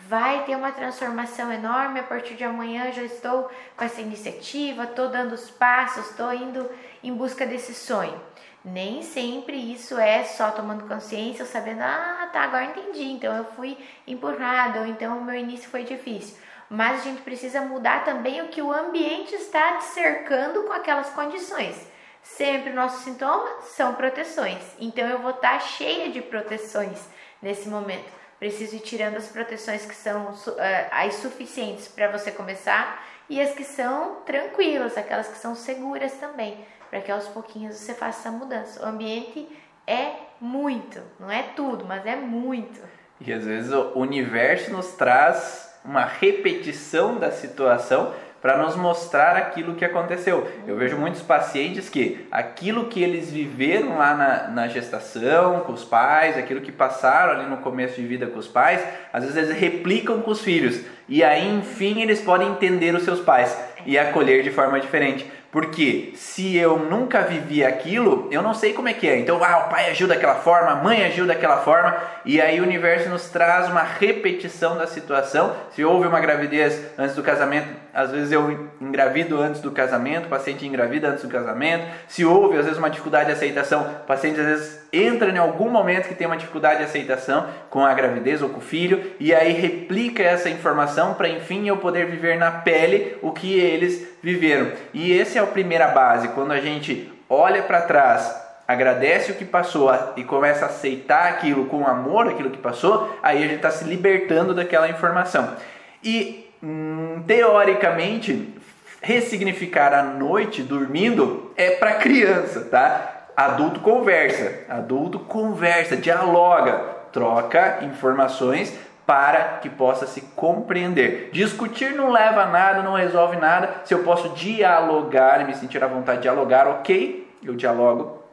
vai 0.07 0.43
ter 0.43 0.55
uma 0.55 0.71
transformação 0.71 1.51
enorme. 1.51 1.99
A 1.99 2.03
partir 2.03 2.35
de 2.35 2.43
amanhã 2.43 2.91
já 2.91 3.01
estou 3.01 3.49
com 3.75 3.83
essa 3.83 4.01
iniciativa, 4.01 4.83
estou 4.83 5.09
dando 5.09 5.33
os 5.33 5.49
passos, 5.49 6.11
estou 6.11 6.31
indo 6.33 6.69
em 7.01 7.13
busca 7.13 7.45
desse 7.45 7.73
sonho. 7.73 8.21
Nem 8.65 9.03
sempre 9.03 9.55
isso 9.55 9.97
é 9.97 10.23
só 10.23 10.49
tomando 10.49 10.87
consciência, 10.87 11.45
sabendo, 11.45 11.83
ah, 11.83 12.29
tá, 12.33 12.41
agora 12.41 12.65
entendi, 12.65 13.03
então 13.03 13.33
eu 13.33 13.45
fui 13.45 13.77
empurrado, 14.07 14.79
ou 14.79 14.87
então 14.87 15.19
o 15.19 15.23
meu 15.23 15.35
início 15.35 15.69
foi 15.69 15.83
difícil 15.83 16.35
mas 16.69 17.01
a 17.01 17.03
gente 17.03 17.21
precisa 17.21 17.61
mudar 17.61 18.03
também 18.03 18.41
o 18.41 18.47
que 18.47 18.61
o 18.61 18.71
ambiente 18.71 19.35
está 19.35 19.77
te 19.77 19.85
cercando 19.85 20.63
com 20.63 20.73
aquelas 20.73 21.09
condições. 21.09 21.75
Sempre 22.23 22.73
nossos 22.73 23.03
sintomas 23.03 23.65
são 23.65 23.93
proteções, 23.93 24.61
então 24.79 25.07
eu 25.07 25.19
vou 25.19 25.31
estar 25.31 25.59
cheia 25.61 26.09
de 26.09 26.21
proteções 26.21 26.99
nesse 27.39 27.69
momento. 27.69 28.11
Preciso 28.39 28.75
ir 28.75 28.79
tirando 28.79 29.15
as 29.15 29.27
proteções 29.27 29.85
que 29.85 29.95
são 29.95 30.31
uh, 30.31 30.55
as 30.91 31.15
suficientes 31.15 31.87
para 31.87 32.11
você 32.11 32.31
começar 32.31 33.05
e 33.29 33.39
as 33.39 33.53
que 33.53 33.63
são 33.63 34.21
tranquilas, 34.25 34.97
aquelas 34.97 35.27
que 35.27 35.37
são 35.37 35.55
seguras 35.55 36.13
também, 36.13 36.65
para 36.95 37.01
que 37.01 37.11
aos 37.11 37.27
pouquinhos 37.27 37.75
você 37.75 37.93
faça 37.93 38.19
essa 38.19 38.31
mudança. 38.31 38.81
O 38.81 38.87
ambiente 38.87 39.45
é 39.85 40.11
muito, 40.39 41.01
não 41.19 41.29
é 41.29 41.43
tudo, 41.53 41.83
mas 41.83 42.05
é 42.05 42.15
muito. 42.15 42.79
E 43.19 43.33
às 43.33 43.43
vezes 43.43 43.73
o 43.73 43.99
universo 43.99 44.71
nos 44.71 44.93
traz 44.93 45.77
uma 45.83 46.05
repetição 46.05 47.17
da 47.19 47.31
situação 47.31 48.13
para 48.41 48.57
nos 48.59 48.77
mostrar 48.77 49.35
aquilo 49.35 49.75
que 49.75 49.83
aconteceu. 49.83 50.49
Eu 50.65 50.77
vejo 50.77 50.95
muitos 50.95 51.21
pacientes 51.21 51.89
que 51.89 52.25
aquilo 52.31 52.85
que 52.85 53.03
eles 53.03 53.29
viveram 53.29 53.97
lá 53.97 54.13
na, 54.13 54.47
na, 54.47 54.67
gestação, 54.69 55.61
com 55.61 55.73
os 55.73 55.83
pais, 55.83 56.37
aquilo 56.37 56.61
que 56.61 56.71
passaram 56.71 57.33
ali 57.33 57.49
no 57.49 57.57
começo 57.57 57.99
de 57.99 58.07
vida 58.07 58.27
com 58.27 58.39
os 58.39 58.47
pais, 58.47 58.81
às 59.11 59.25
vezes 59.25 59.37
eles 59.37 59.59
replicam 59.59 60.21
com 60.21 60.31
os 60.31 60.39
filhos. 60.39 60.79
E 61.09 61.25
aí, 61.25 61.45
enfim, 61.45 62.01
eles 62.01 62.21
podem 62.21 62.51
entender 62.51 62.95
os 62.95 63.03
seus 63.03 63.19
pais 63.19 63.57
e 63.85 63.97
acolher 63.97 64.43
de 64.43 64.49
forma 64.49 64.79
diferente. 64.79 65.29
Porque 65.51 66.11
se 66.15 66.57
eu 66.57 66.77
nunca 66.77 67.21
vivi 67.21 67.63
aquilo, 67.63 68.27
eu 68.31 68.41
não 68.41 68.53
sei 68.53 68.73
como 68.73 68.89
é 68.89 68.93
que 68.93 69.07
é. 69.07 69.17
Então, 69.17 69.41
ah, 69.43 69.65
o 69.65 69.69
pai 69.69 69.89
agiu 69.89 70.07
daquela 70.07 70.35
forma, 70.35 70.71
a 70.71 70.75
mãe 70.75 71.05
agiu 71.05 71.25
daquela 71.25 71.57
forma, 71.57 71.97
e 72.25 72.41
aí 72.41 72.59
o 72.59 72.63
universo 72.63 73.09
nos 73.09 73.29
traz 73.29 73.69
uma 73.69 73.83
repetição 73.83 74.77
da 74.77 74.85
situação. 74.85 75.55
Se 75.71 75.83
houve 75.83 76.07
uma 76.07 76.19
gravidez 76.19 76.81
antes 76.97 77.15
do 77.15 77.23
casamento, 77.23 77.84
às 77.95 78.11
vezes 78.11 78.29
eu 78.29 78.69
engravido 78.81 79.41
antes 79.41 79.61
do 79.61 79.71
casamento, 79.71 80.27
paciente 80.27 80.67
engravida 80.67 81.07
antes 81.07 81.23
do 81.23 81.29
casamento. 81.29 81.85
Se 82.09 82.25
houve, 82.25 82.57
às 82.57 82.65
vezes, 82.65 82.77
uma 82.77 82.89
dificuldade 82.89 83.27
de 83.27 83.31
aceitação, 83.31 83.83
o 83.83 84.05
paciente 84.05 84.37
às 84.37 84.45
vezes 84.45 84.87
entra 84.91 85.29
em 85.29 85.37
algum 85.37 85.69
momento 85.69 86.09
que 86.09 86.13
tem 86.13 86.27
uma 86.27 86.35
dificuldade 86.35 86.79
de 86.79 86.83
aceitação 86.83 87.47
com 87.69 87.85
a 87.85 87.93
gravidez 87.93 88.41
ou 88.41 88.49
com 88.49 88.57
o 88.57 88.61
filho, 88.61 89.01
e 89.17 89.33
aí 89.33 89.53
replica 89.53 90.21
essa 90.21 90.49
informação 90.49 91.13
para 91.13 91.29
enfim 91.29 91.69
eu 91.69 91.77
poder 91.77 92.05
viver 92.07 92.37
na 92.37 92.51
pele 92.51 93.17
o 93.21 93.31
que 93.31 93.57
eles 93.57 94.05
viveram. 94.21 94.73
E 94.93 95.17
essa 95.17 95.39
é 95.39 95.41
a 95.41 95.47
primeira 95.47 95.87
base, 95.87 96.27
quando 96.29 96.51
a 96.51 96.59
gente 96.59 97.09
olha 97.29 97.63
para 97.63 97.81
trás, 97.83 98.43
agradece 98.67 99.31
o 99.31 99.35
que 99.35 99.45
passou 99.45 99.89
e 100.17 100.23
começa 100.25 100.65
a 100.65 100.67
aceitar 100.67 101.29
aquilo 101.29 101.67
com 101.67 101.87
amor, 101.87 102.27
aquilo 102.27 102.49
que 102.49 102.57
passou, 102.57 103.17
aí 103.23 103.37
a 103.37 103.47
gente 103.47 103.55
está 103.55 103.71
se 103.71 103.85
libertando 103.85 104.53
daquela 104.53 104.89
informação. 104.89 105.55
E 106.03 106.44
hum, 106.65 107.23
teoricamente, 107.27 108.55
ressignificar 109.01 109.93
a 109.93 110.01
noite 110.01 110.63
dormindo 110.63 111.53
é 111.55 111.71
para 111.71 111.93
criança, 111.93 112.61
tá? 112.61 113.27
Adulto 113.37 113.81
conversa, 113.81 114.63
adulto 114.67 115.19
conversa, 115.19 115.95
dialoga, 115.95 116.79
troca 117.11 117.79
informações 117.83 118.73
para 119.05 119.59
que 119.59 119.69
possa 119.69 120.07
se 120.07 120.21
compreender. 120.21 121.29
Discutir 121.31 121.93
não 121.93 122.11
leva 122.11 122.43
a 122.43 122.47
nada, 122.47 122.81
não 122.81 122.95
resolve 122.95 123.37
nada. 123.37 123.81
Se 123.85 123.93
eu 123.93 123.99
posso 123.99 124.29
dialogar 124.29 125.41
e 125.41 125.45
me 125.45 125.53
sentir 125.53 125.83
à 125.83 125.87
vontade 125.87 126.17
de 126.17 126.23
dialogar, 126.23 126.67
ok, 126.67 127.31
eu 127.43 127.53
dialogo. 127.53 128.23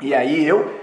E 0.00 0.14
aí 0.14 0.46
eu 0.46 0.79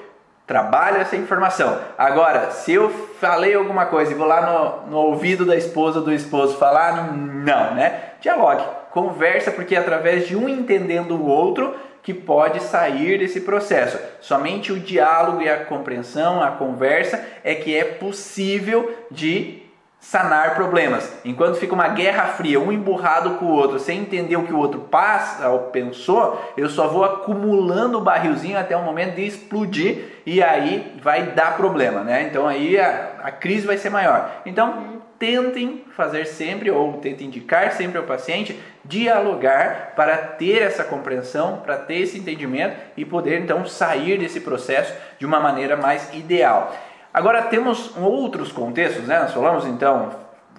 trabalho 0.48 1.02
essa 1.02 1.18
informação. 1.18 1.78
Agora, 1.98 2.52
se 2.52 2.72
eu 2.72 2.90
falei 3.20 3.54
alguma 3.54 3.86
coisa 3.88 4.14
e 4.14 4.16
vou 4.16 4.26
lá 4.26 4.82
no, 4.86 4.92
no 4.92 4.98
ouvido 4.98 5.46
da 5.46 5.58
esposa 5.58 6.00
do 6.00 6.14
esposo 6.14 6.58
falar, 6.58 7.14
não, 7.14 7.76
né? 7.76 8.14
Dialogue, 8.22 8.64
conversa, 8.92 9.52
porque 9.52 9.76
é 9.76 9.80
através 9.80 10.26
de 10.26 10.38
um 10.38 10.48
entendendo 10.48 11.16
o 11.16 11.28
outro 11.28 11.76
que 12.02 12.14
pode 12.14 12.64
sair 12.64 13.20
desse 13.20 13.42
processo. 13.42 14.00
Somente 14.22 14.72
o 14.72 14.80
diálogo 14.80 15.42
e 15.42 15.50
a 15.50 15.66
compreensão, 15.66 16.42
a 16.42 16.52
conversa 16.52 17.22
é 17.44 17.54
que 17.54 17.76
é 17.76 17.84
possível 17.84 18.96
de 19.12 19.67
sanar 20.00 20.56
problemas. 20.56 21.12
Enquanto 21.26 21.58
fica 21.58 21.74
uma 21.74 21.90
guerra 21.90 22.26
fria, 22.28 22.60
um 22.60 22.72
emburrado 22.72 23.32
com 23.32 23.46
o 23.46 23.52
outro, 23.52 23.80
sem 23.80 24.00
entender 24.00 24.38
o 24.38 24.44
que 24.44 24.54
o 24.54 24.58
outro 24.58 24.82
passa 24.82 25.50
ou 25.50 25.60
pensou, 25.72 26.42
eu 26.56 26.70
só 26.70 26.88
vou 26.88 27.04
acumulando 27.04 27.98
o 27.98 28.02
barrilzinho 28.02 28.58
até 28.58 28.78
o 28.78 28.84
momento 28.84 29.16
de 29.16 29.26
explodir 29.26 30.22
e 30.26 30.42
aí 30.42 30.94
vai 31.02 31.32
dar 31.32 31.58
problema, 31.58 32.02
né? 32.02 32.24
Então 32.24 32.48
aí 32.48 32.80
a, 32.80 33.12
a 33.24 33.32
crise 33.32 33.66
vai 33.66 33.78
ser 33.78 33.90
maior. 33.90 34.42
Então 34.46 34.98
tentem 35.20 35.84
fazer 35.92 36.26
sempre 36.26 36.70
ou 36.70 36.94
tentem 36.94 37.28
indicar 37.28 37.72
sempre 37.72 37.98
ao 37.98 38.04
paciente 38.04 38.58
dialogar 38.86 39.94
para 39.96 40.16
ter 40.16 40.62
essa 40.62 40.84
compreensão, 40.84 41.58
para 41.58 41.76
ter 41.76 42.02
esse 42.02 42.18
entendimento 42.18 42.78
e 42.96 43.04
poder 43.04 43.42
então 43.42 43.66
sair 43.66 44.18
desse 44.18 44.40
processo 44.40 44.94
de 45.20 45.26
uma 45.26 45.40
maneira 45.40 45.76
mais 45.76 46.14
ideal. 46.14 46.74
Agora 47.18 47.42
temos 47.42 47.98
outros 47.98 48.52
contextos, 48.52 49.08
né? 49.08 49.18
Nós 49.18 49.34
falamos 49.34 49.66
então, 49.66 50.12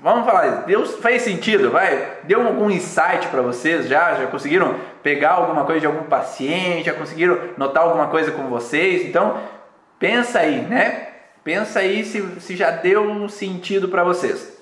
vamos 0.03 0.27
falar, 0.27 0.64
Deus 0.64 0.97
faz 0.97 1.23
sentido, 1.23 1.71
vai? 1.71 2.14
Deu 2.25 2.44
algum 2.44 2.68
insight 2.68 3.29
para 3.31 3.40
vocês 3.42 3.87
já? 3.87 4.16
Já 4.16 4.27
conseguiram 4.27 4.75
pegar 5.01 5.35
alguma 5.35 5.64
coisa 5.64 5.83
de 5.83 5.87
algum 5.87 6.03
paciente? 6.03 6.87
Já 6.87 6.94
conseguiram 6.94 7.38
notar 7.57 7.85
alguma 7.85 8.09
coisa 8.09 8.33
com 8.33 8.49
vocês? 8.49 9.09
Então 9.09 9.38
pensa 10.01 10.40
aí, 10.40 10.62
né? 10.62 11.07
Pensa 11.44 11.79
aí 11.79 12.05
se, 12.05 12.40
se 12.40 12.57
já 12.57 12.73
deu 12.73 13.09
um 13.09 13.29
sentido 13.29 13.88
para 13.88 14.03
vocês. 14.03 14.59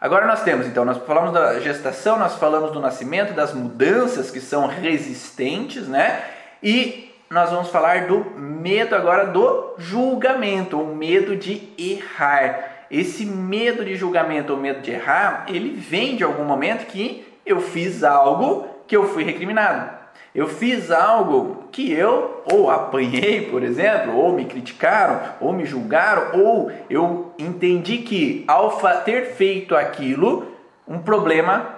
Agora 0.00 0.26
nós 0.26 0.42
temos, 0.42 0.66
então, 0.66 0.84
nós 0.84 0.98
falamos 1.06 1.32
da 1.32 1.60
gestação, 1.60 2.18
nós 2.18 2.34
falamos 2.34 2.72
do 2.72 2.80
nascimento, 2.80 3.34
das 3.34 3.54
mudanças 3.54 4.32
que 4.32 4.40
são 4.40 4.66
resistentes, 4.66 5.86
né? 5.86 6.24
E 6.60 7.07
nós 7.30 7.50
vamos 7.50 7.68
falar 7.68 8.06
do 8.06 8.24
medo 8.38 8.94
agora 8.94 9.26
do 9.26 9.74
julgamento, 9.76 10.80
o 10.80 10.96
medo 10.96 11.36
de 11.36 11.68
errar. 11.78 12.86
Esse 12.90 13.26
medo 13.26 13.84
de 13.84 13.94
julgamento 13.96 14.54
ou 14.54 14.58
medo 14.58 14.80
de 14.80 14.92
errar, 14.92 15.44
ele 15.46 15.74
vem 15.74 16.16
de 16.16 16.24
algum 16.24 16.44
momento 16.44 16.86
que 16.86 17.26
eu 17.44 17.60
fiz 17.60 18.02
algo 18.02 18.66
que 18.86 18.96
eu 18.96 19.04
fui 19.08 19.24
recriminado. 19.24 19.98
Eu 20.34 20.48
fiz 20.48 20.90
algo 20.90 21.64
que 21.70 21.92
eu 21.92 22.42
ou 22.50 22.70
apanhei, 22.70 23.42
por 23.50 23.62
exemplo, 23.62 24.16
ou 24.16 24.32
me 24.32 24.46
criticaram, 24.46 25.20
ou 25.40 25.52
me 25.52 25.66
julgaram, 25.66 26.40
ou 26.40 26.72
eu 26.88 27.34
entendi 27.38 27.98
que 27.98 28.44
ao 28.46 28.70
ter 29.04 29.32
feito 29.34 29.74
aquilo, 29.76 30.46
um 30.86 30.98
problema 30.98 31.77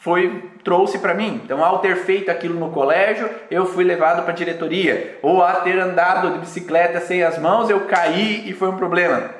foi 0.00 0.50
trouxe 0.62 0.98
para 0.98 1.14
mim. 1.14 1.40
Então, 1.44 1.64
ao 1.64 1.78
ter 1.78 1.96
feito 1.96 2.30
aquilo 2.30 2.58
no 2.58 2.70
colégio, 2.70 3.28
eu 3.50 3.66
fui 3.66 3.84
levado 3.84 4.22
para 4.22 4.32
a 4.32 4.36
diretoria, 4.36 5.18
ou 5.22 5.42
a 5.42 5.54
ter 5.54 5.78
andado 5.78 6.30
de 6.32 6.38
bicicleta 6.38 7.00
sem 7.00 7.22
as 7.22 7.38
mãos, 7.38 7.68
eu 7.68 7.80
caí 7.86 8.48
e 8.48 8.52
foi 8.52 8.68
um 8.68 8.76
problema. 8.76 9.30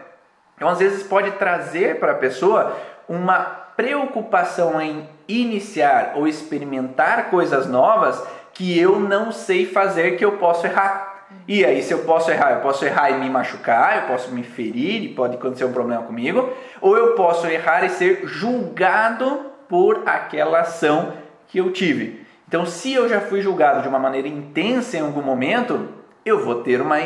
Então, 0.56 0.68
às 0.68 0.78
vezes 0.78 1.02
pode 1.02 1.30
trazer 1.32 2.00
para 2.00 2.12
a 2.12 2.16
pessoa 2.16 2.76
uma 3.08 3.38
preocupação 3.76 4.80
em 4.80 5.08
iniciar 5.28 6.14
ou 6.16 6.26
experimentar 6.26 7.30
coisas 7.30 7.68
novas 7.68 8.20
que 8.52 8.76
eu 8.76 8.98
não 8.98 9.30
sei 9.30 9.66
fazer 9.66 10.16
que 10.16 10.24
eu 10.24 10.32
posso 10.32 10.66
errar. 10.66 11.26
E 11.46 11.64
aí, 11.64 11.82
se 11.82 11.92
eu 11.92 12.00
posso 12.00 12.30
errar, 12.30 12.54
eu 12.54 12.60
posso 12.60 12.84
errar 12.84 13.10
e 13.10 13.18
me 13.18 13.30
machucar, 13.30 13.98
eu 13.98 14.02
posso 14.08 14.32
me 14.32 14.42
ferir 14.42 15.04
e 15.04 15.08
pode 15.14 15.36
acontecer 15.36 15.64
um 15.64 15.72
problema 15.72 16.02
comigo, 16.02 16.52
ou 16.80 16.96
eu 16.96 17.14
posso 17.14 17.46
errar 17.46 17.84
e 17.84 17.90
ser 17.90 18.22
julgado 18.26 19.48
por 19.68 20.02
aquela 20.06 20.60
ação 20.60 21.12
que 21.46 21.58
eu 21.58 21.72
tive. 21.72 22.26
Então, 22.46 22.64
se 22.64 22.92
eu 22.92 23.08
já 23.08 23.20
fui 23.20 23.42
julgado 23.42 23.82
de 23.82 23.88
uma 23.88 23.98
maneira 23.98 24.26
intensa 24.26 24.96
em 24.96 25.00
algum 25.00 25.22
momento, 25.22 25.88
eu 26.24 26.42
vou 26.44 26.62
ter 26.62 26.80
uma 26.80 26.98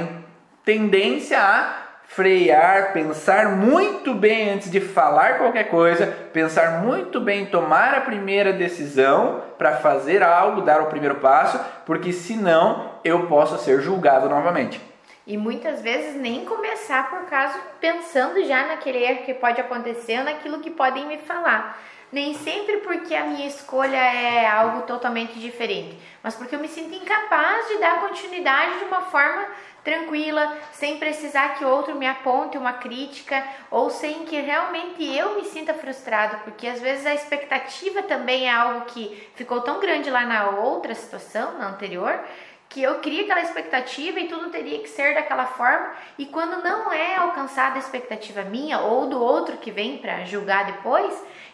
tendência 0.64 1.40
a 1.40 1.82
frear, 2.04 2.92
pensar 2.92 3.56
muito 3.56 4.12
bem 4.14 4.50
antes 4.50 4.70
de 4.70 4.80
falar 4.80 5.38
qualquer 5.38 5.64
coisa, 5.64 6.06
pensar 6.32 6.82
muito 6.82 7.20
bem, 7.20 7.46
tomar 7.46 7.94
a 7.94 8.00
primeira 8.02 8.52
decisão 8.52 9.42
para 9.56 9.78
fazer 9.78 10.22
algo, 10.22 10.60
dar 10.60 10.82
o 10.82 10.86
primeiro 10.86 11.16
passo, 11.16 11.58
porque 11.86 12.12
senão 12.12 12.92
eu 13.02 13.26
posso 13.26 13.56
ser 13.58 13.80
julgado 13.80 14.28
novamente. 14.28 14.80
E 15.26 15.38
muitas 15.38 15.80
vezes 15.80 16.14
nem 16.14 16.44
começar 16.44 17.08
por 17.08 17.22
causa 17.30 17.58
pensando 17.80 18.44
já 18.44 18.66
naquele 18.66 18.98
erro 18.98 19.24
que 19.24 19.34
pode 19.34 19.60
acontecer, 19.60 20.22
naquilo 20.22 20.60
que 20.60 20.70
podem 20.70 21.06
me 21.06 21.16
falar. 21.16 21.80
Nem 22.12 22.34
sempre 22.34 22.76
porque 22.78 23.14
a 23.14 23.24
minha 23.24 23.46
escolha 23.46 23.96
é 23.96 24.46
algo 24.46 24.82
totalmente 24.82 25.40
diferente, 25.40 25.98
mas 26.22 26.34
porque 26.34 26.54
eu 26.54 26.60
me 26.60 26.68
sinto 26.68 26.94
incapaz 26.94 27.68
de 27.68 27.78
dar 27.78 28.00
continuidade 28.00 28.80
de 28.80 28.84
uma 28.84 29.00
forma 29.00 29.46
tranquila, 29.82 30.58
sem 30.72 30.98
precisar 30.98 31.54
que 31.54 31.64
outro 31.64 31.94
me 31.96 32.06
aponte 32.06 32.58
uma 32.58 32.74
crítica 32.74 33.42
ou 33.70 33.88
sem 33.88 34.26
que 34.26 34.38
realmente 34.38 35.02
eu 35.02 35.36
me 35.36 35.44
sinta 35.46 35.72
frustrado, 35.72 36.36
porque 36.44 36.68
às 36.68 36.80
vezes 36.80 37.06
a 37.06 37.14
expectativa 37.14 38.02
também 38.02 38.46
é 38.46 38.52
algo 38.52 38.84
que 38.84 39.30
ficou 39.34 39.62
tão 39.62 39.80
grande 39.80 40.10
lá 40.10 40.26
na 40.26 40.50
outra 40.50 40.94
situação, 40.94 41.58
na 41.58 41.70
anterior, 41.70 42.20
que 42.68 42.82
eu 42.82 43.00
crio 43.00 43.24
aquela 43.24 43.42
expectativa 43.42 44.20
e 44.20 44.28
tudo 44.28 44.50
teria 44.50 44.78
que 44.80 44.88
ser 44.88 45.14
daquela 45.14 45.46
forma, 45.46 45.92
e 46.16 46.26
quando 46.26 46.62
não 46.62 46.92
é 46.92 47.16
alcançada 47.16 47.76
a 47.76 47.78
expectativa 47.78 48.42
minha 48.42 48.80
ou 48.80 49.06
do 49.06 49.20
outro 49.20 49.56
que 49.56 49.70
vem 49.70 49.98
para 49.98 50.24
julgar 50.24 50.66
depois, 50.66 51.12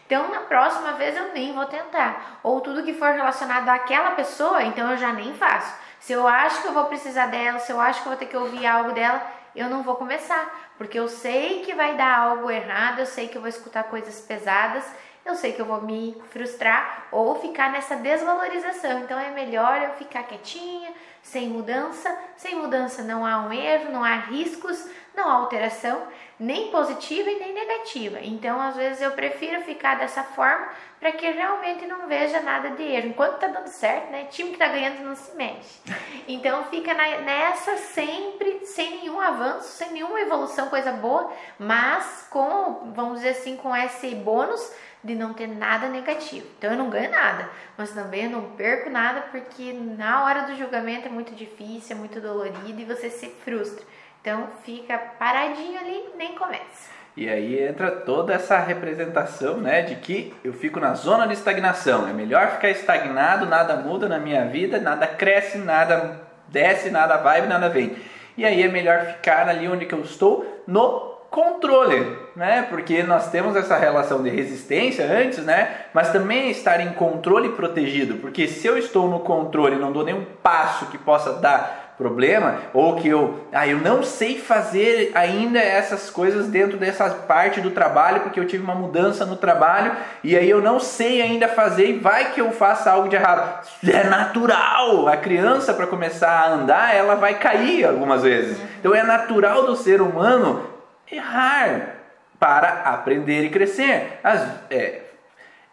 então 0.09 0.27
na 0.29 0.39
próxima 0.39 0.93
vez 0.93 1.15
eu 1.15 1.31
nem 1.33 1.53
vou 1.53 1.67
tentar. 1.67 2.39
Ou 2.41 2.59
tudo 2.61 2.81
que 2.81 2.95
for 2.95 3.11
relacionado 3.11 3.69
àquela 3.69 4.09
pessoa, 4.11 4.63
então 4.63 4.89
eu 4.89 4.97
já 4.97 5.13
nem 5.13 5.35
faço. 5.35 5.71
Se 5.99 6.13
eu 6.13 6.27
acho 6.27 6.63
que 6.63 6.67
eu 6.67 6.73
vou 6.73 6.85
precisar 6.85 7.27
dela, 7.27 7.59
se 7.59 7.71
eu 7.71 7.79
acho 7.79 8.01
que 8.01 8.07
eu 8.07 8.13
vou 8.13 8.17
ter 8.17 8.25
que 8.25 8.35
ouvir 8.35 8.65
algo 8.65 8.91
dela, 8.91 9.21
eu 9.55 9.69
não 9.69 9.83
vou 9.83 9.97
começar, 9.97 10.73
porque 10.79 10.97
eu 10.97 11.07
sei 11.07 11.61
que 11.61 11.75
vai 11.75 11.95
dar 11.95 12.17
algo 12.21 12.49
errado, 12.49 13.01
eu 13.01 13.05
sei 13.05 13.27
que 13.27 13.37
eu 13.37 13.41
vou 13.41 13.49
escutar 13.49 13.83
coisas 13.83 14.19
pesadas, 14.19 14.83
eu 15.23 15.35
sei 15.35 15.53
que 15.53 15.61
eu 15.61 15.65
vou 15.65 15.79
me 15.79 16.19
frustrar 16.31 17.05
ou 17.11 17.39
ficar 17.39 17.71
nessa 17.71 17.95
desvalorização. 17.95 19.01
Então 19.01 19.19
é 19.19 19.29
melhor 19.29 19.79
eu 19.79 19.91
ficar 19.91 20.23
quietinha, 20.23 20.91
sem 21.21 21.49
mudança. 21.49 22.17
Sem 22.35 22.55
mudança 22.55 23.03
não 23.03 23.23
há 23.23 23.41
um 23.41 23.53
erro, 23.53 23.91
não 23.91 24.03
há 24.03 24.15
riscos, 24.15 24.89
não 25.15 25.29
há 25.29 25.33
alteração 25.33 26.01
nem 26.39 26.71
positiva 26.71 27.29
e 27.29 27.39
nem 27.39 27.53
negativa. 27.53 28.19
Então, 28.21 28.61
às 28.61 28.75
vezes 28.75 29.01
eu 29.01 29.11
prefiro 29.11 29.61
ficar 29.61 29.95
dessa 29.95 30.23
forma 30.23 30.69
para 30.99 31.11
que 31.11 31.29
realmente 31.29 31.85
não 31.85 32.07
veja 32.07 32.39
nada 32.41 32.69
de 32.71 32.83
erro. 32.83 33.09
Enquanto 33.09 33.39
tá 33.39 33.47
dando 33.47 33.67
certo, 33.67 34.09
né? 34.11 34.25
Time 34.29 34.51
que 34.51 34.57
tá 34.57 34.67
ganhando 34.67 35.03
não 35.03 35.15
se 35.15 35.35
mexe. 35.35 35.79
Então, 36.27 36.63
fica 36.65 36.93
nessa 36.93 37.75
sempre 37.77 38.63
sem 38.65 39.01
nenhum 39.01 39.19
avanço, 39.19 39.69
sem 39.69 39.91
nenhuma 39.91 40.21
evolução, 40.21 40.69
coisa 40.69 40.91
boa, 40.91 41.33
mas 41.57 42.27
com, 42.29 42.91
vamos 42.93 43.15
dizer 43.15 43.29
assim, 43.29 43.57
com 43.57 43.75
esse 43.75 44.13
bônus 44.13 44.71
de 45.03 45.15
não 45.15 45.33
ter 45.33 45.47
nada 45.47 45.87
negativo. 45.87 46.45
Então 46.57 46.71
eu 46.71 46.77
não 46.77 46.89
ganho 46.89 47.09
nada, 47.09 47.49
mas 47.77 47.91
também 47.91 48.25
eu 48.25 48.29
não 48.29 48.51
perco 48.51 48.89
nada 48.89 49.21
porque 49.31 49.73
na 49.73 50.25
hora 50.25 50.41
do 50.43 50.55
julgamento 50.55 51.07
é 51.07 51.11
muito 51.11 51.33
difícil, 51.33 51.95
é 51.95 51.99
muito 51.99 52.19
dolorido 52.19 52.79
e 52.79 52.85
você 52.85 53.09
se 53.09 53.29
frustra. 53.43 53.85
Então 54.21 54.47
fica 54.63 54.97
paradinho 54.97 55.79
ali, 55.79 56.09
nem 56.17 56.35
começa. 56.35 56.89
E 57.15 57.29
aí 57.29 57.61
entra 57.61 57.91
toda 57.91 58.33
essa 58.33 58.57
representação, 58.59 59.57
né, 59.57 59.81
de 59.81 59.95
que 59.95 60.33
eu 60.43 60.53
fico 60.53 60.79
na 60.79 60.93
zona 60.93 61.27
de 61.27 61.33
estagnação. 61.33 62.07
É 62.07 62.13
melhor 62.13 62.51
ficar 62.51 62.69
estagnado, 62.69 63.45
nada 63.45 63.75
muda 63.75 64.07
na 64.07 64.19
minha 64.19 64.45
vida, 64.45 64.79
nada 64.79 65.07
cresce, 65.07 65.57
nada 65.57 66.21
desce, 66.47 66.89
nada 66.89 67.17
vai, 67.17 67.45
nada 67.45 67.69
vem. 67.69 67.95
E 68.37 68.45
aí 68.45 68.63
é 68.63 68.67
melhor 68.67 69.05
ficar 69.05 69.49
ali 69.49 69.67
onde 69.67 69.85
que 69.85 69.93
eu 69.93 70.01
estou, 70.01 70.63
no 70.65 71.09
controle, 71.29 72.17
né? 72.35 72.65
Porque 72.69 73.03
nós 73.03 73.29
temos 73.29 73.55
essa 73.55 73.77
relação 73.77 74.23
de 74.23 74.29
resistência 74.29 75.05
antes, 75.05 75.39
né? 75.39 75.85
Mas 75.93 76.11
também 76.11 76.49
estar 76.49 76.79
em 76.79 76.93
controle 76.93 77.49
protegido, 77.49 78.15
porque 78.15 78.47
se 78.47 78.65
eu 78.65 78.77
estou 78.77 79.07
no 79.09 79.19
controle 79.19 79.75
e 79.75 79.79
não 79.79 79.91
dou 79.91 80.03
nenhum 80.03 80.25
passo 80.41 80.87
que 80.87 80.97
possa 80.97 81.33
dar 81.33 81.88
problema, 81.99 82.59
ou 82.73 82.95
que 82.95 83.09
eu, 83.09 83.43
ah, 83.51 83.67
eu 83.67 83.77
não 83.79 84.01
sei 84.03 84.39
fazer 84.39 85.11
ainda 85.13 85.59
essas 85.59 86.09
coisas 86.09 86.47
dentro 86.47 86.77
dessa 86.77 87.09
parte 87.09 87.59
do 87.59 87.71
trabalho, 87.71 88.21
porque 88.21 88.39
eu 88.39 88.47
tive 88.47 88.63
uma 88.63 88.73
mudança 88.73 89.25
no 89.25 89.35
trabalho 89.35 89.91
e 90.23 90.37
aí 90.37 90.49
eu 90.49 90.61
não 90.61 90.79
sei 90.79 91.21
ainda 91.21 91.49
fazer 91.49 91.89
e 91.89 91.99
vai 91.99 92.31
que 92.31 92.39
eu 92.39 92.53
faça 92.53 92.89
algo 92.89 93.09
de 93.09 93.17
errado. 93.17 93.67
É 93.85 94.05
natural. 94.05 95.09
A 95.09 95.17
criança 95.17 95.73
para 95.73 95.85
começar 95.85 96.31
a 96.31 96.53
andar, 96.53 96.95
ela 96.95 97.15
vai 97.15 97.33
cair 97.33 97.83
algumas 97.83 98.23
vezes. 98.23 98.57
Então 98.79 98.95
é 98.95 99.03
natural 99.03 99.65
do 99.65 99.75
ser 99.75 100.01
humano 100.01 100.63
errar 101.11 101.95
para 102.39 102.83
aprender 102.85 103.43
e 103.43 103.49
crescer. 103.49 104.19
As, 104.23 104.47
é, 104.71 105.01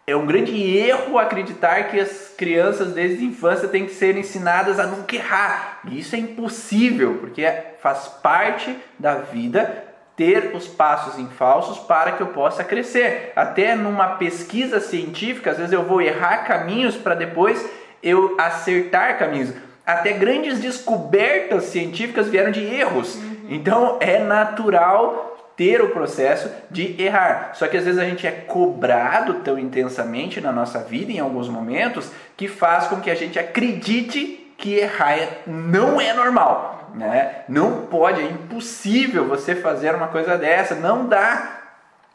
é 0.06 0.14
um 0.14 0.24
grande 0.24 0.56
erro 0.76 1.18
acreditar 1.18 1.88
que 1.88 1.98
as 1.98 2.32
crianças 2.38 2.92
desde 2.92 3.24
a 3.24 3.28
infância 3.28 3.66
têm 3.66 3.86
que 3.86 3.94
ser 3.94 4.16
ensinadas 4.16 4.78
a 4.78 4.86
nunca 4.86 5.16
errar. 5.16 5.80
E 5.84 5.98
isso 5.98 6.14
é 6.14 6.18
impossível, 6.18 7.18
porque 7.20 7.44
faz 7.80 8.06
parte 8.22 8.76
da 8.96 9.16
vida 9.16 9.84
ter 10.14 10.54
os 10.54 10.68
passos 10.68 11.18
em 11.18 11.28
falsos 11.28 11.78
para 11.78 12.12
que 12.12 12.22
eu 12.22 12.28
possa 12.28 12.62
crescer. 12.62 13.32
Até 13.34 13.74
numa 13.74 14.10
pesquisa 14.10 14.78
científica, 14.78 15.50
às 15.50 15.58
vezes 15.58 15.72
eu 15.72 15.82
vou 15.82 16.00
errar 16.00 16.46
caminhos 16.46 16.96
para 16.96 17.16
depois 17.16 17.68
eu 18.00 18.36
acertar 18.38 19.18
caminhos. 19.18 19.52
Até 19.84 20.12
grandes 20.12 20.60
descobertas 20.60 21.64
científicas 21.64 22.28
vieram 22.28 22.52
de 22.52 22.64
erros. 22.64 23.16
Uhum. 23.16 23.46
Então 23.48 23.98
é 24.00 24.18
natural 24.18 25.35
ter 25.56 25.80
o 25.80 25.90
processo 25.90 26.50
de 26.70 27.00
errar. 27.00 27.52
Só 27.54 27.66
que 27.66 27.76
às 27.76 27.84
vezes 27.84 27.98
a 27.98 28.04
gente 28.04 28.26
é 28.26 28.30
cobrado 28.30 29.34
tão 29.34 29.58
intensamente 29.58 30.40
na 30.40 30.52
nossa 30.52 30.80
vida, 30.80 31.10
em 31.10 31.18
alguns 31.18 31.48
momentos, 31.48 32.10
que 32.36 32.46
faz 32.46 32.86
com 32.86 33.00
que 33.00 33.10
a 33.10 33.14
gente 33.14 33.38
acredite 33.38 34.54
que 34.58 34.74
errar 34.74 35.18
é, 35.18 35.42
não 35.46 36.00
é 36.00 36.12
normal. 36.12 36.90
Né? 36.94 37.42
Não 37.48 37.86
pode, 37.86 38.22
é 38.22 38.24
impossível 38.24 39.26
você 39.26 39.54
fazer 39.54 39.94
uma 39.94 40.08
coisa 40.08 40.36
dessa, 40.38 40.74
não 40.74 41.06
dá. 41.06 41.56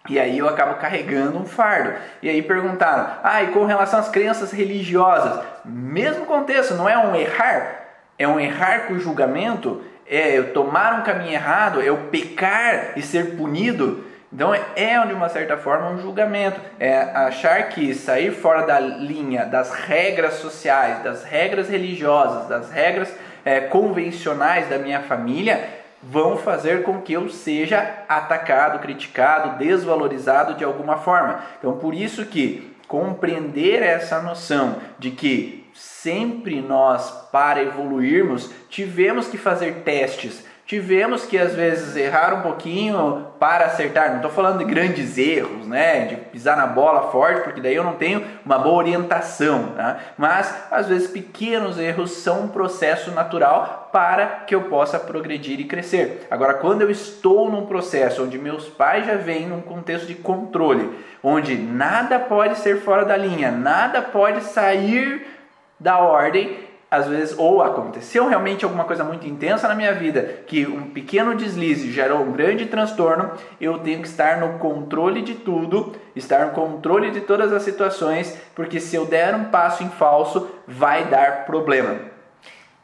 E 0.09 0.19
aí 0.19 0.39
eu 0.39 0.47
acabo 0.49 0.75
carregando 0.75 1.37
um 1.37 1.45
fardo. 1.45 1.93
E 2.21 2.29
aí 2.29 2.41
perguntaram: 2.41 3.07
ah, 3.23 3.43
e 3.43 3.47
com 3.47 3.65
relação 3.65 3.99
às 3.99 4.09
crenças 4.09 4.51
religiosas? 4.51 5.43
Mesmo 5.63 6.25
contexto, 6.25 6.73
não 6.73 6.89
é 6.89 6.97
um 6.97 7.15
errar? 7.15 7.81
É 8.17 8.27
um 8.27 8.39
errar 8.39 8.87
com 8.87 8.97
julgamento? 8.97 9.83
É 10.11 10.37
eu 10.37 10.51
tomar 10.51 10.99
um 10.99 11.03
caminho 11.03 11.31
errado, 11.31 11.81
é 11.81 11.85
eu 11.85 11.95
pecar 12.11 12.91
e 12.97 13.01
ser 13.01 13.37
punido. 13.37 14.03
Então 14.31 14.53
é 14.53 15.05
de 15.07 15.13
uma 15.13 15.29
certa 15.29 15.57
forma 15.57 15.89
um 15.89 16.01
julgamento, 16.01 16.59
é 16.79 16.97
achar 16.97 17.69
que 17.69 17.93
sair 17.93 18.31
fora 18.31 18.65
da 18.65 18.79
linha 18.79 19.45
das 19.45 19.71
regras 19.71 20.35
sociais, 20.35 21.01
das 21.03 21.23
regras 21.23 21.69
religiosas, 21.69 22.47
das 22.47 22.69
regras 22.71 23.13
é, 23.43 23.61
convencionais 23.61 24.69
da 24.69 24.77
minha 24.77 25.01
família 25.01 25.81
vão 26.03 26.37
fazer 26.37 26.83
com 26.83 27.01
que 27.01 27.13
eu 27.13 27.29
seja 27.29 28.03
atacado, 28.09 28.79
criticado, 28.79 29.57
desvalorizado 29.57 30.55
de 30.55 30.63
alguma 30.63 30.97
forma. 30.97 31.41
Então 31.59 31.77
por 31.77 31.93
isso 31.93 32.25
que 32.25 32.73
compreender 32.87 33.81
essa 33.81 34.21
noção 34.21 34.77
de 34.99 35.11
que 35.11 35.60
sempre 35.81 36.61
nós, 36.61 37.09
para 37.31 37.61
evoluirmos, 37.61 38.51
tivemos 38.69 39.27
que 39.27 39.37
fazer 39.37 39.81
testes, 39.83 40.45
tivemos 40.63 41.25
que 41.25 41.37
às 41.37 41.55
vezes 41.55 41.95
errar 41.95 42.33
um 42.35 42.41
pouquinho 42.41 43.27
para 43.39 43.65
acertar. 43.65 44.09
Não 44.09 44.17
estou 44.17 44.31
falando 44.31 44.59
de 44.59 44.65
grandes 44.65 45.17
erros, 45.17 45.67
né? 45.67 46.05
De 46.05 46.15
pisar 46.15 46.55
na 46.55 46.67
bola 46.67 47.11
forte, 47.11 47.41
porque 47.41 47.59
daí 47.59 47.75
eu 47.75 47.83
não 47.83 47.95
tenho 47.95 48.23
uma 48.45 48.59
boa 48.59 48.77
orientação. 48.77 49.73
Tá? 49.75 49.97
Mas 50.17 50.55
às 50.69 50.87
vezes 50.87 51.09
pequenos 51.09 51.79
erros 51.79 52.11
são 52.11 52.43
um 52.43 52.47
processo 52.47 53.11
natural 53.11 53.89
para 53.91 54.25
que 54.47 54.55
eu 54.55 54.61
possa 54.63 54.99
progredir 54.99 55.59
e 55.59 55.65
crescer. 55.65 56.27
Agora, 56.29 56.53
quando 56.53 56.83
eu 56.83 56.91
estou 56.91 57.49
num 57.49 57.65
processo 57.65 58.23
onde 58.23 58.37
meus 58.37 58.69
pais 58.69 59.05
já 59.05 59.15
vêm 59.15 59.47
num 59.47 59.61
contexto 59.61 60.05
de 60.05 60.15
controle, 60.15 60.89
onde 61.23 61.57
nada 61.57 62.17
pode 62.17 62.57
ser 62.59 62.81
fora 62.81 63.03
da 63.03 63.17
linha, 63.17 63.51
nada 63.51 64.01
pode 64.01 64.41
sair 64.43 65.40
da 65.81 65.97
ordem, 65.97 66.57
às 66.89 67.07
vezes, 67.07 67.37
ou 67.39 67.61
aconteceu 67.61 68.27
realmente 68.27 68.65
alguma 68.65 68.83
coisa 68.83 69.03
muito 69.03 69.25
intensa 69.25 69.67
na 69.67 69.73
minha 69.73 69.93
vida, 69.93 70.43
que 70.45 70.67
um 70.67 70.89
pequeno 70.89 71.35
deslize 71.35 71.89
gerou 71.89 72.19
um 72.19 72.33
grande 72.33 72.65
transtorno, 72.65 73.31
eu 73.59 73.79
tenho 73.79 74.01
que 74.01 74.07
estar 74.07 74.37
no 74.37 74.59
controle 74.59 75.21
de 75.21 75.35
tudo, 75.35 75.93
estar 76.15 76.47
no 76.47 76.51
controle 76.51 77.09
de 77.09 77.21
todas 77.21 77.51
as 77.53 77.63
situações, 77.63 78.37
porque 78.53 78.79
se 78.79 78.95
eu 78.95 79.05
der 79.05 79.33
um 79.33 79.45
passo 79.45 79.83
em 79.83 79.89
falso, 79.89 80.51
vai 80.67 81.05
dar 81.05 81.45
problema. 81.45 82.11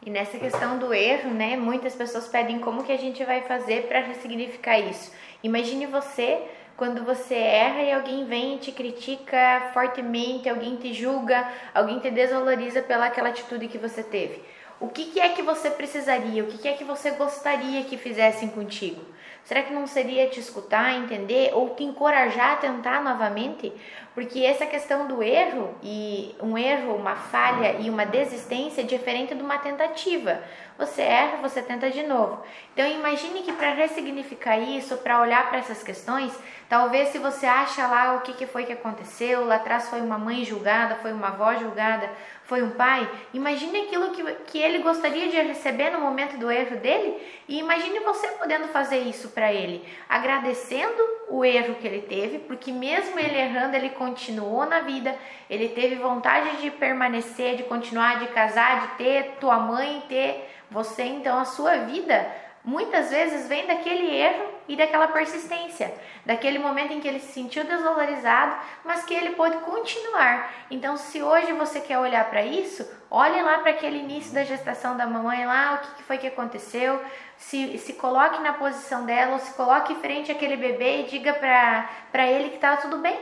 E 0.06 0.10
nessa 0.10 0.38
questão 0.38 0.78
do 0.78 0.94
erro, 0.94 1.32
né, 1.32 1.58
muitas 1.58 1.94
pessoas 1.94 2.30
pedem 2.30 2.60
como 2.60 2.84
que 2.84 2.94
a 2.94 2.98
gente 2.98 3.24
vai 3.26 3.42
fazer 3.42 3.88
para 3.88 4.00
ressignificar 4.00 4.80
isso. 4.80 5.12
Imagine 5.44 5.86
você 5.86 6.40
quando 6.78 7.04
você 7.04 7.34
erra 7.34 7.82
e 7.82 7.92
alguém 7.92 8.24
vem 8.26 8.56
e 8.56 8.60
te 8.60 8.72
critica 8.72 9.72
fortemente, 9.74 10.48
alguém 10.48 10.76
te 10.76 10.94
julga, 10.94 11.52
alguém 11.74 12.00
te 12.00 12.12
desvaloriza 12.12 12.84
pela 12.84 13.08
aquela 13.08 13.30
atitude 13.30 13.68
que 13.68 13.80
você 13.80 14.04
teve. 14.04 14.44
O 14.80 14.88
que, 14.88 15.06
que 15.06 15.20
é 15.20 15.30
que 15.30 15.42
você 15.42 15.72
precisaria? 15.72 16.44
O 16.44 16.48
que, 16.48 16.60
que 16.60 16.68
é 16.68 16.74
que 16.74 16.84
você 16.84 17.10
gostaria 17.12 17.84
que 17.84 17.98
fizessem 17.98 18.48
contigo? 18.50 19.02
Será 19.44 19.64
que 19.64 19.74
não 19.74 19.88
seria 19.88 20.28
te 20.28 20.42
escutar, 20.42 20.94
entender 20.94 21.52
ou 21.54 21.70
te 21.70 21.82
encorajar 21.82 22.52
a 22.52 22.56
tentar 22.58 23.02
novamente? 23.02 23.72
Porque 24.14 24.44
essa 24.44 24.66
questão 24.66 25.08
do 25.08 25.24
erro 25.24 25.74
e 25.82 26.36
um 26.42 26.58
erro, 26.58 26.96
uma 26.96 27.16
falha 27.16 27.78
e 27.80 27.90
uma 27.90 28.06
desistência 28.06 28.82
é 28.82 28.84
diferente 28.84 29.34
de 29.34 29.42
uma 29.42 29.58
tentativa. 29.58 30.44
Você 30.78 31.02
erra, 31.02 31.38
você 31.38 31.62
tenta 31.62 31.90
de 31.90 32.04
novo. 32.04 32.44
Então 32.74 32.86
imagine 32.86 33.42
que 33.42 33.54
para 33.54 33.72
ressignificar 33.74 34.58
isso, 34.58 34.98
para 34.98 35.22
olhar 35.22 35.48
para 35.50 35.60
essas 35.60 35.82
questões, 35.82 36.38
talvez 36.70 37.10
se 37.10 37.18
você 37.18 37.46
acha 37.46 37.88
lá 37.88 38.16
o 38.16 38.22
que, 38.22 38.34
que 38.34 38.46
foi 38.46 38.66
que 38.66 38.74
aconteceu, 38.74 39.46
lá 39.46 39.56
atrás 39.56 39.90
foi 39.90 40.02
uma 40.02 40.18
mãe 40.18 40.44
julgada, 40.44 40.96
foi 40.96 41.12
uma 41.12 41.28
avó 41.28 41.56
julgada, 41.56 42.10
foi 42.44 42.64
um 42.64 42.72
pai, 42.72 43.10
imagine 43.34 43.82
aquilo 43.82 44.12
que, 44.12 44.24
que 44.46 44.58
ele 44.58 44.80
gostaria 44.80 45.28
de 45.28 45.36
receber 45.42 45.90
no 45.90 46.00
momento 46.00 46.38
do 46.38 46.50
erro 46.50 46.78
dele 46.78 47.18
e 47.48 47.60
imagine 47.60 48.00
você 48.00 48.28
podendo 48.30 48.70
fazer 48.70 49.00
isso 49.00 49.30
para 49.30 49.52
ele, 49.52 49.88
agradecendo 50.08 51.04
o 51.30 51.44
erro 51.44 51.76
que 51.76 51.86
ele 51.86 52.02
teve, 52.02 52.40
porque 52.40 52.72
mesmo 52.72 53.20
ele 53.20 53.38
errando, 53.38 53.76
ele 53.76 53.90
continuou 53.90 54.66
na 54.66 54.80
vida, 54.80 55.14
ele 55.50 55.70
teve 55.70 55.96
vontade 55.96 56.62
de 56.62 56.72
permanecer, 56.72 57.58
de 57.58 57.64
continuar, 57.64 58.20
de 58.20 58.28
casar, 58.28 58.82
de 58.82 58.88
ter 58.96 59.36
tua 59.40 59.60
mãe, 59.60 60.04
ter 60.08 60.50
você, 60.72 61.04
então 61.04 61.38
a 61.38 61.46
sua 61.46 61.78
vida 61.80 62.28
muitas 62.64 63.10
vezes 63.10 63.48
vem 63.48 63.66
daquele 63.66 64.10
erro 64.16 64.57
e 64.68 64.76
daquela 64.76 65.08
persistência, 65.08 65.94
daquele 66.26 66.60
momento 66.60 66.94
em 66.94 67.00
que 67.00 67.08
ele 67.08 67.20
se 67.20 67.32
sentiu 67.32 67.64
desvalorizado, 67.64 68.56
mas 68.84 69.04
que 69.04 69.14
ele 69.14 69.32
pôde 69.32 69.58
continuar. 69.58 70.54
Então, 70.70 70.98
se 70.98 71.22
hoje 71.22 71.54
você 71.54 71.80
quer 71.80 72.00
olhar 72.00 72.30
para 72.30 72.44
isso, 72.44 72.88
olhe 73.10 73.42
lá 73.42 73.60
para 73.60 73.72
aquele 73.72 74.00
início 74.00 74.34
da 74.34 74.44
gestação 74.44 74.98
da 74.98 75.08
mamãe 75.08 75.46
lá, 75.46 75.76
o 75.76 75.96
que 75.96 76.04
foi 76.04 76.18
que 76.18 76.28
aconteceu, 76.28 77.02
se, 77.38 77.78
se 77.78 77.94
coloque 77.94 78.42
na 78.42 78.54
posição 78.54 79.06
dela, 79.06 79.34
ou 79.34 79.40
se 79.40 79.54
coloque 79.54 79.96
frente 79.96 80.32
àquele 80.32 80.58
bebê 80.58 81.02
e 81.02 81.04
diga 81.04 81.34
para 81.34 82.28
ele 82.28 82.50
que 82.50 82.56
está 82.56 82.78
tudo 82.78 82.98
bem 82.98 83.18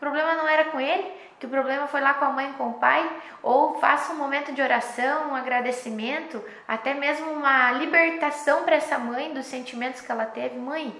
problema 0.00 0.34
não 0.34 0.48
era 0.48 0.64
com 0.64 0.80
ele, 0.80 1.12
que 1.40 1.46
o 1.46 1.48
problema 1.48 1.86
foi 1.86 2.02
lá 2.02 2.12
com 2.12 2.26
a 2.26 2.30
mãe, 2.30 2.52
com 2.52 2.68
o 2.68 2.74
pai, 2.74 3.10
ou 3.42 3.80
faça 3.80 4.12
um 4.12 4.16
momento 4.16 4.52
de 4.52 4.60
oração, 4.60 5.30
um 5.30 5.34
agradecimento, 5.34 6.44
até 6.68 6.92
mesmo 6.92 7.30
uma 7.30 7.72
libertação 7.72 8.62
para 8.62 8.76
essa 8.76 8.98
mãe 8.98 9.32
dos 9.32 9.46
sentimentos 9.46 10.02
que 10.02 10.12
ela 10.12 10.26
teve. 10.26 10.58
Mãe, 10.58 10.94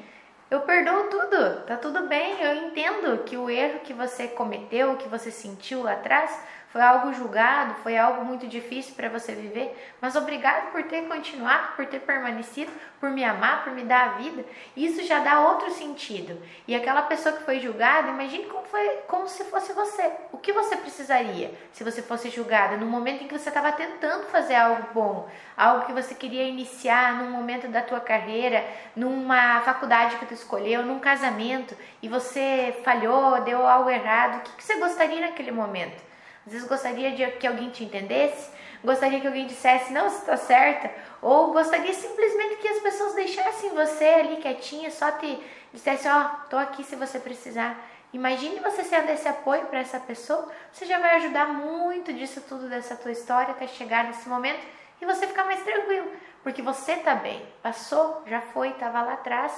eu 0.50 0.62
perdoo 0.62 1.08
tudo, 1.08 1.66
tá 1.66 1.76
tudo 1.76 2.08
bem, 2.08 2.40
eu 2.40 2.54
entendo 2.54 3.22
que 3.24 3.36
o 3.36 3.50
erro 3.50 3.80
que 3.80 3.92
você 3.92 4.28
cometeu, 4.28 4.96
que 4.96 5.08
você 5.10 5.30
sentiu 5.30 5.82
lá 5.82 5.92
atrás, 5.92 6.34
foi 6.72 6.80
algo 6.80 7.12
julgado, 7.12 7.74
foi 7.82 7.98
algo 7.98 8.24
muito 8.24 8.46
difícil 8.46 8.94
para 8.94 9.08
você 9.08 9.34
viver, 9.34 9.76
mas 10.00 10.14
obrigado 10.14 10.70
por 10.70 10.84
ter 10.84 11.02
continuado, 11.08 11.72
por 11.74 11.84
ter 11.86 11.98
permanecido, 11.98 12.70
por 13.00 13.10
me 13.10 13.24
amar, 13.24 13.64
por 13.64 13.72
me 13.72 13.82
dar 13.82 14.04
a 14.04 14.08
vida. 14.12 14.44
Isso 14.76 15.02
já 15.04 15.18
dá 15.18 15.40
outro 15.40 15.72
sentido. 15.72 16.40
E 16.68 16.74
aquela 16.74 17.02
pessoa 17.02 17.34
que 17.34 17.42
foi 17.42 17.58
julgada, 17.58 18.10
imagine 18.10 18.44
como 18.44 18.64
foi, 18.66 18.86
como 19.08 19.26
se 19.26 19.42
fosse 19.44 19.72
você. 19.72 20.12
O 20.30 20.38
que 20.38 20.52
você 20.52 20.76
precisaria 20.76 21.52
se 21.72 21.82
você 21.82 22.02
fosse 22.02 22.30
julgada 22.30 22.76
no 22.76 22.86
momento 22.86 23.24
em 23.24 23.26
que 23.26 23.36
você 23.36 23.48
estava 23.48 23.72
tentando 23.72 24.26
fazer 24.26 24.54
algo 24.54 24.86
bom, 24.94 25.28
algo 25.56 25.86
que 25.86 25.92
você 25.92 26.14
queria 26.14 26.44
iniciar 26.44 27.14
num 27.14 27.32
momento 27.32 27.66
da 27.66 27.82
tua 27.82 27.98
carreira, 27.98 28.64
numa 28.94 29.60
faculdade 29.62 30.16
que 30.16 30.26
tu 30.26 30.34
escolheu, 30.34 30.84
num 30.84 31.00
casamento 31.00 31.76
e 32.00 32.08
você 32.08 32.80
falhou, 32.84 33.40
deu 33.40 33.66
algo 33.66 33.90
errado. 33.90 34.38
O 34.38 34.40
que, 34.42 34.52
que 34.52 34.62
você 34.62 34.76
gostaria 34.76 35.20
naquele 35.20 35.50
momento? 35.50 36.09
Às 36.50 36.54
vezes 36.54 36.68
gostaria 36.68 37.12
de 37.12 37.24
que 37.38 37.46
alguém 37.46 37.70
te 37.70 37.84
entendesse, 37.84 38.50
gostaria 38.82 39.20
que 39.20 39.26
alguém 39.28 39.46
dissesse, 39.46 39.92
não, 39.92 40.10
você 40.10 40.16
está 40.16 40.36
certa, 40.36 40.90
ou 41.22 41.52
gostaria 41.52 41.94
simplesmente 41.94 42.56
que 42.56 42.66
as 42.66 42.80
pessoas 42.80 43.14
deixassem 43.14 43.70
você 43.70 44.04
ali 44.04 44.38
quietinha, 44.38 44.90
só 44.90 45.12
te 45.12 45.40
dissesse, 45.72 46.08
ó, 46.08 46.26
oh, 46.26 46.48
tô 46.48 46.56
aqui 46.56 46.82
se 46.82 46.96
você 46.96 47.20
precisar. 47.20 47.78
Imagine 48.12 48.58
você 48.58 48.82
sendo 48.82 49.10
esse 49.10 49.28
apoio 49.28 49.66
para 49.66 49.78
essa 49.78 50.00
pessoa, 50.00 50.50
você 50.72 50.86
já 50.86 50.98
vai 50.98 51.18
ajudar 51.18 51.46
muito 51.52 52.12
disso 52.12 52.40
tudo 52.48 52.68
dessa 52.68 52.96
tua 52.96 53.12
história 53.12 53.52
até 53.52 53.68
chegar 53.68 54.02
nesse 54.02 54.28
momento 54.28 54.66
e 55.00 55.06
você 55.06 55.28
ficar 55.28 55.44
mais 55.44 55.62
tranquilo, 55.62 56.10
porque 56.42 56.62
você 56.62 56.96
tá 56.96 57.14
bem, 57.14 57.46
passou, 57.62 58.24
já 58.26 58.40
foi, 58.40 58.70
estava 58.70 59.00
lá 59.02 59.12
atrás 59.12 59.52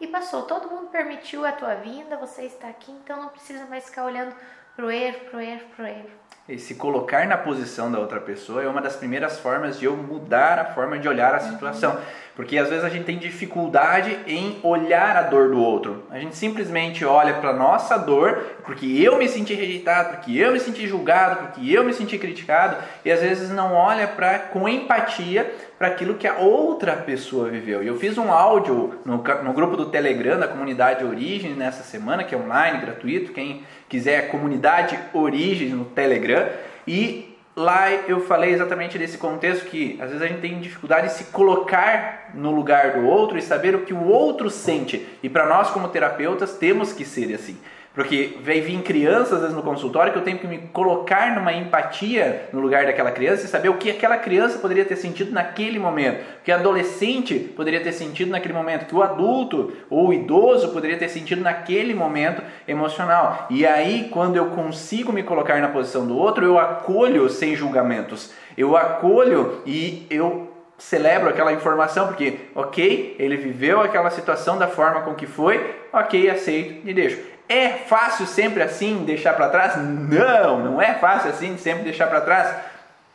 e 0.00 0.06
passou. 0.06 0.42
Todo 0.42 0.70
mundo 0.70 0.90
permitiu 0.90 1.44
a 1.44 1.50
tua 1.50 1.74
vinda, 1.74 2.16
você 2.16 2.42
está 2.42 2.68
aqui, 2.68 2.92
então 2.92 3.20
não 3.20 3.30
precisa 3.30 3.66
mais 3.66 3.86
ficar 3.86 4.04
olhando 4.04 4.32
pro 4.76 4.92
erro, 4.92 5.24
pro 5.28 5.40
erro, 5.40 5.68
pro 5.74 5.84
erro. 5.84 6.25
E 6.48 6.58
se 6.58 6.76
colocar 6.76 7.26
na 7.26 7.36
posição 7.36 7.90
da 7.90 7.98
outra 7.98 8.20
pessoa 8.20 8.62
é 8.62 8.68
uma 8.68 8.80
das 8.80 8.94
primeiras 8.94 9.36
formas 9.38 9.80
de 9.80 9.86
eu 9.86 9.96
mudar 9.96 10.60
a 10.60 10.64
forma 10.64 10.96
de 10.96 11.08
olhar 11.08 11.34
a 11.34 11.40
situação. 11.40 11.94
Uhum. 11.94 12.00
Porque 12.36 12.58
às 12.58 12.68
vezes 12.68 12.84
a 12.84 12.88
gente 12.90 13.04
tem 13.04 13.18
dificuldade 13.18 14.16
em 14.26 14.60
olhar 14.62 15.16
a 15.16 15.22
dor 15.22 15.48
do 15.50 15.60
outro. 15.60 16.04
A 16.10 16.18
gente 16.18 16.36
simplesmente 16.36 17.02
olha 17.02 17.34
para 17.34 17.54
nossa 17.54 17.96
dor, 17.96 18.58
porque 18.62 18.84
eu 18.86 19.16
me 19.16 19.26
senti 19.26 19.54
rejeitado, 19.54 20.10
porque 20.10 20.36
eu 20.36 20.52
me 20.52 20.60
senti 20.60 20.86
julgado, 20.86 21.46
porque 21.46 21.72
eu 21.72 21.82
me 21.82 21.94
senti 21.94 22.18
criticado, 22.18 22.76
e 23.04 23.10
às 23.10 23.20
vezes 23.20 23.50
não 23.50 23.72
olha 23.72 24.06
para 24.06 24.38
com 24.38 24.68
empatia 24.68 25.50
para 25.78 25.88
aquilo 25.88 26.14
que 26.14 26.28
a 26.28 26.36
outra 26.36 26.92
pessoa 26.92 27.48
viveu. 27.48 27.82
E 27.82 27.86
eu 27.86 27.98
fiz 27.98 28.18
um 28.18 28.30
áudio 28.30 29.00
no, 29.04 29.16
no 29.16 29.52
grupo 29.54 29.74
do 29.74 29.86
Telegram 29.86 30.38
da 30.38 30.46
comunidade 30.46 31.04
Origem 31.04 31.54
nessa 31.54 31.82
semana, 31.82 32.22
que 32.22 32.34
é 32.34 32.38
online, 32.38 32.82
gratuito. 32.82 33.32
Quem 33.32 33.64
quiser, 33.88 34.30
comunidade 34.30 34.98
Origem 35.12 35.70
no 35.70 35.84
Telegram. 35.84 36.48
E 36.86 37.36
lá 37.54 37.90
eu 37.90 38.20
falei 38.20 38.52
exatamente 38.52 38.98
desse 38.98 39.16
contexto 39.16 39.66
que 39.66 39.98
às 40.00 40.08
vezes 40.08 40.22
a 40.22 40.26
gente 40.26 40.40
tem 40.40 40.60
dificuldade 40.60 41.08
de 41.08 41.14
se 41.14 41.24
colocar 41.24 42.30
no 42.34 42.50
lugar 42.50 42.92
do 42.92 43.06
outro 43.06 43.38
e 43.38 43.42
saber 43.42 43.74
o 43.74 43.82
que 43.82 43.94
o 43.94 44.04
outro 44.04 44.50
sente. 44.50 45.06
E 45.22 45.28
para 45.28 45.46
nós, 45.46 45.70
como 45.70 45.88
terapeutas, 45.88 46.58
temos 46.58 46.92
que 46.92 47.04
ser 47.04 47.34
assim. 47.34 47.56
Porque 47.96 48.36
vai 48.44 48.60
vir 48.60 48.82
crianças 48.82 49.32
às 49.32 49.40
vezes 49.40 49.56
no 49.56 49.62
consultório 49.62 50.12
que 50.12 50.18
eu 50.18 50.22
tenho 50.22 50.38
que 50.38 50.46
me 50.46 50.58
colocar 50.70 51.34
numa 51.34 51.50
empatia 51.54 52.46
no 52.52 52.60
lugar 52.60 52.84
daquela 52.84 53.10
criança 53.10 53.46
e 53.46 53.48
saber 53.48 53.70
o 53.70 53.78
que 53.78 53.90
aquela 53.90 54.18
criança 54.18 54.58
poderia 54.58 54.84
ter 54.84 54.96
sentido 54.96 55.32
naquele 55.32 55.78
momento, 55.78 56.20
o 56.20 56.44
que 56.44 56.52
adolescente 56.52 57.38
poderia 57.56 57.80
ter 57.80 57.92
sentido 57.92 58.30
naquele 58.30 58.52
momento, 58.52 58.82
o 58.82 58.84
que 58.84 58.94
o 58.94 59.02
adulto 59.02 59.72
ou 59.88 60.08
o 60.08 60.12
idoso 60.12 60.68
poderia 60.74 60.98
ter 60.98 61.08
sentido 61.08 61.40
naquele 61.40 61.94
momento 61.94 62.42
emocional. 62.68 63.46
E 63.48 63.64
aí, 63.64 64.10
quando 64.12 64.36
eu 64.36 64.50
consigo 64.50 65.10
me 65.10 65.22
colocar 65.22 65.58
na 65.62 65.68
posição 65.68 66.06
do 66.06 66.18
outro, 66.18 66.44
eu 66.44 66.58
acolho 66.58 67.30
sem 67.30 67.56
julgamentos. 67.56 68.30
Eu 68.58 68.76
acolho 68.76 69.62
e 69.64 70.06
eu 70.10 70.52
celebro 70.76 71.30
aquela 71.30 71.54
informação, 71.54 72.08
porque, 72.08 72.40
ok, 72.54 73.16
ele 73.18 73.38
viveu 73.38 73.80
aquela 73.80 74.10
situação 74.10 74.58
da 74.58 74.68
forma 74.68 75.00
com 75.00 75.14
que 75.14 75.26
foi, 75.26 75.74
ok, 75.90 76.28
aceito 76.28 76.86
e 76.86 76.92
deixo. 76.92 77.35
É 77.48 77.68
fácil 77.70 78.26
sempre 78.26 78.62
assim 78.62 79.04
deixar 79.04 79.34
para 79.34 79.48
trás? 79.48 79.76
Não, 79.76 80.58
não 80.58 80.82
é 80.82 80.94
fácil 80.94 81.30
assim 81.30 81.56
sempre 81.56 81.84
deixar 81.84 82.08
para 82.08 82.20
trás. 82.20 82.56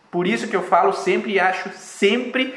Por 0.09 0.27
isso 0.27 0.47
que 0.47 0.55
eu 0.55 0.63
falo 0.63 0.93
sempre 0.93 1.33
e 1.33 1.39
acho 1.39 1.69
sempre 1.75 2.55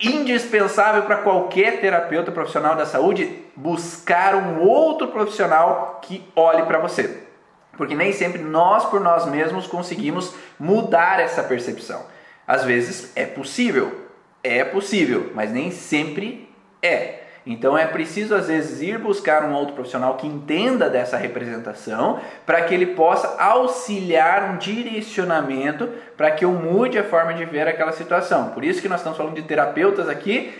indispensável 0.00 1.02
para 1.02 1.18
qualquer 1.18 1.80
terapeuta 1.80 2.32
profissional 2.32 2.76
da 2.76 2.86
saúde 2.86 3.42
buscar 3.54 4.34
um 4.34 4.60
outro 4.60 5.08
profissional 5.08 6.00
que 6.02 6.24
olhe 6.34 6.62
para 6.62 6.78
você. 6.78 7.22
Porque 7.76 7.94
nem 7.94 8.12
sempre 8.12 8.40
nós 8.40 8.86
por 8.86 9.00
nós 9.00 9.26
mesmos 9.26 9.66
conseguimos 9.66 10.34
mudar 10.58 11.20
essa 11.20 11.42
percepção. 11.42 12.06
Às 12.46 12.64
vezes 12.64 13.12
é 13.14 13.26
possível, 13.26 14.06
é 14.42 14.64
possível, 14.64 15.30
mas 15.34 15.52
nem 15.52 15.70
sempre 15.70 16.48
é. 16.82 17.25
Então 17.46 17.78
é 17.78 17.86
preciso 17.86 18.34
às 18.34 18.48
vezes 18.48 18.82
ir 18.82 18.98
buscar 18.98 19.44
um 19.44 19.54
outro 19.54 19.74
profissional 19.74 20.16
que 20.16 20.26
entenda 20.26 20.90
dessa 20.90 21.16
representação 21.16 22.18
para 22.44 22.62
que 22.62 22.74
ele 22.74 22.86
possa 22.86 23.40
auxiliar 23.40 24.50
um 24.50 24.56
direcionamento 24.56 25.88
para 26.16 26.32
que 26.32 26.44
eu 26.44 26.50
mude 26.50 26.98
a 26.98 27.04
forma 27.04 27.32
de 27.34 27.44
ver 27.44 27.68
aquela 27.68 27.92
situação. 27.92 28.50
Por 28.50 28.64
isso 28.64 28.82
que 28.82 28.88
nós 28.88 28.98
estamos 28.98 29.16
falando 29.16 29.36
de 29.36 29.42
terapeutas 29.42 30.08
aqui 30.08 30.52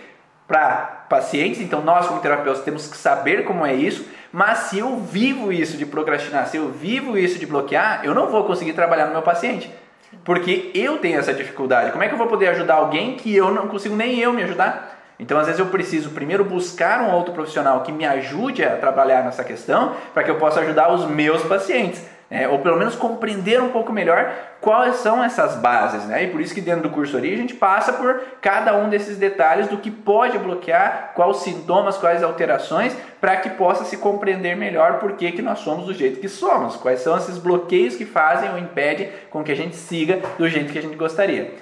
para 0.47 1.05
pacientes, 1.09 1.59
então 1.59 1.81
nós 1.81 2.07
como 2.07 2.21
terapeutas 2.21 2.63
temos 2.63 2.87
que 2.87 2.95
saber 2.95 3.43
como 3.43 3.65
é 3.65 3.73
isso, 3.73 4.07
mas 4.31 4.59
se 4.59 4.79
eu 4.79 4.97
vivo 4.97 5.51
isso 5.51 5.75
de 5.75 5.85
procrastinar, 5.85 6.47
se 6.47 6.55
eu 6.55 6.69
vivo 6.69 7.17
isso 7.17 7.37
de 7.37 7.45
bloquear, 7.45 7.99
eu 8.05 8.15
não 8.15 8.27
vou 8.27 8.45
conseguir 8.45 8.71
trabalhar 8.71 9.07
no 9.07 9.11
meu 9.11 9.21
paciente. 9.21 9.69
Porque 10.23 10.71
eu 10.73 10.99
tenho 10.99 11.19
essa 11.19 11.33
dificuldade. 11.33 11.91
Como 11.91 12.01
é 12.01 12.07
que 12.07 12.13
eu 12.13 12.17
vou 12.17 12.27
poder 12.27 12.47
ajudar 12.47 12.75
alguém 12.75 13.17
que 13.17 13.35
eu 13.35 13.51
não 13.51 13.67
consigo 13.67 13.93
nem 13.93 14.19
eu 14.19 14.31
me 14.31 14.43
ajudar? 14.43 14.96
Então, 15.19 15.39
às 15.39 15.47
vezes, 15.47 15.59
eu 15.59 15.67
preciso 15.67 16.11
primeiro 16.11 16.45
buscar 16.45 17.01
um 17.01 17.13
outro 17.13 17.33
profissional 17.33 17.81
que 17.81 17.91
me 17.91 18.05
ajude 18.05 18.63
a 18.63 18.77
trabalhar 18.77 19.23
nessa 19.23 19.43
questão 19.43 19.93
para 20.13 20.23
que 20.23 20.29
eu 20.29 20.35
possa 20.35 20.59
ajudar 20.59 20.93
os 20.93 21.05
meus 21.05 21.43
pacientes. 21.43 22.03
Né? 22.29 22.45
ou 22.45 22.59
pelo 22.59 22.77
menos 22.77 22.93
compreender 22.93 23.61
um 23.61 23.69
pouco 23.69 23.93
melhor 23.93 24.29
quais 24.59 24.97
são 24.97 25.23
essas 25.23 25.55
bases. 25.55 26.03
Né? 26.03 26.25
E 26.25 26.27
por 26.27 26.41
isso 26.41 26.53
que 26.53 26.59
dentro 26.59 26.81
do 26.81 26.89
curso 26.89 27.15
Origem 27.15 27.37
a 27.37 27.41
gente 27.41 27.53
passa 27.53 27.93
por 27.93 28.21
cada 28.41 28.75
um 28.75 28.89
desses 28.89 29.17
detalhes 29.17 29.69
do 29.69 29.77
que 29.77 29.89
pode 29.89 30.37
bloquear, 30.37 31.13
quais 31.15 31.37
sintomas, 31.37 31.97
quais 31.97 32.21
alterações, 32.21 32.93
para 33.21 33.37
que 33.37 33.51
possa 33.51 33.85
se 33.85 33.95
compreender 33.95 34.57
melhor 34.57 34.99
por 34.99 35.13
que, 35.13 35.31
que 35.31 35.41
nós 35.41 35.59
somos 35.59 35.85
do 35.85 35.93
jeito 35.93 36.19
que 36.19 36.27
somos, 36.27 36.75
quais 36.75 36.99
são 36.99 37.15
esses 37.15 37.37
bloqueios 37.37 37.95
que 37.95 38.05
fazem 38.05 38.49
ou 38.51 38.57
impedem 38.57 39.09
com 39.29 39.41
que 39.41 39.53
a 39.53 39.55
gente 39.55 39.77
siga 39.77 40.19
do 40.37 40.49
jeito 40.49 40.73
que 40.73 40.79
a 40.79 40.81
gente 40.81 40.97
gostaria. 40.97 41.53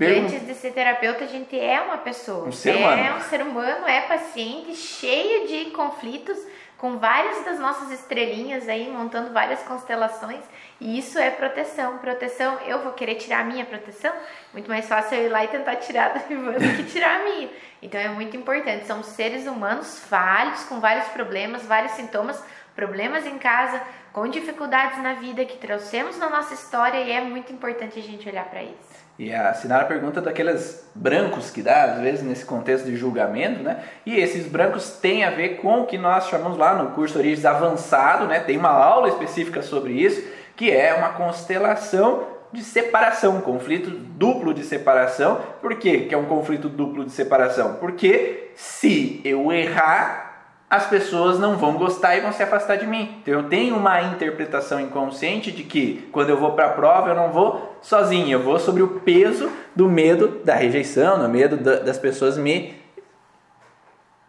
Antes 0.00 0.46
de 0.46 0.54
ser 0.54 0.72
terapeuta, 0.72 1.24
a 1.24 1.26
gente 1.26 1.58
é 1.58 1.80
uma 1.80 1.98
pessoa. 1.98 2.46
Um 2.46 2.52
ser 2.52 2.76
humano. 2.76 3.02
É 3.02 3.14
um 3.14 3.20
ser 3.20 3.42
humano, 3.42 3.88
é 3.88 4.02
paciente, 4.02 4.76
cheio 4.76 5.48
de 5.48 5.70
conflitos, 5.70 6.38
com 6.76 6.98
várias 6.98 7.44
das 7.44 7.58
nossas 7.58 7.90
estrelinhas 7.90 8.68
aí, 8.68 8.88
montando 8.88 9.32
várias 9.32 9.60
constelações. 9.64 10.44
E 10.80 10.96
isso 10.96 11.18
é 11.18 11.30
proteção. 11.30 11.98
Proteção, 11.98 12.58
eu 12.66 12.80
vou 12.84 12.92
querer 12.92 13.16
tirar 13.16 13.40
a 13.40 13.44
minha 13.44 13.64
proteção? 13.64 14.12
Muito 14.52 14.68
mais 14.68 14.86
fácil 14.86 15.18
eu 15.18 15.26
ir 15.26 15.28
lá 15.28 15.44
e 15.44 15.48
tentar 15.48 15.76
tirar 15.76 16.10
da 16.14 16.20
Ivan 16.30 16.52
do 16.52 16.76
que 16.76 16.84
tirar 16.84 17.20
a 17.20 17.24
minha. 17.24 17.50
Então 17.82 18.00
é 18.00 18.08
muito 18.08 18.36
importante. 18.36 18.86
Somos 18.86 19.06
seres 19.06 19.46
humanos 19.48 19.98
falhos, 19.98 20.62
com 20.64 20.78
vários 20.78 21.08
problemas, 21.08 21.66
vários 21.66 21.92
sintomas, 21.92 22.40
problemas 22.76 23.26
em 23.26 23.38
casa, 23.38 23.82
com 24.12 24.28
dificuldades 24.28 25.02
na 25.02 25.14
vida 25.14 25.44
que 25.44 25.58
trouxemos 25.58 26.16
na 26.16 26.30
nossa 26.30 26.54
história 26.54 26.98
e 26.98 27.10
é 27.10 27.20
muito 27.20 27.52
importante 27.52 27.98
a 27.98 28.02
gente 28.02 28.28
olhar 28.28 28.44
para 28.44 28.62
isso. 28.62 28.87
E 29.18 29.34
a 29.34 29.52
Sinara 29.52 29.84
pergunta 29.84 30.20
daqueles 30.20 30.88
brancos 30.94 31.50
que 31.50 31.60
dá, 31.60 31.82
às 31.84 32.00
vezes, 32.00 32.22
nesse 32.22 32.44
contexto 32.44 32.84
de 32.84 32.96
julgamento, 32.96 33.64
né? 33.64 33.82
E 34.06 34.14
esses 34.14 34.46
brancos 34.46 34.92
têm 34.92 35.24
a 35.24 35.30
ver 35.30 35.56
com 35.56 35.80
o 35.80 35.86
que 35.86 35.98
nós 35.98 36.28
chamamos 36.28 36.56
lá 36.56 36.74
no 36.76 36.92
curso 36.92 37.18
Origens 37.18 37.44
Avançado, 37.44 38.26
né? 38.26 38.38
Tem 38.38 38.56
uma 38.56 38.70
aula 38.70 39.08
específica 39.08 39.60
sobre 39.60 39.92
isso, 39.92 40.22
que 40.54 40.70
é 40.70 40.94
uma 40.94 41.08
constelação 41.10 42.38
de 42.52 42.62
separação, 42.62 43.38
um 43.38 43.40
conflito 43.40 43.90
duplo 43.90 44.54
de 44.54 44.62
separação. 44.62 45.40
Por 45.60 45.74
quê 45.74 46.00
que 46.00 46.14
é 46.14 46.18
um 46.18 46.26
conflito 46.26 46.68
duplo 46.68 47.04
de 47.04 47.10
separação? 47.10 47.74
Porque 47.74 48.52
se 48.54 49.20
eu 49.24 49.50
errar, 49.52 50.27
as 50.70 50.86
pessoas 50.86 51.38
não 51.38 51.56
vão 51.56 51.74
gostar 51.74 52.16
e 52.16 52.20
vão 52.20 52.32
se 52.32 52.42
afastar 52.42 52.76
de 52.76 52.86
mim. 52.86 53.18
Então 53.22 53.34
eu 53.34 53.48
tenho 53.48 53.76
uma 53.76 54.02
interpretação 54.02 54.78
inconsciente 54.80 55.50
de 55.50 55.62
que 55.62 56.08
quando 56.12 56.30
eu 56.30 56.36
vou 56.36 56.52
para 56.52 56.66
a 56.66 56.72
prova 56.72 57.08
eu 57.08 57.14
não 57.14 57.32
vou 57.32 57.78
sozinho, 57.80 58.30
eu 58.30 58.42
vou 58.42 58.58
sobre 58.58 58.82
o 58.82 59.00
peso 59.00 59.50
do 59.74 59.88
medo 59.88 60.40
da 60.44 60.54
rejeição, 60.54 61.18
do 61.18 61.28
medo 61.28 61.56
das 61.56 61.98
pessoas 61.98 62.36
me 62.36 62.76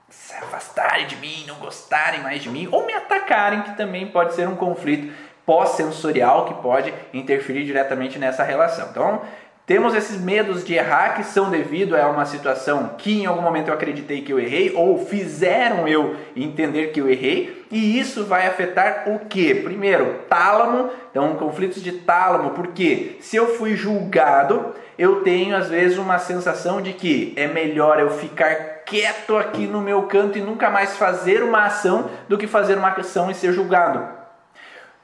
se 0.09 0.33
afastarem 0.33 1.07
de 1.07 1.17
mim, 1.17 1.43
não 1.45 1.55
gostarem 1.55 2.21
mais 2.21 2.41
de 2.41 2.49
mim 2.49 2.69
ou 2.71 2.85
me 2.85 2.93
atacarem, 2.93 3.61
que 3.61 3.75
também 3.75 4.07
pode 4.07 4.33
ser 4.33 4.47
um 4.47 4.55
conflito 4.55 5.13
pós-sensorial 5.45 6.45
que 6.45 6.53
pode 6.61 6.93
interferir 7.13 7.65
diretamente 7.65 8.19
nessa 8.19 8.43
relação. 8.43 8.89
Então, 8.91 9.21
temos 9.69 9.93
esses 9.93 10.19
medos 10.19 10.65
de 10.65 10.73
errar 10.73 11.09
que 11.09 11.23
são 11.23 11.51
devido 11.51 11.95
a 11.95 12.09
uma 12.09 12.25
situação 12.25 12.95
que 12.97 13.21
em 13.21 13.27
algum 13.27 13.43
momento 13.43 13.67
eu 13.67 13.73
acreditei 13.75 14.23
que 14.23 14.33
eu 14.33 14.39
errei 14.39 14.73
ou 14.75 15.05
fizeram 15.05 15.87
eu 15.87 16.15
entender 16.35 16.87
que 16.87 16.99
eu 16.99 17.07
errei, 17.07 17.67
e 17.69 17.99
isso 17.99 18.25
vai 18.25 18.47
afetar 18.47 19.03
o 19.05 19.19
que? 19.27 19.53
Primeiro, 19.53 20.21
tálamo, 20.27 20.89
então 21.11 21.35
conflitos 21.35 21.83
de 21.83 21.91
tálamo, 21.91 22.49
porque 22.55 23.17
se 23.21 23.35
eu 23.35 23.57
fui 23.57 23.75
julgado, 23.75 24.73
eu 24.97 25.21
tenho 25.21 25.55
às 25.55 25.69
vezes 25.69 25.99
uma 25.99 26.17
sensação 26.17 26.81
de 26.81 26.93
que 26.93 27.31
é 27.35 27.45
melhor 27.45 27.99
eu 27.99 28.09
ficar 28.09 28.55
quieto 28.87 29.37
aqui 29.37 29.67
no 29.67 29.81
meu 29.81 30.01
canto 30.07 30.39
e 30.39 30.41
nunca 30.41 30.71
mais 30.71 30.97
fazer 30.97 31.43
uma 31.43 31.65
ação 31.65 32.09
do 32.27 32.39
que 32.39 32.47
fazer 32.47 32.75
uma 32.75 32.89
ação 32.89 33.29
e 33.29 33.35
ser 33.35 33.53
julgado. 33.53 34.03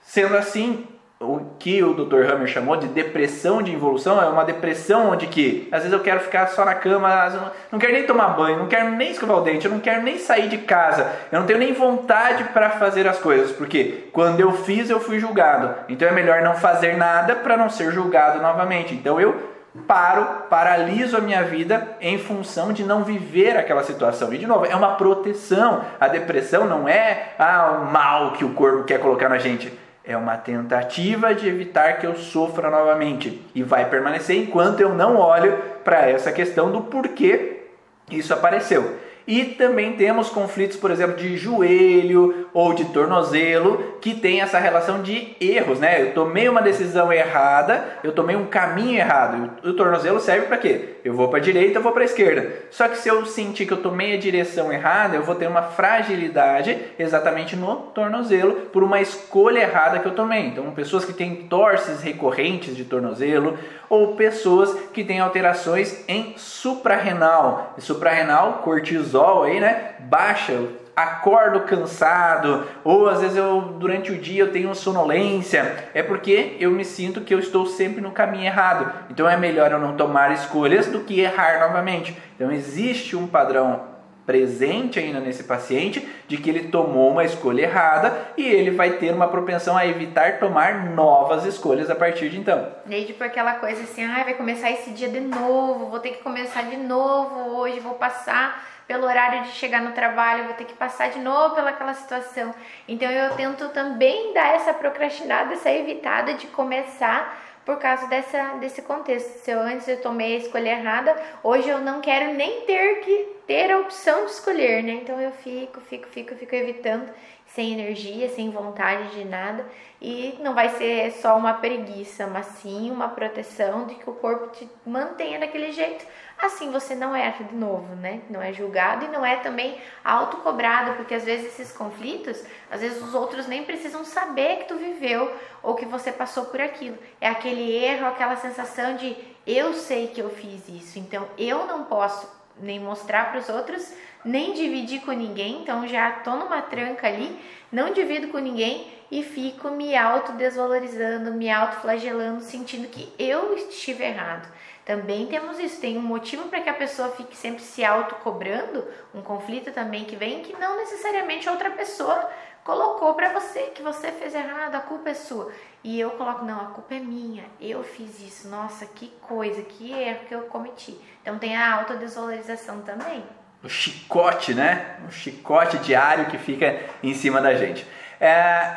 Sendo 0.01 0.35
assim, 0.35 0.87
o 1.25 1.45
que 1.59 1.83
o 1.83 1.93
Dr. 1.93 2.31
Hammer 2.31 2.47
chamou 2.47 2.75
de 2.77 2.87
depressão 2.87 3.61
de 3.61 3.71
involução 3.71 4.21
é 4.21 4.27
uma 4.27 4.45
depressão 4.45 5.09
onde 5.09 5.27
que 5.27 5.67
às 5.71 5.79
vezes 5.79 5.93
eu 5.93 6.03
quero 6.03 6.19
ficar 6.19 6.47
só 6.47 6.63
na 6.63 6.75
cama, 6.75 7.51
não 7.71 7.79
quero 7.79 7.93
nem 7.93 8.05
tomar 8.05 8.29
banho, 8.29 8.57
não 8.57 8.67
quero 8.67 8.91
nem 8.91 9.11
escovar 9.11 9.37
o 9.37 9.41
dente, 9.41 9.65
eu 9.65 9.71
não 9.71 9.79
quero 9.79 10.03
nem 10.03 10.17
sair 10.17 10.47
de 10.47 10.59
casa, 10.59 11.09
eu 11.31 11.39
não 11.39 11.45
tenho 11.45 11.59
nem 11.59 11.73
vontade 11.73 12.45
para 12.45 12.71
fazer 12.71 13.07
as 13.07 13.19
coisas, 13.19 13.51
porque 13.51 14.05
quando 14.11 14.39
eu 14.39 14.51
fiz 14.51 14.89
eu 14.89 14.99
fui 14.99 15.19
julgado. 15.19 15.73
Então 15.89 16.07
é 16.07 16.11
melhor 16.11 16.41
não 16.41 16.55
fazer 16.55 16.95
nada 16.97 17.35
para 17.35 17.57
não 17.57 17.69
ser 17.69 17.91
julgado 17.91 18.41
novamente. 18.41 18.93
Então 18.93 19.19
eu 19.19 19.55
paro, 19.87 20.25
paraliso 20.49 21.17
a 21.17 21.21
minha 21.21 21.43
vida 21.43 21.95
em 21.99 22.17
função 22.17 22.71
de 22.71 22.83
não 22.83 23.03
viver 23.03 23.57
aquela 23.57 23.83
situação. 23.83 24.33
E 24.33 24.37
de 24.37 24.47
novo, 24.47 24.65
é 24.65 24.75
uma 24.75 24.95
proteção. 24.95 25.81
A 25.99 26.07
depressão 26.07 26.65
não 26.65 26.87
é 26.87 27.33
ah, 27.37 27.79
o 27.81 27.91
mal 27.91 28.31
que 28.31 28.45
o 28.45 28.53
corpo 28.53 28.83
quer 28.83 28.99
colocar 28.99 29.29
na 29.29 29.37
gente 29.37 29.71
é 30.07 30.15
uma 30.15 30.37
tentativa 30.37 31.33
de 31.33 31.47
evitar 31.47 31.97
que 31.97 32.05
eu 32.05 32.15
sofra 32.15 32.69
novamente 32.69 33.41
e 33.55 33.63
vai 33.63 33.89
permanecer 33.89 34.37
enquanto 34.37 34.79
eu 34.79 34.93
não 34.93 35.17
olho 35.17 35.57
para 35.83 36.09
essa 36.09 36.31
questão 36.31 36.71
do 36.71 36.81
porquê 36.81 37.63
isso 38.11 38.33
apareceu. 38.33 38.97
E 39.27 39.43
também 39.43 39.93
temos 39.93 40.29
conflitos, 40.29 40.77
por 40.77 40.91
exemplo, 40.91 41.15
de 41.15 41.35
joelho 41.35 42.47
ou 42.53 42.73
de 42.73 42.85
tornozelo, 42.85 43.94
que 44.05 44.13
tem 44.13 44.39
essa 44.39 44.59
relação 44.59 45.01
de 45.01 45.35
erros, 45.41 45.79
né? 45.79 45.99
Eu 45.99 46.13
tomei 46.13 46.47
uma 46.47 46.61
decisão 46.61 47.11
errada, 47.11 47.83
eu 48.03 48.11
tomei 48.11 48.35
um 48.35 48.45
caminho 48.45 48.99
errado. 48.99 49.49
O 49.63 49.73
tornozelo 49.73 50.19
serve 50.19 50.45
para 50.45 50.59
quê? 50.59 50.97
Eu 51.03 51.15
vou 51.15 51.27
para 51.27 51.39
a 51.39 51.41
direita, 51.41 51.79
eu 51.79 51.81
vou 51.81 51.91
para 51.91 52.03
a 52.03 52.05
esquerda. 52.05 52.53
Só 52.69 52.87
que 52.87 52.99
se 52.99 53.09
eu 53.09 53.25
sentir 53.25 53.65
que 53.65 53.73
eu 53.73 53.81
tomei 53.81 54.13
a 54.13 54.19
direção 54.19 54.71
errada, 54.71 55.15
eu 55.15 55.23
vou 55.23 55.33
ter 55.33 55.47
uma 55.47 55.63
fragilidade 55.63 56.77
exatamente 56.99 57.55
no 57.55 57.77
tornozelo 57.95 58.67
por 58.71 58.83
uma 58.83 59.01
escolha 59.01 59.61
errada 59.61 59.97
que 59.97 60.05
eu 60.05 60.13
tomei. 60.13 60.49
Então, 60.49 60.69
pessoas 60.69 61.03
que 61.03 61.11
têm 61.11 61.47
torces 61.47 62.03
recorrentes 62.03 62.75
de 62.75 62.85
tornozelo 62.85 63.57
ou 63.89 64.15
pessoas 64.15 64.71
que 64.93 65.03
têm 65.03 65.19
alterações 65.19 66.05
em 66.07 66.35
suprarrenal. 66.37 67.73
E 67.75 67.81
suprarrenal, 67.81 68.61
cortisol 68.63 69.45
aí, 69.45 69.59
né? 69.59 69.95
Baixa, 70.01 70.53
acordo 70.95 71.61
cansado, 71.61 72.65
ou 72.83 73.09
às 73.09 73.21
vezes 73.21 73.35
eu 73.35 73.61
durante 73.79 74.11
o 74.11 74.17
dia 74.17 74.43
eu 74.43 74.51
tenho 74.51 74.73
sonolência, 74.73 75.89
é 75.93 76.01
porque 76.01 76.55
eu 76.59 76.71
me 76.71 76.85
sinto 76.85 77.21
que 77.21 77.33
eu 77.33 77.39
estou 77.39 77.65
sempre 77.65 78.01
no 78.01 78.11
caminho 78.11 78.45
errado. 78.45 78.91
Então 79.09 79.29
é 79.29 79.35
melhor 79.35 79.71
eu 79.71 79.79
não 79.79 79.95
tomar 79.95 80.31
escolhas 80.31 80.87
do 80.87 81.01
que 81.01 81.19
errar 81.19 81.59
novamente. 81.59 82.15
Então 82.35 82.51
existe 82.51 83.15
um 83.15 83.27
padrão 83.27 83.95
presente 84.25 84.97
ainda 84.97 85.19
nesse 85.19 85.43
paciente 85.43 86.07
de 86.27 86.37
que 86.37 86.49
ele 86.49 86.69
tomou 86.69 87.11
uma 87.11 87.23
escolha 87.23 87.61
errada 87.61 88.31
e 88.35 88.43
ele 88.43 88.71
vai 88.71 88.93
ter 88.93 89.13
uma 89.13 89.27
propensão 89.27 89.77
a 89.77 89.85
evitar 89.85 90.39
tomar 90.39 90.89
novas 90.89 91.45
escolhas 91.45 91.89
a 91.89 91.95
partir 91.95 92.29
de 92.29 92.39
então. 92.39 92.67
Desde 92.85 93.13
por 93.13 93.27
aquela 93.27 93.53
coisa 93.55 93.83
assim, 93.83 94.03
ah, 94.03 94.23
vai 94.23 94.33
começar 94.33 94.71
esse 94.71 94.89
dia 94.91 95.09
de 95.09 95.19
novo, 95.19 95.89
vou 95.89 95.99
ter 95.99 96.11
que 96.11 96.23
começar 96.23 96.63
de 96.63 96.77
novo 96.77 97.55
hoje, 97.55 97.79
vou 97.79 97.93
passar 97.93 98.74
pelo 98.87 99.05
horário 99.05 99.43
de 99.43 99.49
chegar 99.49 99.81
no 99.81 99.91
trabalho, 99.91 100.45
vou 100.45 100.53
ter 100.53 100.65
que 100.65 100.73
passar 100.73 101.09
de 101.09 101.19
novo 101.19 101.55
pelaquela 101.55 101.93
situação. 101.93 102.53
Então 102.87 103.09
eu 103.09 103.35
tento 103.35 103.69
também 103.69 104.33
dar 104.33 104.55
essa 104.55 104.73
procrastinada, 104.73 105.53
essa 105.53 105.71
evitada 105.71 106.33
de 106.35 106.47
começar 106.47 107.43
por 107.65 107.77
causa 107.77 108.07
dessa, 108.07 108.53
desse 108.59 108.83
contexto. 108.83 109.39
Se 109.39 109.49
eu 109.49 109.59
antes 109.59 109.87
eu 109.87 109.99
tomei 109.99 110.35
a 110.35 110.39
escolha 110.39 110.69
errada, 110.69 111.15
hoje 111.43 111.67
eu 111.67 111.79
não 111.79 111.99
quero 111.99 112.33
nem 112.35 112.61
ter 112.61 113.01
que 113.01 113.35
ter 113.47 113.71
a 113.71 113.79
opção 113.79 114.25
de 114.25 114.31
escolher, 114.31 114.83
né? 114.83 114.93
Então 114.93 115.19
eu 115.19 115.31
fico, 115.31 115.81
fico, 115.81 116.07
fico, 116.07 116.35
fico 116.35 116.55
evitando, 116.55 117.09
sem 117.55 117.71
energia, 117.71 118.27
sem 118.27 118.51
vontade 118.51 119.15
de 119.15 119.23
nada. 119.23 119.65
E 120.01 120.37
não 120.41 120.53
vai 120.53 120.67
ser 120.69 121.09
só 121.13 121.37
uma 121.37 121.53
preguiça, 121.53 122.27
mas 122.27 122.45
sim 122.47 122.91
uma 122.91 123.07
proteção 123.07 123.87
de 123.87 123.95
que 123.95 124.09
o 124.09 124.13
corpo 124.13 124.47
te 124.47 124.69
mantenha 124.85 125.39
daquele 125.39 125.71
jeito. 125.71 126.05
Assim 126.37 126.69
você 126.69 126.93
não 126.93 127.15
erra 127.15 127.45
de 127.45 127.55
novo, 127.55 127.95
né? 127.95 128.19
Não 128.29 128.41
é 128.41 128.51
julgado 128.51 129.05
e 129.05 129.07
não 129.07 129.25
é 129.25 129.37
também 129.37 129.79
autocobrado, 130.03 130.95
porque 130.97 131.15
às 131.15 131.23
vezes 131.23 131.45
esses 131.45 131.71
conflitos, 131.71 132.43
às 132.69 132.81
vezes 132.81 133.01
os 133.01 133.15
outros 133.15 133.47
nem 133.47 133.63
precisam 133.63 134.03
saber 134.03 134.57
que 134.57 134.65
tu 134.65 134.75
viveu 134.75 135.33
ou 135.63 135.75
que 135.75 135.85
você 135.85 136.11
passou 136.11 136.45
por 136.45 136.59
aquilo. 136.59 136.97
É 137.21 137.29
aquele 137.29 137.73
erro, 137.73 138.05
aquela 138.05 138.35
sensação 138.35 138.97
de 138.97 139.15
eu 139.47 139.73
sei 139.73 140.07
que 140.07 140.21
eu 140.21 140.29
fiz 140.29 140.67
isso, 140.67 140.99
então 140.99 141.25
eu 141.37 141.65
não 141.65 141.85
posso 141.85 142.29
nem 142.59 142.79
mostrar 142.79 143.31
para 143.31 143.39
os 143.39 143.49
outros, 143.49 143.93
nem 144.25 144.53
dividir 144.53 145.01
com 145.01 145.11
ninguém, 145.11 145.61
então 145.61 145.87
já 145.87 146.11
tô 146.11 146.31
numa 146.31 146.61
tranca 146.63 147.07
ali, 147.07 147.39
não 147.71 147.93
divido 147.93 148.29
com 148.29 148.39
ninguém 148.39 148.91
e 149.11 149.21
fico 149.21 149.69
me 149.69 149.95
autodesvalorizando, 149.95 151.31
me 151.31 151.49
autoflagelando, 151.49 152.41
sentindo 152.41 152.87
que 152.87 153.13
eu 153.19 153.55
estive 153.55 154.03
errado. 154.03 154.51
Também 154.83 155.27
temos 155.27 155.59
isso, 155.59 155.79
tem 155.79 155.97
um 155.97 156.01
motivo 156.01 156.47
para 156.47 156.61
que 156.61 156.69
a 156.69 156.73
pessoa 156.73 157.09
fique 157.09 157.35
sempre 157.35 157.61
se 157.61 157.83
autocobrando, 157.83 158.85
um 159.13 159.21
conflito 159.21 159.71
também 159.71 160.05
que 160.05 160.15
vem 160.15 160.41
que 160.41 160.53
não 160.59 160.77
necessariamente 160.77 161.49
outra 161.49 161.71
pessoa 161.71 162.29
colocou 162.63 163.13
para 163.13 163.31
você 163.31 163.71
que 163.75 163.83
você 163.83 164.11
fez 164.11 164.33
errado, 164.33 164.73
a 164.73 164.79
culpa 164.79 165.09
é 165.09 165.13
sua. 165.13 165.51
E 165.83 165.99
eu 165.99 166.11
coloco, 166.11 166.43
não, 166.43 166.61
a 166.61 166.65
culpa 166.65 166.95
é 166.95 166.99
minha, 166.99 167.45
eu 167.61 167.83
fiz 167.83 168.19
isso, 168.19 168.47
nossa, 168.47 168.87
que 168.87 169.07
coisa, 169.21 169.61
que 169.61 169.91
erro 169.91 170.25
que 170.27 170.33
eu 170.33 170.41
cometi. 170.41 170.99
Então 171.21 171.37
tem 171.37 171.55
a 171.55 171.75
autodesvalorização 171.75 172.81
também. 172.81 173.23
O 173.65 173.69
chicote, 173.69 174.53
né? 174.53 174.97
Um 175.07 175.11
chicote 175.11 175.79
diário 175.79 176.27
que 176.27 176.37
fica 176.37 176.77
em 177.01 177.15
cima 177.15 177.41
da 177.41 177.55
gente. 177.55 177.85
É, 178.21 178.69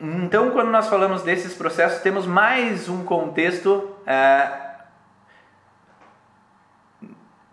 então, 0.00 0.52
quando 0.52 0.70
nós 0.70 0.88
falamos 0.88 1.22
desses 1.22 1.52
processos, 1.52 2.00
temos 2.00 2.26
mais 2.26 2.88
um 2.88 3.04
contexto. 3.04 3.92
É, 4.06 4.48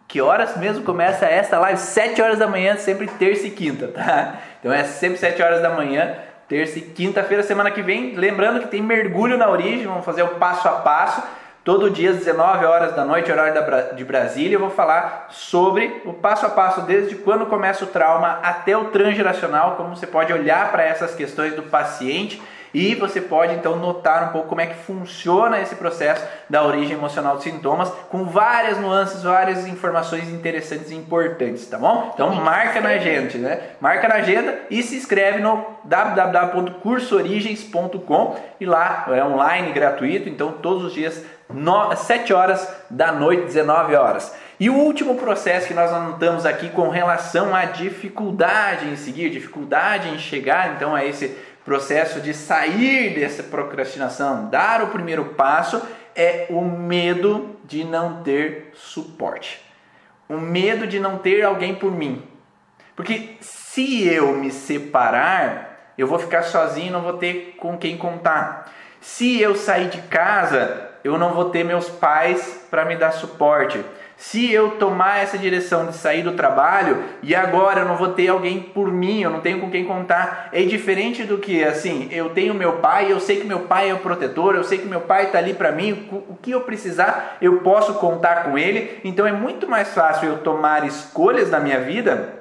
que 0.07 0.21
horas 0.21 0.55
mesmo 0.55 0.83
começa 0.83 1.25
esta 1.25 1.57
live? 1.57 1.79
7 1.79 2.21
horas 2.21 2.37
da 2.37 2.47
manhã, 2.47 2.77
sempre 2.77 3.07
terça 3.07 3.47
e 3.47 3.51
quinta, 3.51 3.87
tá? 3.87 4.35
Então 4.59 4.71
é 4.71 4.83
sempre 4.83 5.17
7 5.17 5.41
horas 5.41 5.63
da 5.63 5.71
manhã, 5.71 6.15
terça 6.47 6.77
e 6.77 6.81
quinta-feira, 6.83 7.41
semana 7.41 7.71
que 7.71 7.81
vem. 7.81 8.15
Lembrando 8.15 8.59
que 8.59 8.67
tem 8.67 8.83
mergulho 8.83 9.35
na 9.35 9.49
origem, 9.49 9.87
vamos 9.87 10.05
fazer 10.05 10.21
o 10.21 10.35
passo 10.35 10.67
a 10.67 10.73
passo. 10.73 11.23
Todo 11.67 11.89
dia 11.89 12.11
às 12.11 12.19
19 12.19 12.63
horas 12.63 12.95
da 12.95 13.03
noite, 13.03 13.29
horário 13.29 13.61
de 13.93 14.05
Brasília, 14.05 14.55
eu 14.55 14.59
vou 14.61 14.69
falar 14.69 15.27
sobre 15.31 16.01
o 16.05 16.13
passo 16.13 16.45
a 16.45 16.49
passo, 16.49 16.83
desde 16.83 17.15
quando 17.15 17.45
começa 17.45 17.83
o 17.83 17.87
trauma 17.87 18.39
até 18.41 18.77
o 18.77 18.85
transgeracional, 18.85 19.75
como 19.75 19.93
você 19.93 20.07
pode 20.07 20.31
olhar 20.31 20.71
para 20.71 20.83
essas 20.83 21.13
questões 21.13 21.55
do 21.55 21.63
paciente 21.63 22.41
e 22.73 22.95
você 22.95 23.19
pode 23.19 23.53
então 23.53 23.75
notar 23.75 24.29
um 24.29 24.31
pouco 24.31 24.47
como 24.47 24.61
é 24.61 24.67
que 24.67 24.75
funciona 24.75 25.59
esse 25.59 25.75
processo 25.75 26.25
da 26.49 26.63
origem 26.63 26.95
emocional 26.95 27.35
dos 27.35 27.43
sintomas, 27.43 27.89
com 28.09 28.23
várias 28.25 28.77
nuances, 28.77 29.23
várias 29.23 29.67
informações 29.67 30.29
interessantes 30.29 30.89
e 30.91 30.95
importantes, 30.95 31.67
tá 31.67 31.77
bom? 31.77 32.11
Então 32.13 32.33
marca 32.35 32.79
na 32.79 32.87
agenda, 32.89 33.37
né? 33.39 33.59
Marca 33.81 34.07
na 34.07 34.15
agenda 34.15 34.57
e 34.69 34.81
se 34.81 34.95
inscreve 34.95 35.39
no 35.39 35.65
www.cursoorigens.com 35.83 38.37
e 38.59 38.65
lá 38.65 39.05
é 39.09 39.23
online, 39.23 39.71
gratuito, 39.73 40.27
então 40.29 40.53
todos 40.53 40.85
os 40.85 40.93
dias 40.93 41.23
7 41.95 42.33
horas 42.33 42.67
da 42.89 43.11
noite, 43.11 43.45
19 43.45 43.95
horas. 43.95 44.33
E 44.59 44.69
o 44.69 44.75
último 44.75 45.15
processo 45.15 45.67
que 45.67 45.73
nós 45.73 45.91
anotamos 45.93 46.45
aqui 46.45 46.69
com 46.69 46.89
relação 46.89 47.55
à 47.55 47.65
dificuldade 47.65 48.87
em 48.87 48.95
seguir, 48.95 49.29
dificuldade 49.29 50.09
em 50.09 50.17
chegar 50.17 50.75
então 50.75 50.95
a 50.95 51.05
esse 51.05 51.37
processo 51.63 52.19
de 52.19 52.33
sair 52.33 53.13
dessa 53.13 53.43
procrastinação, 53.43 54.49
dar 54.49 54.81
o 54.81 54.87
primeiro 54.87 55.25
passo, 55.25 55.81
é 56.15 56.47
o 56.49 56.61
medo 56.61 57.55
de 57.65 57.83
não 57.83 58.23
ter 58.23 58.71
suporte. 58.73 59.61
O 60.27 60.37
medo 60.37 60.87
de 60.87 60.99
não 60.99 61.19
ter 61.19 61.43
alguém 61.43 61.75
por 61.75 61.91
mim. 61.91 62.23
Porque 62.95 63.37
se 63.39 64.07
eu 64.07 64.33
me 64.33 64.49
separar, 64.49 65.93
eu 65.97 66.07
vou 66.07 66.17
ficar 66.17 66.41
sozinho, 66.41 66.91
não 66.91 67.01
vou 67.01 67.13
ter 67.13 67.55
com 67.59 67.77
quem 67.77 67.95
contar. 67.95 68.73
Se 68.99 69.39
eu 69.39 69.55
sair 69.55 69.89
de 69.89 70.01
casa, 70.03 70.86
eu 71.07 71.17
não 71.17 71.33
vou 71.33 71.45
ter 71.45 71.63
meus 71.63 71.89
pais 71.89 72.65
para 72.69 72.85
me 72.85 72.95
dar 72.95 73.11
suporte. 73.11 73.83
Se 74.17 74.51
eu 74.51 74.71
tomar 74.71 75.19
essa 75.19 75.37
direção 75.37 75.85
de 75.85 75.95
sair 75.95 76.23
do 76.23 76.31
trabalho 76.31 77.03
e 77.21 77.35
agora 77.35 77.81
eu 77.81 77.85
não 77.85 77.95
vou 77.95 78.09
ter 78.09 78.29
alguém 78.29 78.59
por 78.59 78.91
mim, 78.91 79.21
eu 79.21 79.29
não 79.29 79.41
tenho 79.41 79.59
com 79.59 79.69
quem 79.69 79.85
contar, 79.85 80.49
é 80.51 80.63
diferente 80.63 81.23
do 81.23 81.37
que 81.37 81.63
assim, 81.63 82.09
eu 82.11 82.31
tenho 82.31 82.55
meu 82.55 82.73
pai, 82.77 83.11
eu 83.11 83.19
sei 83.19 83.39
que 83.39 83.45
meu 83.45 83.59
pai 83.59 83.91
é 83.91 83.93
o 83.93 83.99
protetor, 83.99 84.55
eu 84.55 84.63
sei 84.63 84.79
que 84.79 84.87
meu 84.87 85.01
pai 85.01 85.25
está 85.25 85.37
ali 85.37 85.53
para 85.53 85.71
mim, 85.71 86.09
o 86.11 86.35
que 86.35 86.49
eu 86.49 86.61
precisar, 86.61 87.37
eu 87.39 87.59
posso 87.59 87.93
contar 87.95 88.45
com 88.45 88.57
ele. 88.57 88.99
Então 89.03 89.27
é 89.27 89.31
muito 89.31 89.69
mais 89.69 89.93
fácil 89.93 90.29
eu 90.29 90.37
tomar 90.39 90.83
escolhas 90.87 91.51
na 91.51 91.59
minha 91.59 91.81
vida, 91.81 92.33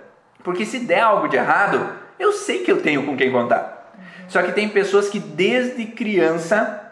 porque 0.42 0.64
se 0.64 0.78
der 0.78 1.00
algo 1.00 1.28
de 1.28 1.36
errado, 1.36 1.90
eu 2.18 2.32
sei 2.32 2.60
que 2.60 2.72
eu 2.72 2.80
tenho 2.80 3.04
com 3.04 3.18
quem 3.18 3.30
contar. 3.30 3.92
Só 4.28 4.42
que 4.42 4.52
tem 4.52 4.68
pessoas 4.70 5.10
que 5.10 5.18
desde 5.18 5.84
criança 5.84 6.85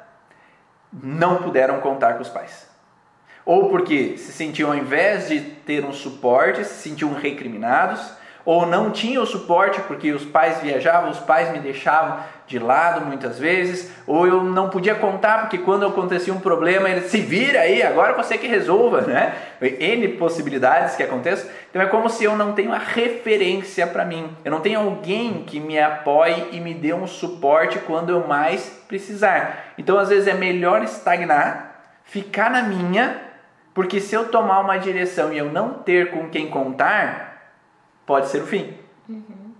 não 1.03 1.43
puderam 1.43 1.81
contar 1.81 2.15
com 2.15 2.23
os 2.23 2.29
pais. 2.29 2.69
Ou 3.45 3.69
porque 3.69 4.17
se 4.17 4.33
sentiam, 4.33 4.71
ao 4.71 4.77
invés 4.77 5.29
de 5.29 5.41
ter 5.41 5.85
um 5.85 5.93
suporte, 5.93 6.65
se 6.65 6.83
sentiam 6.89 7.13
recriminados, 7.13 8.01
ou 8.45 8.67
não 8.67 8.91
tinham 8.91 9.23
o 9.23 9.27
suporte 9.27 9.81
porque 9.83 10.13
os 10.13 10.25
pais 10.25 10.61
viajavam, 10.61 11.11
os 11.11 11.21
pais 11.21 11.51
me 11.51 11.59
deixavam 11.59 12.19
de 12.47 12.59
lado 12.59 13.07
muitas 13.07 13.39
vezes, 13.39 13.91
ou 14.07 14.27
eu 14.27 14.45
não 14.45 14.69
podia 14.69 14.95
contar 14.95 15.41
porque 15.41 15.57
quando 15.57 15.87
acontecia 15.87 16.33
um 16.33 16.41
problema 16.41 16.91
ele 16.91 17.01
se 17.09 17.19
vira 17.21 17.61
aí, 17.61 17.83
agora 17.83 18.13
você 18.13 18.37
que 18.37 18.47
resolva, 18.47 19.01
né? 19.01 19.35
N 19.63 20.09
possibilidades 20.09 20.95
que 20.95 21.03
aconteçam. 21.03 21.49
Então 21.71 21.81
é 21.81 21.87
como 21.87 22.11
se 22.11 22.25
eu 22.25 22.37
não 22.37 22.53
tenho 22.53 22.73
a 22.73 22.79
referência 22.79 23.87
para 23.87 24.05
mim, 24.05 24.29
eu 24.45 24.51
não 24.51 24.61
tenho 24.61 24.79
alguém 24.79 25.45
que 25.45 25.59
me 25.59 25.79
apoie 25.79 26.49
e 26.53 26.61
me 26.61 26.75
dê 26.75 26.93
um 26.93 27.07
suporte 27.07 27.79
quando 27.79 28.11
eu 28.11 28.27
mais 28.27 28.69
precisar. 28.87 29.73
Então 29.79 29.99
às 29.99 30.11
vezes 30.11 30.29
é 30.29 30.35
melhor 30.35 30.83
estagnar, 30.83 31.81
ficar 32.05 32.51
na 32.51 32.63
minha, 32.63 33.23
porque 33.73 34.01
se 34.01 34.15
eu 34.15 34.29
tomar 34.29 34.61
uma 34.61 34.77
direção 34.77 35.33
e 35.33 35.39
eu 35.39 35.51
não 35.51 35.75
ter 35.75 36.11
com 36.11 36.29
quem 36.29 36.49
contar, 36.49 37.34
pode 38.07 38.29
ser 38.29 38.43
o 38.43 38.47
fim. 38.47 38.79
Uhum. 39.09 39.55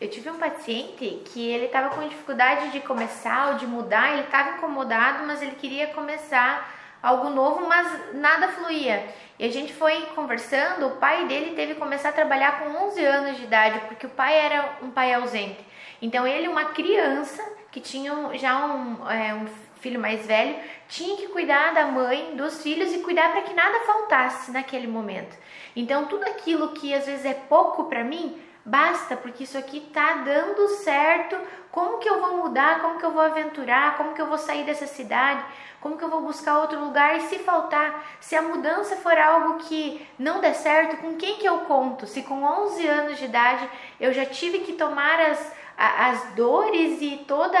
Eu 0.00 0.08
tive 0.08 0.30
um 0.30 0.38
paciente 0.38 1.22
que 1.26 1.46
ele 1.46 1.66
estava 1.66 1.90
com 1.90 2.08
dificuldade 2.08 2.70
de 2.70 2.80
começar 2.80 3.50
ou 3.50 3.54
de 3.56 3.66
mudar, 3.66 4.12
ele 4.12 4.22
estava 4.22 4.56
incomodado, 4.56 5.26
mas 5.26 5.42
ele 5.42 5.56
queria 5.56 5.88
começar 5.88 6.78
algo 7.02 7.28
novo, 7.30 7.68
mas 7.68 8.14
nada 8.14 8.48
fluía. 8.48 9.06
E 9.38 9.44
a 9.44 9.50
gente 9.50 9.72
foi 9.72 10.02
conversando, 10.14 10.86
o 10.86 10.96
pai 10.96 11.26
dele 11.26 11.54
teve 11.54 11.74
que 11.74 11.80
começar 11.80 12.10
a 12.10 12.12
trabalhar 12.12 12.60
com 12.60 12.86
11 12.86 13.04
anos 13.04 13.36
de 13.36 13.44
idade, 13.44 13.80
porque 13.88 14.06
o 14.06 14.10
pai 14.10 14.38
era 14.38 14.76
um 14.82 14.90
pai 14.90 15.12
ausente. 15.12 15.64
Então 16.00 16.26
ele, 16.26 16.48
uma 16.48 16.66
criança 16.66 17.42
que 17.70 17.80
tinha 17.80 18.12
já 18.38 18.64
um, 18.66 19.08
é, 19.08 19.34
um 19.34 19.46
filho 19.80 20.00
mais 20.00 20.26
velho, 20.26 20.56
tinha 20.90 21.16
que 21.16 21.28
cuidar 21.28 21.72
da 21.72 21.86
mãe, 21.86 22.34
dos 22.34 22.62
filhos 22.62 22.92
e 22.92 22.98
cuidar 22.98 23.30
para 23.30 23.42
que 23.42 23.54
nada 23.54 23.80
faltasse 23.86 24.50
naquele 24.50 24.88
momento. 24.88 25.38
Então, 25.74 26.06
tudo 26.06 26.24
aquilo 26.24 26.72
que 26.72 26.92
às 26.92 27.06
vezes 27.06 27.24
é 27.24 27.32
pouco 27.32 27.84
para 27.84 28.02
mim, 28.02 28.36
basta, 28.64 29.16
porque 29.16 29.44
isso 29.44 29.56
aqui 29.56 29.80
tá 29.92 30.14
dando 30.24 30.66
certo. 30.68 31.38
Como 31.70 31.98
que 31.98 32.08
eu 32.08 32.20
vou 32.20 32.38
mudar? 32.38 32.82
Como 32.82 32.98
que 32.98 33.06
eu 33.06 33.12
vou 33.12 33.22
aventurar? 33.22 33.96
Como 33.96 34.14
que 34.14 34.20
eu 34.20 34.26
vou 34.26 34.36
sair 34.36 34.64
dessa 34.64 34.88
cidade? 34.88 35.44
Como 35.80 35.96
que 35.96 36.02
eu 36.02 36.10
vou 36.10 36.22
buscar 36.22 36.58
outro 36.58 36.80
lugar? 36.80 37.16
E 37.16 37.20
se 37.20 37.38
faltar, 37.38 38.04
se 38.20 38.34
a 38.34 38.42
mudança 38.42 38.96
for 38.96 39.16
algo 39.16 39.60
que 39.60 40.04
não 40.18 40.40
der 40.40 40.54
certo, 40.54 40.96
com 40.96 41.14
quem 41.14 41.36
que 41.36 41.46
eu 41.46 41.58
conto? 41.60 42.04
Se 42.04 42.22
com 42.22 42.42
11 42.42 42.86
anos 42.86 43.16
de 43.16 43.26
idade 43.26 43.70
eu 44.00 44.12
já 44.12 44.26
tive 44.26 44.58
que 44.58 44.72
tomar 44.72 45.20
as 45.20 45.59
as 45.82 46.34
dores 46.34 47.00
e 47.00 47.24
todo 47.26 47.56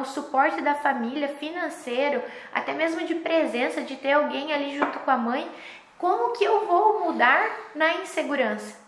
o 0.00 0.04
suporte 0.04 0.60
da 0.60 0.76
família, 0.76 1.26
financeiro, 1.26 2.22
até 2.52 2.72
mesmo 2.72 3.04
de 3.04 3.16
presença, 3.16 3.82
de 3.82 3.96
ter 3.96 4.12
alguém 4.12 4.52
ali 4.52 4.78
junto 4.78 5.00
com 5.00 5.10
a 5.10 5.16
mãe, 5.16 5.50
como 5.98 6.32
que 6.32 6.44
eu 6.44 6.66
vou 6.66 7.04
mudar 7.04 7.44
na 7.74 7.94
insegurança? 7.94 8.83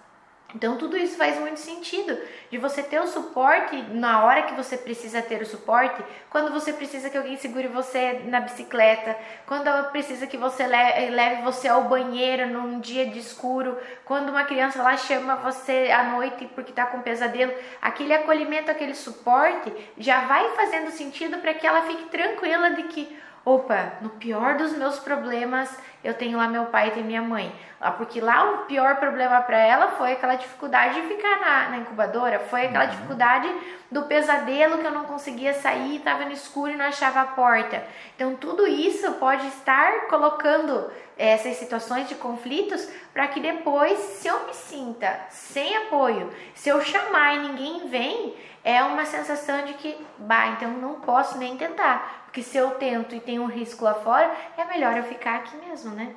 Então 0.57 0.79
tudo 0.79 0.97
isso 0.97 1.19
faz 1.19 1.39
muito 1.39 1.61
sentido 1.61 2.19
de 2.51 2.57
você 2.57 2.83
ter 2.83 2.99
o 2.99 3.07
suporte 3.07 3.77
na 3.91 4.25
hora 4.25 4.45
que 4.45 4.55
você 4.55 4.79
precisa 4.79 5.21
ter 5.21 5.43
o 5.43 5.47
suporte, 5.47 6.03
quando 6.31 6.51
você 6.51 6.73
precisa 6.73 7.11
que 7.11 7.19
alguém 7.19 7.37
segure 7.37 7.69
você 7.69 8.23
na 8.25 8.41
bicicleta, 8.41 9.19
quando 9.47 9.69
precisa 9.91 10.27
que 10.27 10.39
você 10.39 10.67
leve 10.67 11.43
você 11.43 11.69
ao 11.69 11.85
banheiro 11.85 12.47
num 12.47 12.81
dia 12.81 13.05
de 13.05 13.19
escuro, 13.19 13.77
quando 14.07 14.31
uma 14.31 14.45
criança 14.45 14.83
lá 14.83 14.97
chama 14.97 15.37
você 15.37 15.91
à 15.91 16.05
noite 16.05 16.49
porque 16.55 16.71
está 16.71 16.87
com 16.87 17.03
pesadelo, 17.03 17.53
aquele 17.83 18.15
acolhimento, 18.15 18.71
aquele 18.71 18.95
suporte 18.95 19.71
já 19.99 20.25
vai 20.25 20.57
fazendo 20.57 20.91
sentido 20.91 21.37
para 21.37 21.53
que 21.53 21.67
ela 21.67 21.83
fique 21.83 22.05
tranquila 22.05 22.71
de 22.71 22.85
que 22.85 23.26
opa, 23.47 23.93
no 24.01 24.11
pior 24.11 24.57
dos 24.57 24.73
meus 24.73 24.99
problemas, 24.99 25.71
eu 26.03 26.13
tenho 26.15 26.37
lá 26.37 26.49
meu 26.49 26.67
pai 26.67 26.89
e 26.89 26.91
tem 26.91 27.05
minha 27.05 27.23
mãe. 27.23 27.55
Ah, 27.81 27.93
porque 27.93 28.21
lá 28.21 28.51
o 28.51 28.59
pior 28.65 28.97
problema 28.97 29.41
para 29.41 29.57
ela 29.57 29.93
foi 29.93 30.13
aquela 30.13 30.35
dificuldade 30.35 31.01
de 31.01 31.07
ficar 31.07 31.39
na, 31.39 31.69
na 31.69 31.77
incubadora, 31.77 32.41
foi 32.41 32.67
aquela 32.67 32.87
uhum. 32.87 32.91
dificuldade 32.91 33.49
do 33.89 34.03
pesadelo 34.03 34.79
que 34.79 34.85
eu 34.85 34.91
não 34.91 35.05
conseguia 35.05 35.55
sair, 35.55 35.99
estava 35.99 36.25
no 36.25 36.33
escuro 36.33 36.73
e 36.73 36.77
não 36.77 36.87
achava 36.87 37.21
a 37.21 37.27
porta. 37.27 37.85
Então 38.17 38.35
tudo 38.35 38.67
isso 38.67 39.13
pode 39.13 39.47
estar 39.47 40.09
colocando 40.09 40.91
essas 41.17 41.55
situações 41.55 42.09
de 42.09 42.17
conflitos 42.17 42.89
para 43.13 43.29
que 43.29 43.39
depois, 43.39 43.97
se 43.97 44.27
eu 44.27 44.45
me 44.45 44.55
sinta 44.55 45.21
sem 45.31 45.77
apoio, 45.77 46.33
se 46.53 46.69
eu 46.69 46.81
chamar 46.81 47.37
e 47.37 47.49
ninguém 47.49 47.89
vem, 47.89 48.35
é 48.65 48.83
uma 48.83 49.05
sensação 49.05 49.65
de 49.65 49.75
que, 49.75 49.97
bah, 50.19 50.49
então 50.49 50.69
não 50.73 50.95
posso 51.01 51.39
nem 51.39 51.57
tentar, 51.57 52.26
porque 52.37 52.51
se 52.51 52.59
eu 52.59 52.73
tento 52.73 53.15
e 53.15 53.21
tem 53.21 53.41
um 53.41 53.47
risco 53.47 53.83
lá 53.83 53.95
fora, 53.95 54.31
é 54.59 54.65
melhor 54.67 54.95
eu 54.95 55.05
ficar 55.05 55.37
aqui 55.37 55.57
mesmo, 55.67 55.95
né? 55.95 56.11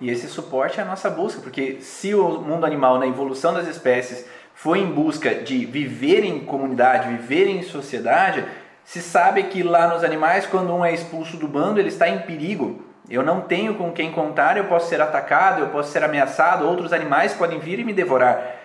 E 0.00 0.08
esse 0.08 0.28
suporte 0.28 0.78
é 0.78 0.84
a 0.84 0.86
nossa 0.86 1.10
busca, 1.10 1.40
porque 1.40 1.80
se 1.80 2.14
o 2.14 2.40
mundo 2.40 2.64
animal, 2.64 3.00
na 3.00 3.06
evolução 3.08 3.52
das 3.52 3.66
espécies, 3.66 4.24
foi 4.54 4.78
em 4.78 4.86
busca 4.86 5.34
de 5.34 5.66
viver 5.66 6.22
em 6.22 6.44
comunidade, 6.44 7.08
viver 7.08 7.48
em 7.48 7.64
sociedade, 7.64 8.44
se 8.84 9.02
sabe 9.02 9.42
que 9.42 9.60
lá 9.64 9.88
nos 9.88 10.04
animais, 10.04 10.46
quando 10.46 10.72
um 10.72 10.84
é 10.84 10.94
expulso 10.94 11.36
do 11.36 11.48
bando, 11.48 11.80
ele 11.80 11.88
está 11.88 12.08
em 12.08 12.20
perigo. 12.20 12.84
Eu 13.08 13.24
não 13.24 13.40
tenho 13.40 13.74
com 13.74 13.90
quem 13.90 14.12
contar, 14.12 14.56
eu 14.56 14.66
posso 14.66 14.88
ser 14.88 15.00
atacado, 15.00 15.62
eu 15.62 15.70
posso 15.70 15.90
ser 15.90 16.04
ameaçado, 16.04 16.64
outros 16.64 16.92
animais 16.92 17.32
podem 17.32 17.58
vir 17.58 17.80
e 17.80 17.84
me 17.84 17.92
devorar. 17.92 18.60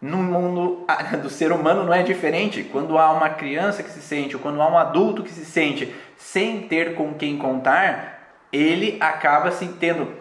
No 0.00 0.18
mundo 0.18 0.86
do 1.20 1.28
ser 1.28 1.50
humano 1.50 1.82
não 1.82 1.92
é 1.92 2.04
diferente. 2.04 2.62
Quando 2.62 2.96
há 2.96 3.10
uma 3.10 3.30
criança 3.30 3.82
que 3.82 3.90
se 3.90 4.00
sente, 4.00 4.36
ou 4.36 4.40
quando 4.40 4.62
há 4.62 4.70
um 4.70 4.78
adulto 4.78 5.24
que 5.24 5.32
se 5.32 5.44
sente 5.44 5.92
sem 6.18 6.62
ter 6.62 6.94
com 6.94 7.14
quem 7.14 7.38
contar, 7.38 8.18
ele 8.52 8.96
acaba 9.00 9.50
se 9.50 9.66
tendo 9.68 10.12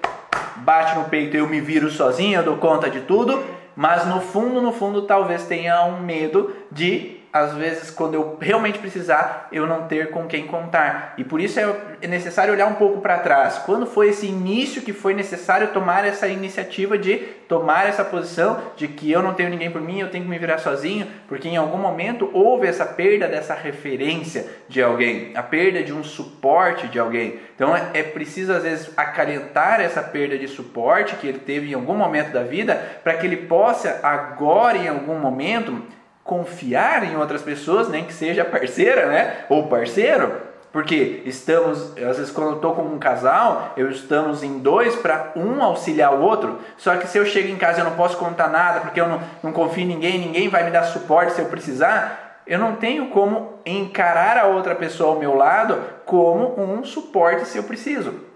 bate 0.57 0.95
no 0.95 1.05
peito, 1.05 1.35
eu 1.35 1.47
me 1.47 1.59
viro 1.59 1.89
sozinho, 1.89 2.39
eu 2.39 2.43
dou 2.43 2.57
conta 2.57 2.89
de 2.89 3.01
tudo, 3.01 3.43
mas 3.75 4.07
no 4.07 4.21
fundo, 4.21 4.61
no 4.61 4.71
fundo, 4.71 5.03
talvez 5.03 5.45
tenha 5.45 5.83
um 5.85 6.01
medo 6.01 6.55
de 6.71 7.16
às 7.37 7.53
vezes, 7.53 7.91
quando 7.91 8.15
eu 8.15 8.37
realmente 8.39 8.79
precisar, 8.79 9.47
eu 9.51 9.67
não 9.67 9.87
ter 9.87 10.11
com 10.11 10.25
quem 10.27 10.47
contar. 10.47 11.13
E 11.17 11.23
por 11.23 11.39
isso 11.39 11.59
é 11.59 12.07
necessário 12.07 12.53
olhar 12.53 12.67
um 12.67 12.75
pouco 12.75 13.01
para 13.01 13.19
trás. 13.19 13.57
Quando 13.59 13.85
foi 13.85 14.09
esse 14.09 14.25
início 14.25 14.81
que 14.81 14.93
foi 14.93 15.13
necessário 15.13 15.69
tomar 15.69 16.05
essa 16.05 16.27
iniciativa 16.27 16.97
de 16.97 17.17
tomar 17.47 17.87
essa 17.87 18.03
posição 18.03 18.61
de 18.75 18.87
que 18.87 19.09
eu 19.11 19.21
não 19.21 19.33
tenho 19.33 19.49
ninguém 19.49 19.71
por 19.71 19.81
mim, 19.81 19.99
eu 19.99 20.09
tenho 20.09 20.23
que 20.23 20.29
me 20.29 20.37
virar 20.37 20.57
sozinho, 20.57 21.07
porque 21.27 21.47
em 21.47 21.57
algum 21.57 21.77
momento 21.77 22.29
houve 22.33 22.67
essa 22.67 22.85
perda 22.85 23.27
dessa 23.27 23.53
referência 23.53 24.45
de 24.67 24.81
alguém, 24.81 25.31
a 25.35 25.41
perda 25.41 25.81
de 25.81 25.93
um 25.93 26.03
suporte 26.03 26.87
de 26.87 26.99
alguém. 26.99 27.39
Então 27.55 27.75
é, 27.75 27.89
é 27.93 28.03
preciso 28.03 28.51
às 28.51 28.63
vezes 28.63 28.91
acalentar 28.97 29.79
essa 29.79 30.01
perda 30.01 30.37
de 30.37 30.47
suporte 30.47 31.15
que 31.15 31.27
ele 31.27 31.39
teve 31.39 31.71
em 31.71 31.73
algum 31.73 31.95
momento 31.95 32.31
da 32.31 32.43
vida, 32.43 32.75
para 33.03 33.13
que 33.13 33.25
ele 33.25 33.37
possa 33.37 33.99
agora 34.03 34.77
em 34.77 34.87
algum 34.87 35.17
momento 35.19 35.81
confiar 36.27 37.03
em 37.05 37.15
outras 37.15 37.41
pessoas, 37.41 37.89
nem 37.89 38.03
que 38.03 38.13
seja 38.13 38.45
parceira, 38.45 39.07
né? 39.07 39.45
Ou 39.49 39.67
parceiro, 39.67 40.33
porque 40.71 41.23
estamos, 41.25 41.97
às 41.97 42.17
vezes 42.17 42.29
quando 42.29 42.49
eu 42.49 42.55
estou 42.57 42.75
com 42.75 42.83
um 42.83 42.99
casal, 42.99 43.73
eu 43.77 43.89
estamos 43.89 44.43
em 44.43 44.59
dois 44.59 44.95
para 44.95 45.31
um 45.35 45.63
auxiliar 45.63 46.13
o 46.13 46.21
outro. 46.21 46.59
Só 46.77 46.95
que 46.97 47.07
se 47.07 47.17
eu 47.17 47.25
chego 47.25 47.47
em 47.47 47.55
casa 47.55 47.79
eu 47.79 47.85
não 47.85 47.95
posso 47.95 48.17
contar 48.17 48.49
nada, 48.49 48.81
porque 48.81 48.99
eu 48.99 49.07
não, 49.07 49.19
não 49.41 49.51
confio 49.53 49.83
em 49.83 49.87
ninguém, 49.87 50.19
ninguém 50.19 50.49
vai 50.49 50.65
me 50.65 50.69
dar 50.69 50.83
suporte 50.83 51.31
se 51.31 51.41
eu 51.41 51.45
precisar, 51.45 52.41
eu 52.45 52.59
não 52.59 52.75
tenho 52.75 53.09
como 53.09 53.53
encarar 53.65 54.37
a 54.37 54.47
outra 54.47 54.75
pessoa 54.75 55.13
ao 55.13 55.19
meu 55.19 55.33
lado 55.33 55.81
como 56.05 56.61
um 56.61 56.83
suporte 56.83 57.47
se 57.47 57.57
eu 57.57 57.63
preciso. 57.63 58.26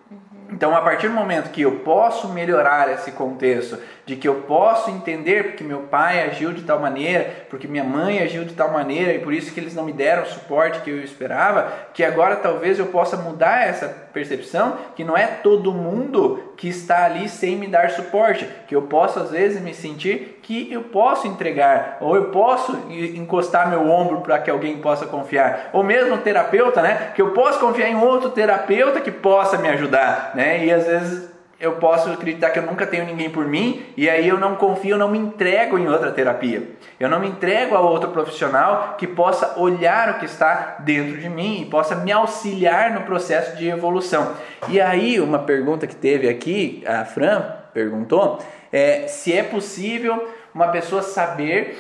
Então, 0.51 0.75
a 0.75 0.81
partir 0.81 1.07
do 1.07 1.13
momento 1.13 1.49
que 1.49 1.61
eu 1.61 1.79
posso 1.79 2.27
melhorar 2.27 2.91
esse 2.91 3.11
contexto, 3.13 3.77
de 4.05 4.17
que 4.17 4.27
eu 4.27 4.41
posso 4.41 4.89
entender 4.89 5.43
porque 5.45 5.63
meu 5.63 5.83
pai 5.83 6.27
agiu 6.27 6.51
de 6.51 6.63
tal 6.63 6.79
maneira, 6.79 7.45
porque 7.49 7.67
minha 7.67 7.83
mãe 7.83 8.19
agiu 8.19 8.43
de 8.43 8.53
tal 8.53 8.69
maneira 8.69 9.13
e 9.13 9.19
por 9.19 9.33
isso 9.33 9.53
que 9.53 9.59
eles 9.59 9.73
não 9.73 9.85
me 9.85 9.93
deram 9.93 10.23
o 10.23 10.25
suporte 10.25 10.81
que 10.81 10.89
eu 10.89 11.01
esperava, 11.01 11.71
que 11.93 12.03
agora 12.03 12.35
talvez 12.35 12.77
eu 12.77 12.87
possa 12.87 13.15
mudar 13.15 13.65
essa 13.65 13.87
percepção 13.87 14.75
que 14.95 15.05
não 15.05 15.15
é 15.15 15.25
todo 15.25 15.71
mundo 15.71 16.50
que 16.61 16.67
está 16.67 17.05
ali 17.05 17.27
sem 17.27 17.55
me 17.55 17.65
dar 17.65 17.89
suporte, 17.89 18.47
que 18.67 18.75
eu 18.75 18.83
posso 18.83 19.17
às 19.17 19.31
vezes 19.31 19.59
me 19.59 19.73
sentir 19.73 20.39
que 20.43 20.71
eu 20.71 20.83
posso 20.83 21.27
entregar, 21.27 21.97
ou 21.99 22.15
eu 22.15 22.25
posso 22.25 22.77
encostar 22.87 23.67
meu 23.67 23.89
ombro 23.89 24.21
para 24.21 24.37
que 24.37 24.51
alguém 24.51 24.77
possa 24.77 25.07
confiar, 25.07 25.71
ou 25.73 25.83
mesmo 25.83 26.19
terapeuta, 26.19 26.79
né? 26.79 27.13
Que 27.15 27.21
eu 27.23 27.31
posso 27.31 27.59
confiar 27.59 27.89
em 27.89 27.95
outro 27.95 28.29
terapeuta 28.29 29.01
que 29.01 29.09
possa 29.09 29.57
me 29.57 29.69
ajudar, 29.69 30.33
né? 30.35 30.63
E 30.63 30.71
às 30.71 30.85
vezes 30.85 31.30
eu 31.61 31.73
posso 31.73 32.09
acreditar 32.09 32.49
que 32.49 32.57
eu 32.57 32.65
nunca 32.65 32.87
tenho 32.87 33.05
ninguém 33.05 33.29
por 33.29 33.45
mim 33.45 33.85
e 33.95 34.09
aí 34.09 34.27
eu 34.27 34.39
não 34.39 34.55
confio, 34.55 34.95
eu 34.95 34.97
não 34.97 35.07
me 35.07 35.19
entrego 35.19 35.77
em 35.77 35.87
outra 35.87 36.11
terapia. 36.11 36.71
Eu 36.99 37.07
não 37.07 37.19
me 37.19 37.27
entrego 37.27 37.75
a 37.75 37.79
outro 37.79 38.09
profissional 38.09 38.95
que 38.97 39.05
possa 39.05 39.59
olhar 39.59 40.09
o 40.09 40.19
que 40.19 40.25
está 40.25 40.77
dentro 40.79 41.19
de 41.19 41.29
mim 41.29 41.61
e 41.61 41.65
possa 41.65 41.95
me 41.95 42.11
auxiliar 42.11 42.91
no 42.91 43.01
processo 43.01 43.55
de 43.55 43.69
evolução. 43.69 44.33
E 44.69 44.81
aí, 44.81 45.21
uma 45.21 45.37
pergunta 45.37 45.85
que 45.85 45.95
teve 45.95 46.27
aqui, 46.27 46.83
a 46.87 47.05
Fran 47.05 47.43
perguntou, 47.71 48.39
é 48.73 49.07
se 49.07 49.31
é 49.31 49.43
possível 49.43 50.27
uma 50.55 50.69
pessoa 50.69 51.03
saber 51.03 51.77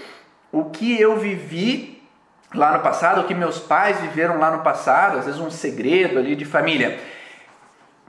o 0.51 0.65
que 0.65 0.99
eu 1.01 1.17
vivi 1.17 2.01
lá 2.53 2.73
no 2.73 2.83
passado, 2.83 3.21
o 3.21 3.23
que 3.23 3.33
meus 3.33 3.57
pais 3.57 3.99
viveram 3.99 4.37
lá 4.37 4.51
no 4.51 4.61
passado, 4.61 5.17
às 5.17 5.25
vezes 5.25 5.39
um 5.39 5.49
segredo 5.49 6.19
ali 6.19 6.35
de 6.35 6.45
família. 6.45 6.99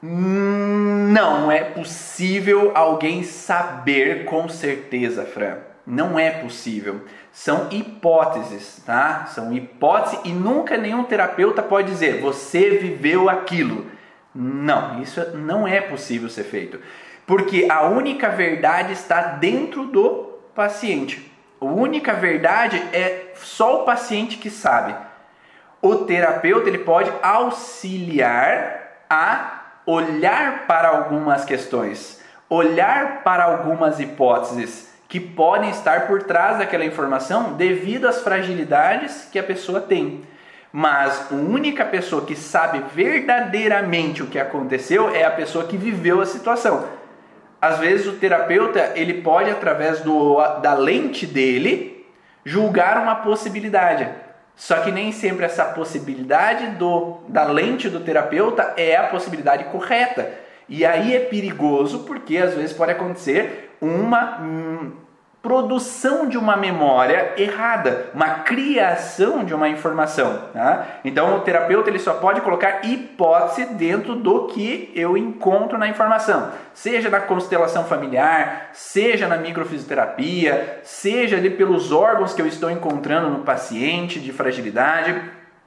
Não 0.02 1.52
é 1.52 1.62
possível 1.62 2.72
alguém 2.74 3.22
saber 3.22 4.24
com 4.24 4.48
certeza, 4.48 5.24
Fran. 5.24 5.58
Não 5.86 6.18
é 6.18 6.30
possível. 6.30 7.02
São 7.30 7.68
hipóteses, 7.70 8.82
tá? 8.84 9.26
São 9.26 9.52
hipóteses 9.52 10.18
e 10.24 10.32
nunca 10.32 10.76
nenhum 10.76 11.04
terapeuta 11.04 11.62
pode 11.62 11.88
dizer 11.88 12.20
você 12.20 12.70
viveu 12.70 13.30
aquilo. 13.30 13.86
Não, 14.34 15.00
isso 15.00 15.36
não 15.36 15.68
é 15.68 15.80
possível 15.80 16.28
ser 16.28 16.44
feito. 16.44 16.80
Porque 17.24 17.68
a 17.70 17.82
única 17.82 18.28
verdade 18.28 18.92
está 18.92 19.22
dentro 19.22 19.86
do 19.86 20.40
paciente. 20.52 21.30
A 21.60 21.64
única 21.64 22.12
verdade 22.12 22.76
é 22.92 23.32
só 23.36 23.82
o 23.82 23.84
paciente 23.84 24.36
que 24.36 24.50
sabe. 24.50 24.96
O 25.80 25.94
terapeuta 25.96 26.68
ele 26.68 26.78
pode 26.78 27.12
auxiliar 27.22 29.04
a 29.08 29.61
olhar 29.86 30.66
para 30.66 30.88
algumas 30.88 31.44
questões, 31.44 32.20
olhar 32.48 33.22
para 33.22 33.44
algumas 33.44 33.98
hipóteses 34.00 34.92
que 35.08 35.20
podem 35.20 35.70
estar 35.70 36.06
por 36.06 36.22
trás 36.22 36.58
daquela 36.58 36.84
informação 36.84 37.52
devido 37.52 38.08
às 38.08 38.22
fragilidades 38.22 39.28
que 39.30 39.38
a 39.38 39.42
pessoa 39.42 39.80
tem. 39.80 40.22
Mas 40.72 41.30
a 41.30 41.34
única 41.34 41.84
pessoa 41.84 42.24
que 42.24 42.34
sabe 42.34 42.82
verdadeiramente 42.94 44.22
o 44.22 44.26
que 44.26 44.38
aconteceu 44.38 45.14
é 45.14 45.24
a 45.24 45.30
pessoa 45.30 45.66
que 45.66 45.76
viveu 45.76 46.22
a 46.22 46.26
situação. 46.26 46.86
Às 47.60 47.78
vezes 47.78 48.06
o 48.06 48.14
terapeuta 48.14 48.92
ele 48.94 49.20
pode 49.22 49.50
através 49.50 50.00
do, 50.00 50.36
da 50.60 50.72
lente 50.72 51.26
dele 51.26 52.06
julgar 52.44 52.96
uma 52.98 53.16
possibilidade. 53.16 54.08
Só 54.56 54.76
que 54.80 54.90
nem 54.90 55.12
sempre 55.12 55.44
essa 55.44 55.64
possibilidade 55.64 56.76
do, 56.76 57.18
da 57.28 57.44
lente 57.44 57.88
do 57.88 58.00
terapeuta 58.00 58.74
é 58.76 58.96
a 58.96 59.08
possibilidade 59.08 59.64
correta. 59.64 60.32
E 60.68 60.84
aí 60.84 61.14
é 61.14 61.20
perigoso 61.20 62.00
porque 62.00 62.36
às 62.38 62.54
vezes 62.54 62.72
pode 62.72 62.92
acontecer 62.92 63.76
uma 63.80 64.40
hum, 64.40 64.92
produção 65.42 66.28
de 66.28 66.38
uma 66.38 66.56
memória 66.56 67.34
errada, 67.36 68.06
uma 68.14 68.28
criação 68.28 69.44
de 69.44 69.52
uma 69.52 69.68
informação. 69.68 70.44
Tá? 70.52 70.86
Então 71.04 71.36
o 71.36 71.40
terapeuta 71.40 71.90
ele 71.90 71.98
só 71.98 72.14
pode 72.14 72.40
colocar 72.40 72.86
hipótese 72.86 73.66
dentro 73.74 74.14
do 74.14 74.46
que 74.46 74.92
eu 74.94 75.16
encontro 75.16 75.76
na 75.76 75.88
informação, 75.88 76.52
seja 76.72 77.10
na 77.10 77.18
constelação 77.18 77.84
familiar, 77.84 78.70
seja 78.72 79.26
na 79.26 79.36
microfisioterapia, 79.36 80.80
seja 80.84 81.36
ali 81.36 81.50
pelos 81.50 81.90
órgãos 81.90 82.32
que 82.32 82.40
eu 82.40 82.46
estou 82.46 82.70
encontrando 82.70 83.28
no 83.28 83.40
paciente 83.40 84.20
de 84.20 84.32
fragilidade. 84.32 85.20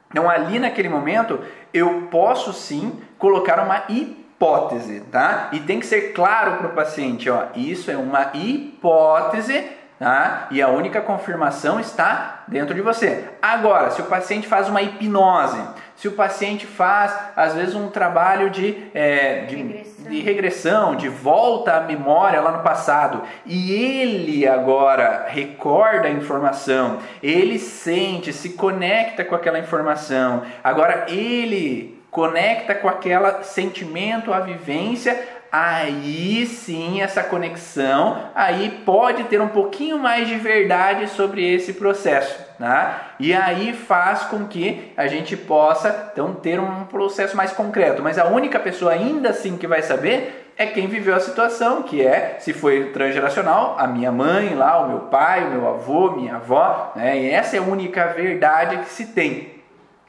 Então 0.10 0.30
ali 0.30 0.58
naquele 0.58 0.88
momento 0.88 1.42
eu 1.74 2.08
posso 2.10 2.54
sim 2.54 2.98
colocar 3.18 3.60
uma 3.60 3.84
hipótese 3.90 4.25
hipótese, 4.46 5.02
tá? 5.12 5.50
E 5.52 5.60
tem 5.60 5.80
que 5.80 5.86
ser 5.86 6.14
claro 6.14 6.58
para 6.58 6.68
o 6.68 6.74
paciente, 6.74 7.30
ó, 7.30 7.46
isso 7.56 7.90
é 7.90 7.98
uma 7.98 8.32
hipótese, 8.34 9.66
tá? 9.98 10.48
E 10.52 10.62
a 10.62 10.68
única 10.70 11.02
confirmação 11.02 11.80
está 11.80 12.44
dentro 12.48 12.76
de 12.76 12.82
você. 12.82 13.24
Agora, 13.42 13.90
se 13.90 14.02
o 14.02 14.06
paciente 14.06 14.48
faz 14.48 14.70
uma 14.70 14.82
hipnose, 14.82 15.60
se 15.96 16.08
o 16.08 16.12
paciente 16.12 16.68
faz, 16.68 17.18
às 17.36 17.56
vezes, 17.56 17.74
um 17.74 17.88
trabalho 17.88 18.50
de, 18.50 18.90
é, 18.94 19.46
de, 19.46 19.56
regressão. 19.56 20.06
de 20.10 20.20
regressão, 20.20 20.96
de 20.96 21.10
volta 21.10 21.78
à 21.78 21.82
memória 21.82 22.42
lá 22.42 22.52
no 22.52 22.64
passado, 22.64 23.24
e 23.46 23.72
ele 23.72 24.48
agora 24.48 25.26
recorda 25.28 26.08
a 26.08 26.12
informação, 26.12 27.00
ele 27.24 27.58
sente, 27.58 28.32
se 28.34 28.50
conecta 28.50 29.24
com 29.24 29.34
aquela 29.34 29.58
informação, 29.58 30.44
agora 30.64 31.06
ele 31.08 31.95
conecta 32.16 32.74
com 32.74 32.88
aquele 32.88 33.44
sentimento, 33.44 34.32
a 34.32 34.40
vivência, 34.40 35.22
aí 35.52 36.46
sim 36.46 37.02
essa 37.02 37.22
conexão, 37.22 38.30
aí 38.34 38.82
pode 38.86 39.26
ter 39.26 39.42
um 39.42 39.50
pouquinho 39.50 40.00
mais 40.00 40.26
de 40.26 40.36
verdade 40.36 41.10
sobre 41.10 41.46
esse 41.46 41.74
processo, 41.74 42.40
né? 42.58 42.96
E 43.20 43.34
aí 43.34 43.74
faz 43.74 44.22
com 44.22 44.48
que 44.48 44.94
a 44.96 45.08
gente 45.08 45.36
possa 45.36 46.10
então 46.14 46.34
ter 46.34 46.58
um 46.58 46.86
processo 46.86 47.36
mais 47.36 47.52
concreto. 47.52 48.02
Mas 48.02 48.18
a 48.18 48.28
única 48.28 48.62
pessoa 48.62 48.94
ainda 48.94 49.32
assim 49.32 49.58
que 49.58 49.68
vai 49.68 49.82
saber 49.82 50.54
é 50.58 50.66
quem 50.68 50.88
viveu 50.88 51.14
a 51.14 51.20
situação, 51.20 51.84
que 51.84 52.02
é, 52.02 52.38
se 52.40 52.54
foi 52.54 52.92
transgeracional, 52.94 53.76
a 53.78 53.86
minha 53.88 54.10
mãe 54.10 54.56
lá, 54.56 54.80
o 54.80 54.88
meu 54.88 55.00
pai, 55.00 55.44
o 55.44 55.52
meu 55.52 55.68
avô, 55.68 56.12
minha 56.12 56.36
avó, 56.36 56.94
né? 56.96 57.18
E 57.18 57.30
essa 57.30 57.58
é 57.58 57.60
a 57.60 57.64
única 57.64 58.08
verdade 58.08 58.78
que 58.78 58.90
se 58.90 59.08
tem. 59.08 59.55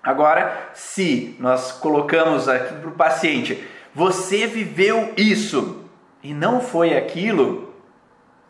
Agora, 0.07 0.69
se 0.73 1.35
nós 1.41 1.73
colocamos 1.73 2.49
aqui 2.49 2.75
para 2.75 2.89
o 2.89 2.93
paciente, 2.93 3.67
você 3.93 4.47
viveu 4.47 5.13
isso 5.17 5.83
e 6.23 6.33
não 6.33 6.61
foi 6.61 6.97
aquilo, 6.97 7.75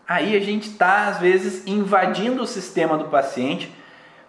aí 0.07 0.37
a 0.37 0.41
gente 0.41 0.69
está 0.69 1.07
às 1.07 1.19
vezes 1.19 1.67
invadindo 1.67 2.43
o 2.43 2.47
sistema 2.47 2.99
do 2.99 3.07
paciente, 3.07 3.75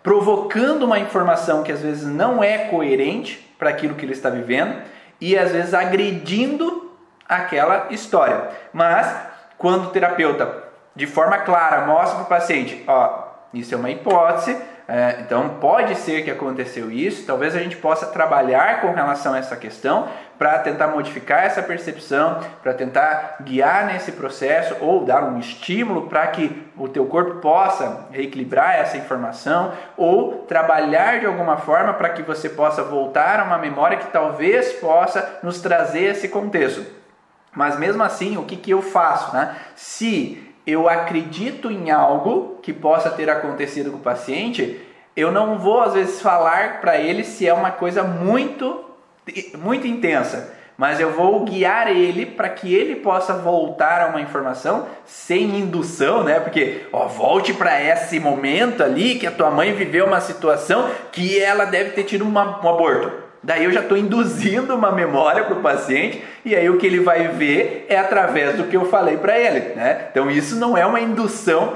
provocando 0.01 0.83
uma 0.83 0.99
informação 0.99 1.63
que 1.63 1.71
às 1.71 1.81
vezes 1.81 2.07
não 2.07 2.41
é 2.41 2.59
coerente 2.69 3.53
para 3.59 3.71
aquilo 3.71 3.95
que 3.95 4.05
ele 4.05 4.13
está 4.13 4.29
vivendo 4.29 4.81
e 5.19 5.37
às 5.37 5.51
vezes 5.51 5.73
agredindo 5.73 6.95
aquela 7.27 7.87
história. 7.89 8.51
Mas 8.71 9.13
quando 9.57 9.87
o 9.87 9.89
terapeuta, 9.89 10.63
de 10.95 11.05
forma 11.05 11.39
clara, 11.39 11.85
mostra 11.85 12.15
para 12.15 12.23
o 12.23 12.27
paciente, 12.27 12.85
ó, 12.87 13.27
isso 13.53 13.73
é 13.73 13.77
uma 13.77 13.91
hipótese, 13.91 14.57
é, 14.87 15.17
então 15.19 15.57
pode 15.59 15.95
ser 15.95 16.23
que 16.23 16.31
aconteceu 16.31 16.89
isso, 16.89 17.25
talvez 17.25 17.53
a 17.53 17.59
gente 17.59 17.75
possa 17.75 18.05
trabalhar 18.05 18.79
com 18.79 18.93
relação 18.93 19.33
a 19.33 19.37
essa 19.37 19.57
questão 19.57 20.07
para 20.37 20.59
tentar 20.59 20.87
modificar 20.87 21.43
essa 21.43 21.61
percepção, 21.61 22.39
para 22.63 22.73
tentar 22.73 23.35
guiar 23.41 23.85
nesse 23.87 24.13
processo 24.13 24.77
ou 24.79 25.03
dar 25.03 25.23
um 25.23 25.37
estímulo 25.39 26.07
para 26.07 26.25
que 26.27 26.65
o 26.77 26.87
teu 26.87 27.05
corpo 27.05 27.41
possa 27.41 28.07
reequilibrar 28.11 28.75
essa 28.75 28.95
informação 28.95 29.73
ou 29.97 30.45
trabalhar 30.47 31.19
de 31.19 31.25
alguma 31.25 31.57
forma 31.57 31.93
para 31.93 32.09
que 32.09 32.21
você 32.21 32.47
possa 32.47 32.81
voltar 32.81 33.41
a 33.41 33.43
uma 33.43 33.57
memória 33.57 33.97
que 33.97 34.07
talvez 34.07 34.71
possa 34.73 35.39
nos 35.43 35.59
trazer 35.59 36.11
esse 36.11 36.29
contexto. 36.29 36.85
Mas 37.53 37.77
mesmo 37.77 38.03
assim, 38.03 38.37
o 38.37 38.43
que, 38.45 38.55
que 38.55 38.71
eu 38.71 38.81
faço? 38.81 39.33
Né? 39.33 39.53
Se 39.75 40.46
eu 40.67 40.89
acredito 40.89 41.71
em 41.71 41.89
algo 41.89 42.59
que 42.61 42.73
possa 42.73 43.09
ter 43.09 43.29
acontecido 43.29 43.89
com 43.89 43.97
o 43.97 44.01
paciente, 44.01 44.77
eu 45.15 45.31
não 45.31 45.57
vou 45.57 45.81
às 45.81 45.93
vezes 45.93 46.21
falar 46.21 46.81
para 46.81 46.97
ele 46.97 47.23
se 47.23 47.47
é 47.47 47.53
uma 47.53 47.71
coisa 47.71 48.03
muito 48.03 48.83
muito 49.57 49.87
intensa, 49.87 50.53
mas 50.77 50.99
eu 50.99 51.11
vou 51.11 51.43
guiar 51.43 51.87
ele 51.87 52.25
para 52.25 52.47
que 52.49 52.73
ele 52.73 52.97
possa 52.97 53.33
voltar 53.33 54.01
a 54.01 54.07
uma 54.07 54.21
informação 54.21 54.87
sem 55.05 55.59
indução, 55.59 56.23
né? 56.23 56.39
Porque, 56.39 56.85
ó, 56.93 57.07
volte 57.07 57.53
para 57.53 57.81
esse 57.81 58.19
momento 58.19 58.83
ali 58.83 59.15
que 59.15 59.25
a 59.25 59.31
tua 59.31 59.49
mãe 59.49 59.73
viveu 59.73 60.05
uma 60.05 60.21
situação 60.21 60.89
que 61.11 61.39
ela 61.39 61.65
deve 61.65 61.89
ter 61.89 62.03
tido 62.03 62.21
uma, 62.21 62.63
um 62.63 62.69
aborto. 62.69 63.26
Daí 63.47 63.63
eu 63.63 63.71
já 63.71 63.79
estou 63.79 63.97
induzindo 63.97 64.75
uma 64.75 64.91
memória 64.91 65.45
para 65.45 65.55
o 65.55 65.61
paciente 65.61 66.21
e 66.43 66.53
aí 66.53 66.69
o 66.69 66.77
que 66.77 66.85
ele 66.85 66.99
vai 66.99 67.29
ver 67.29 67.85
é 67.87 67.97
através 67.97 68.57
do 68.57 68.65
que 68.65 68.75
eu 68.75 68.83
falei 68.89 69.15
para 69.15 69.39
ele. 69.39 69.73
Né? 69.73 70.07
Então 70.11 70.29
isso 70.29 70.57
não 70.57 70.77
é 70.77 70.85
uma 70.85 70.99
indução 70.99 71.69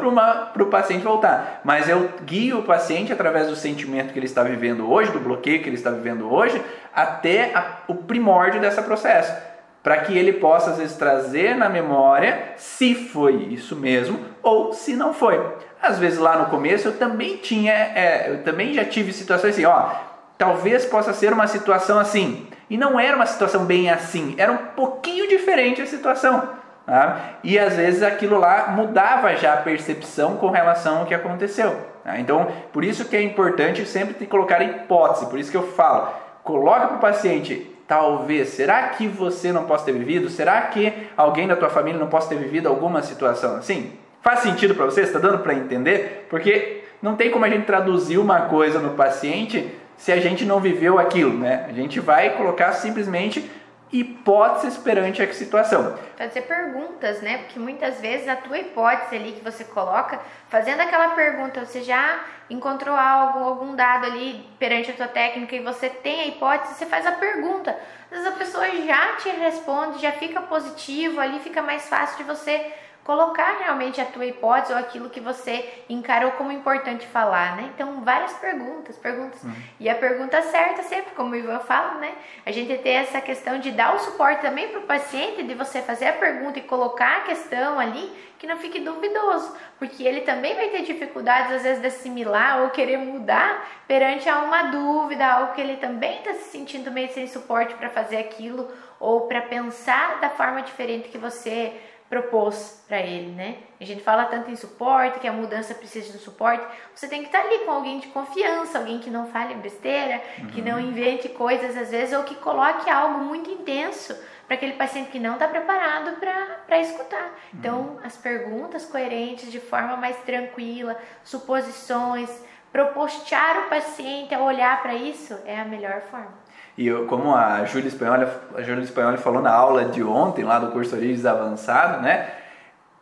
para 0.52 0.64
o 0.64 0.66
paciente 0.66 1.06
voltar, 1.06 1.62
mas 1.64 1.88
eu 1.88 2.10
guio 2.26 2.60
o 2.60 2.64
paciente 2.64 3.14
através 3.14 3.48
do 3.48 3.56
sentimento 3.56 4.12
que 4.12 4.20
ele 4.20 4.26
está 4.26 4.44
vivendo 4.44 4.92
hoje, 4.92 5.14
do 5.14 5.20
bloqueio 5.22 5.62
que 5.62 5.70
ele 5.70 5.78
está 5.78 5.92
vivendo 5.92 6.30
hoje, 6.30 6.62
até 6.94 7.56
a, 7.56 7.78
o 7.88 7.96
primórdio 7.96 8.60
desse 8.60 8.82
processo. 8.82 9.34
Para 9.82 9.96
que 10.00 10.18
ele 10.18 10.34
possa 10.34 10.72
às 10.72 10.78
vezes 10.78 10.98
trazer 10.98 11.56
na 11.56 11.70
memória 11.70 12.50
se 12.58 12.94
foi 12.94 13.48
isso 13.50 13.78
mesmo 13.78 14.20
ou 14.44 14.74
se 14.74 14.94
não 14.94 15.14
foi. 15.14 15.42
Às 15.82 15.98
vezes 15.98 16.20
lá 16.20 16.38
no 16.38 16.48
começo 16.48 16.90
eu 16.90 16.98
também 16.98 17.38
tinha, 17.38 17.72
é, 17.72 18.26
eu 18.28 18.44
também 18.44 18.74
já 18.74 18.84
tive 18.84 19.14
situações 19.14 19.54
assim, 19.54 19.64
ó, 19.66 20.11
talvez 20.42 20.86
possa 20.86 21.14
ser 21.14 21.32
uma 21.32 21.46
situação 21.46 22.00
assim. 22.00 22.48
E 22.68 22.76
não 22.76 23.00
era 23.00 23.16
uma 23.16 23.28
situação 23.28 23.64
bem 23.64 23.92
assim, 23.92 24.34
era 24.40 24.52
um 24.52 24.58
pouquinho 24.76 25.30
diferente 25.30 25.84
a 25.84 25.86
situação. 25.86 26.50
Tá? 26.84 27.36
E 27.44 27.60
às 27.60 27.76
vezes 27.76 28.02
aquilo 28.02 28.40
lá 28.40 28.70
mudava 28.72 29.36
já 29.36 29.54
a 29.54 29.58
percepção 29.58 30.38
com 30.38 30.50
relação 30.50 31.02
ao 31.02 31.06
que 31.06 31.14
aconteceu. 31.14 31.78
Tá? 32.04 32.20
Então, 32.20 32.48
por 32.74 32.84
isso 32.84 33.06
que 33.06 33.16
é 33.16 33.22
importante 33.22 33.86
sempre 33.86 34.26
colocar 34.26 34.64
hipótese, 34.64 35.28
por 35.28 35.38
isso 35.38 35.52
que 35.52 35.58
eu 35.58 35.68
falo, 35.74 36.08
coloca 36.44 36.88
para 36.88 36.98
o 36.98 37.00
paciente, 37.00 37.68
Talvez. 37.88 38.48
Será 38.48 38.84
que 38.84 39.06
você 39.06 39.52
não 39.52 39.66
possa 39.66 39.84
ter 39.84 39.92
vivido? 39.92 40.30
Será 40.30 40.62
que 40.62 40.94
alguém 41.18 41.46
da 41.46 41.58
tua 41.58 41.70
família 41.70 42.00
não 42.00 42.08
possa 42.08 42.30
ter 42.30 42.38
vivido 42.38 42.70
alguma 42.70 43.02
situação 43.02 43.58
assim? 43.58 43.92
Faz 44.22 44.40
sentido 44.40 44.74
para 44.74 44.86
você? 44.86 45.02
Está 45.02 45.20
dando 45.20 45.40
para 45.40 45.54
entender? 45.54 46.26
Porque 46.30 46.86
não 47.02 47.18
tem 47.18 47.30
como 47.30 47.44
a 47.44 47.50
gente 47.50 47.66
traduzir 47.66 48.18
uma 48.18 48.42
coisa 48.44 48.80
no 48.80 48.92
paciente 48.92 49.70
se 50.02 50.12
a 50.12 50.20
gente 50.20 50.44
não 50.46 50.60
viveu 50.60 50.98
aquilo, 50.98 51.38
né? 51.38 51.68
A 51.70 51.74
gente 51.74 52.00
vai 52.00 52.36
colocar 52.36 52.72
simplesmente 52.74 53.48
hipóteses 53.94 54.76
perante 54.76 55.22
a 55.22 55.32
situação. 55.32 55.96
Fazer 56.18 56.42
perguntas, 56.42 57.22
né? 57.22 57.38
Porque 57.38 57.60
muitas 57.60 58.02
vezes 58.02 58.28
a 58.28 58.36
tua 58.36 58.58
hipótese 58.58 59.16
ali 59.16 59.34
que 59.34 59.44
você 59.44 59.64
coloca, 59.64 60.20
fazendo 60.50 60.80
aquela 60.80 61.10
pergunta, 61.10 61.64
você 61.64 61.84
já 61.84 62.20
encontrou 62.50 62.96
algo, 62.96 63.44
algum 63.44 63.76
dado 63.76 64.08
ali 64.08 64.44
perante 64.58 64.90
a 64.90 64.96
tua 64.96 65.08
técnica 65.08 65.56
e 65.56 65.60
você 65.60 65.88
tem 65.88 66.22
a 66.22 66.26
hipótese, 66.26 66.74
você 66.74 66.88
faz 66.88 67.06
a 67.06 67.12
pergunta. 67.12 67.78
Às 68.10 68.18
vezes 68.18 68.26
a 68.26 68.38
pessoa 68.38 68.68
já 68.70 69.18
te 69.18 69.30
responde, 69.30 70.02
já 70.02 70.14
fica 70.14 70.42
positivo, 70.42 71.20
ali 71.20 71.40
fica 71.42 71.62
mais 71.62 71.88
fácil 71.88 72.18
de 72.18 72.24
você 72.24 72.74
colocar 73.04 73.58
realmente 73.60 74.00
a 74.00 74.06
tua 74.06 74.26
hipótese 74.26 74.74
ou 74.74 74.80
aquilo 74.80 75.10
que 75.10 75.20
você 75.20 75.84
encarou 75.90 76.32
como 76.34 76.52
importante 76.52 77.06
falar, 77.08 77.56
né? 77.56 77.72
Então, 77.74 78.02
várias 78.02 78.34
perguntas, 78.34 78.96
perguntas. 78.98 79.44
Uhum. 79.44 79.54
E 79.80 79.90
a 79.90 79.96
pergunta 79.96 80.42
certa 80.44 80.84
sempre, 80.84 81.14
como 81.16 81.32
o 81.32 81.36
Ivan 81.36 81.60
fala, 81.60 81.96
né? 81.96 82.14
A 82.46 82.52
gente 82.52 82.78
ter 82.78 82.92
essa 82.92 83.20
questão 83.20 83.60
de 83.60 83.72
dar 83.72 83.96
o 83.96 84.00
suporte 84.00 84.42
também 84.42 84.68
para 84.70 84.80
o 84.80 84.84
paciente, 84.84 85.44
de 85.44 85.54
você 85.56 85.82
fazer 85.82 86.10
a 86.10 86.14
pergunta 86.14 86.60
e 86.60 86.64
colocar 86.64 87.18
a 87.18 87.22
questão 87.22 87.80
ali, 87.80 88.12
que 88.38 88.48
não 88.48 88.58
fique 88.58 88.80
duvidoso, 88.80 89.56
porque 89.78 90.04
ele 90.04 90.22
também 90.22 90.56
vai 90.56 90.70
ter 90.70 90.82
dificuldades 90.82 91.52
às 91.52 91.62
vezes 91.62 91.80
de 91.80 91.88
assimilar 91.88 92.64
ou 92.64 92.72
querer 92.72 92.98
mudar 92.98 93.68
perante 93.88 94.28
a 94.28 94.40
uma 94.40 94.64
dúvida, 94.64 95.26
algo 95.28 95.54
que 95.54 95.62
ele 95.62 95.78
também 95.78 96.18
está 96.18 96.34
se 96.34 96.50
sentindo 96.50 96.92
meio 96.92 97.14
sem 97.14 97.28
suporte 97.28 97.76
para 97.76 97.90
fazer 97.90 98.18
aquilo 98.18 98.68
ou 99.00 99.28
para 99.28 99.42
pensar 99.42 100.20
da 100.20 100.30
forma 100.30 100.64
diferente 100.64 101.10
que 101.10 101.20
você 101.20 101.72
propôs 102.12 102.84
para 102.90 103.00
ele, 103.00 103.32
né? 103.32 103.60
A 103.80 103.86
gente 103.86 104.04
fala 104.04 104.26
tanto 104.26 104.52
em 104.52 104.56
suporte, 104.58 105.22
que 105.22 105.28
a 105.30 105.32
mudança 105.32 105.74
precisa 105.74 106.12
de 106.12 106.22
suporte. 106.22 106.62
Você 106.94 107.08
tem 107.08 107.22
que 107.22 107.28
estar 107.28 107.40
ali 107.40 107.60
com 107.60 107.72
alguém 107.72 108.00
de 108.00 108.08
confiança, 108.10 108.80
alguém 108.80 109.00
que 109.00 109.10
não 109.10 109.28
fale 109.28 109.56
besteira, 109.56 110.22
uhum. 110.40 110.48
que 110.48 110.62
não 110.62 110.78
invente 110.78 111.30
coisas 111.30 111.78
às 111.78 111.90
vezes, 111.90 112.14
ou 112.14 112.26
que 112.26 112.36
coloque 112.36 112.90
algo 112.90 113.22
muito 113.22 113.50
intenso 113.50 114.14
para 114.46 114.58
aquele 114.58 114.74
paciente 114.74 115.10
que 115.10 115.20
não 115.22 115.36
está 115.36 115.48
preparado 115.48 116.20
para 116.68 116.80
escutar. 116.82 117.32
Então, 117.54 117.80
uhum. 117.80 118.00
as 118.04 118.18
perguntas 118.18 118.86
coerentes, 118.86 119.50
de 119.50 119.62
forma 119.62 119.96
mais 119.96 120.18
tranquila, 120.18 121.00
suposições, 121.24 122.30
propostear 122.74 123.58
o 123.60 123.70
paciente 123.70 124.36
a 124.36 124.44
olhar 124.44 124.82
para 124.82 124.96
isso 124.96 125.40
é 125.46 125.58
a 125.58 125.64
melhor 125.64 126.02
forma. 126.02 126.41
E 126.82 126.88
eu, 126.88 127.06
como 127.06 127.36
a 127.36 127.64
Júlia 127.64 127.90
Espanholi, 127.90 128.26
a 128.56 128.62
Júlia 128.64 128.84
Espanholi 128.84 129.18
falou 129.18 129.40
na 129.40 129.54
aula 129.54 129.86
de 129.86 130.02
ontem, 130.02 130.44
lá 130.44 130.58
do 130.58 130.72
curso 130.72 130.96
Origens 130.96 131.28
Avançado, 131.28 132.02
né? 132.02 132.32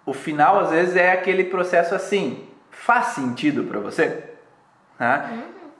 O 0.05 0.11
final, 0.11 0.59
às 0.59 0.69
vezes, 0.69 0.97
é 0.97 1.13
aquele 1.13 1.45
processo 1.45 1.95
assim, 1.95 2.45
faz 2.69 3.05
sentido 3.07 3.63
para 3.63 3.79
você? 3.79 4.31
Tá? 4.97 5.29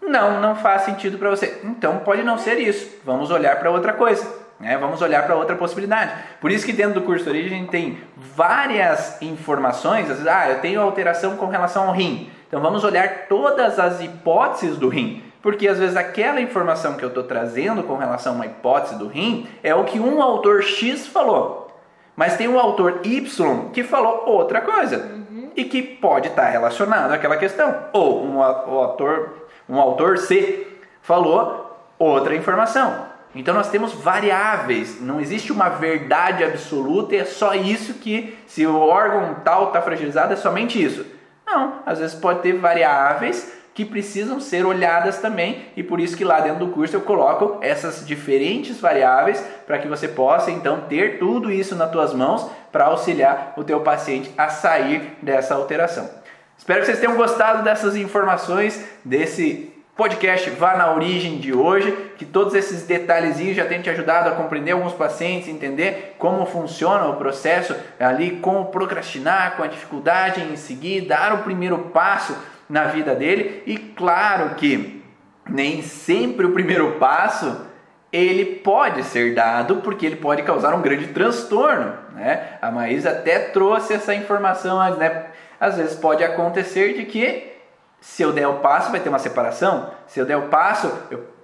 Não, 0.02 0.40
não 0.40 0.56
faz 0.56 0.84
sentido 0.84 1.18
para 1.18 1.30
você. 1.30 1.60
Então, 1.66 1.98
pode 1.98 2.24
não 2.24 2.38
ser 2.38 2.58
isso. 2.58 2.90
Vamos 3.04 3.32
olhar 3.32 3.60
para 3.60 3.70
outra 3.70 3.92
coisa. 3.92 4.26
Né? 4.62 4.78
Vamos 4.78 5.02
olhar 5.02 5.26
para 5.26 5.36
outra 5.36 5.58
possibilidade. 5.58 6.14
Por 6.40 6.52
isso 6.52 6.66
que 6.66 6.72
dentro 6.72 7.02
do 7.02 7.06
curso 7.06 7.28
Origem 7.28 7.58
a 7.58 7.60
gente 7.60 7.70
tem 7.70 8.02
várias 8.16 9.22
informações. 9.22 10.04
Às 10.04 10.20
vezes, 10.20 10.28
ah, 10.28 10.50
eu 10.50 10.62
tenho 10.62 10.80
alteração 10.80 11.36
com 11.36 11.48
relação 11.48 11.90
ao 11.90 11.94
rim. 11.94 12.32
Então 12.48 12.62
vamos 12.62 12.86
olhar 12.86 13.28
todas 13.28 13.78
as 13.78 14.00
hipóteses 14.00 14.78
do 14.78 14.88
rim. 14.88 15.29
Porque 15.42 15.68
às 15.68 15.80
vezes 15.80 15.96
aquela 15.96 16.42
informação 16.42 16.96
que 16.96 17.04
eu 17.04 17.10
estou 17.10 17.24
trazendo 17.24 17.84
com 17.84 17.96
relação 17.96 18.34
a 18.34 18.36
uma 18.36 18.46
hipótese 18.46 18.98
do 18.98 19.08
rim 19.08 19.48
é 19.64 19.74
o 19.74 19.86
que 19.86 20.00
um 20.00 20.22
autor 20.22 20.62
X 20.62 21.08
falou. 21.08 21.68
Mas 22.16 22.36
tem 22.36 22.50
um 22.50 22.60
autor 22.60 23.00
Y 23.04 23.70
que 23.72 23.84
falou 23.84 24.24
outra 24.26 24.60
coisa. 24.60 24.98
Uhum. 24.98 25.52
E 25.56 25.64
que 25.64 25.82
pode 25.82 26.28
estar 26.28 26.44
tá 26.44 26.50
relacionado 26.50 27.14
àquela 27.14 27.38
questão. 27.38 27.74
Ou 27.94 28.26
um, 28.26 28.42
autor, 28.42 29.48
um 29.70 29.80
autor 29.80 30.18
C 30.18 30.68
falou 31.02 31.78
outra 31.98 32.36
informação. 32.36 33.08
Então 33.34 33.54
nós 33.54 33.70
temos 33.70 33.94
variáveis, 33.94 35.00
não 35.00 35.22
existe 35.22 35.52
uma 35.52 35.70
verdade 35.70 36.44
absoluta 36.44 37.16
e 37.16 37.20
é 37.20 37.26
só 37.26 37.54
isso 37.54 37.94
que, 37.96 38.38
se 38.48 38.66
o 38.66 38.80
órgão 38.80 39.36
tal 39.46 39.68
está 39.68 39.82
fragilizado, 39.82 40.34
é 40.34 40.36
somente 40.36 40.84
isso. 40.84 41.06
Não, 41.46 41.76
às 41.86 42.00
vezes 42.00 42.16
pode 42.16 42.42
ter 42.42 42.54
variáveis 42.54 43.59
que 43.80 43.86
precisam 43.86 44.42
ser 44.42 44.66
olhadas 44.66 45.20
também 45.20 45.68
e 45.74 45.82
por 45.82 46.02
isso 46.02 46.18
que 46.18 46.26
lá 46.26 46.42
dentro 46.42 46.66
do 46.66 46.74
curso 46.74 46.98
eu 46.98 47.00
coloco 47.00 47.60
essas 47.62 48.06
diferentes 48.06 48.78
variáveis 48.78 49.42
para 49.66 49.78
que 49.78 49.88
você 49.88 50.06
possa 50.06 50.52
então 50.52 50.82
ter 50.82 51.18
tudo 51.18 51.50
isso 51.50 51.78
nas 51.78 51.90
tuas 51.90 52.14
mãos 52.14 52.52
para 52.74 52.88
auxiliar 52.88 53.54
o 53.56 53.64
teu 53.64 53.80
paciente 53.80 54.34
a 54.38 54.50
sair 54.50 55.14
dessa 55.22 55.56
alteração. 55.56 56.10
Espero 56.58 56.82
que 56.82 56.88
vocês 56.88 57.00
tenham 57.00 57.16
gostado 57.16 57.64
dessas 57.64 57.96
informações 57.96 58.86
desse 59.06 59.72
podcast 59.96 60.50
Vá 60.50 60.76
na 60.76 60.94
Origem 60.94 61.38
de 61.38 61.54
hoje, 61.54 61.92
que 62.18 62.26
todos 62.26 62.54
esses 62.56 62.84
detalhezinhos 62.84 63.56
já 63.56 63.66
tenham 63.66 63.82
te 63.82 63.90
ajudado 63.90 64.28
a 64.28 64.34
compreender 64.34 64.74
alguns 64.74 64.92
pacientes, 64.92 65.48
entender 65.48 66.16
como 66.18 66.46
funciona 66.46 67.08
o 67.08 67.16
processo 67.16 67.74
ali, 67.98 68.32
como 68.42 68.66
procrastinar, 68.66 69.56
com 69.56 69.64
a 69.64 69.68
dificuldade 69.68 70.42
em 70.42 70.58
seguir, 70.58 71.08
dar 71.08 71.34
o 71.34 71.44
primeiro 71.44 71.78
passo 71.94 72.36
na 72.70 72.86
vida 72.86 73.16
dele. 73.16 73.64
E 73.66 73.78
claro 73.78 74.56
que 74.56 75.04
nem 75.50 75.82
sempre 75.82 76.46
o 76.46 76.54
primeiro 76.54 76.94
passo 76.94 77.68
ele 78.12 78.58
pode 78.58 79.04
ser 79.04 79.36
dado 79.36 79.78
porque 79.78 80.06
ele 80.06 80.16
pode 80.16 80.44
causar 80.44 80.74
um 80.74 80.82
grande 80.82 81.08
transtorno. 81.08 81.94
Né? 82.14 82.58
A 82.62 82.72
Maísa 82.72 83.12
até 83.12 83.40
trouxe 83.40 83.94
essa 83.94 84.14
informação, 84.14 84.80
né? 84.98 85.28
às 85.60 85.78
vezes 85.78 85.96
pode 85.96 86.24
acontecer 86.24 86.94
de 86.94 87.06
que 87.06 87.54
se 88.02 88.24
eu 88.24 88.32
der 88.32 88.48
o 88.48 88.56
passo 88.56 88.92
vai 88.92 89.00
ter 89.00 89.10
uma 89.10 89.20
separação, 89.20 89.92
se 90.08 90.20
eu 90.20 90.26
der 90.26 90.38
o 90.38 90.48
passo 90.48 90.92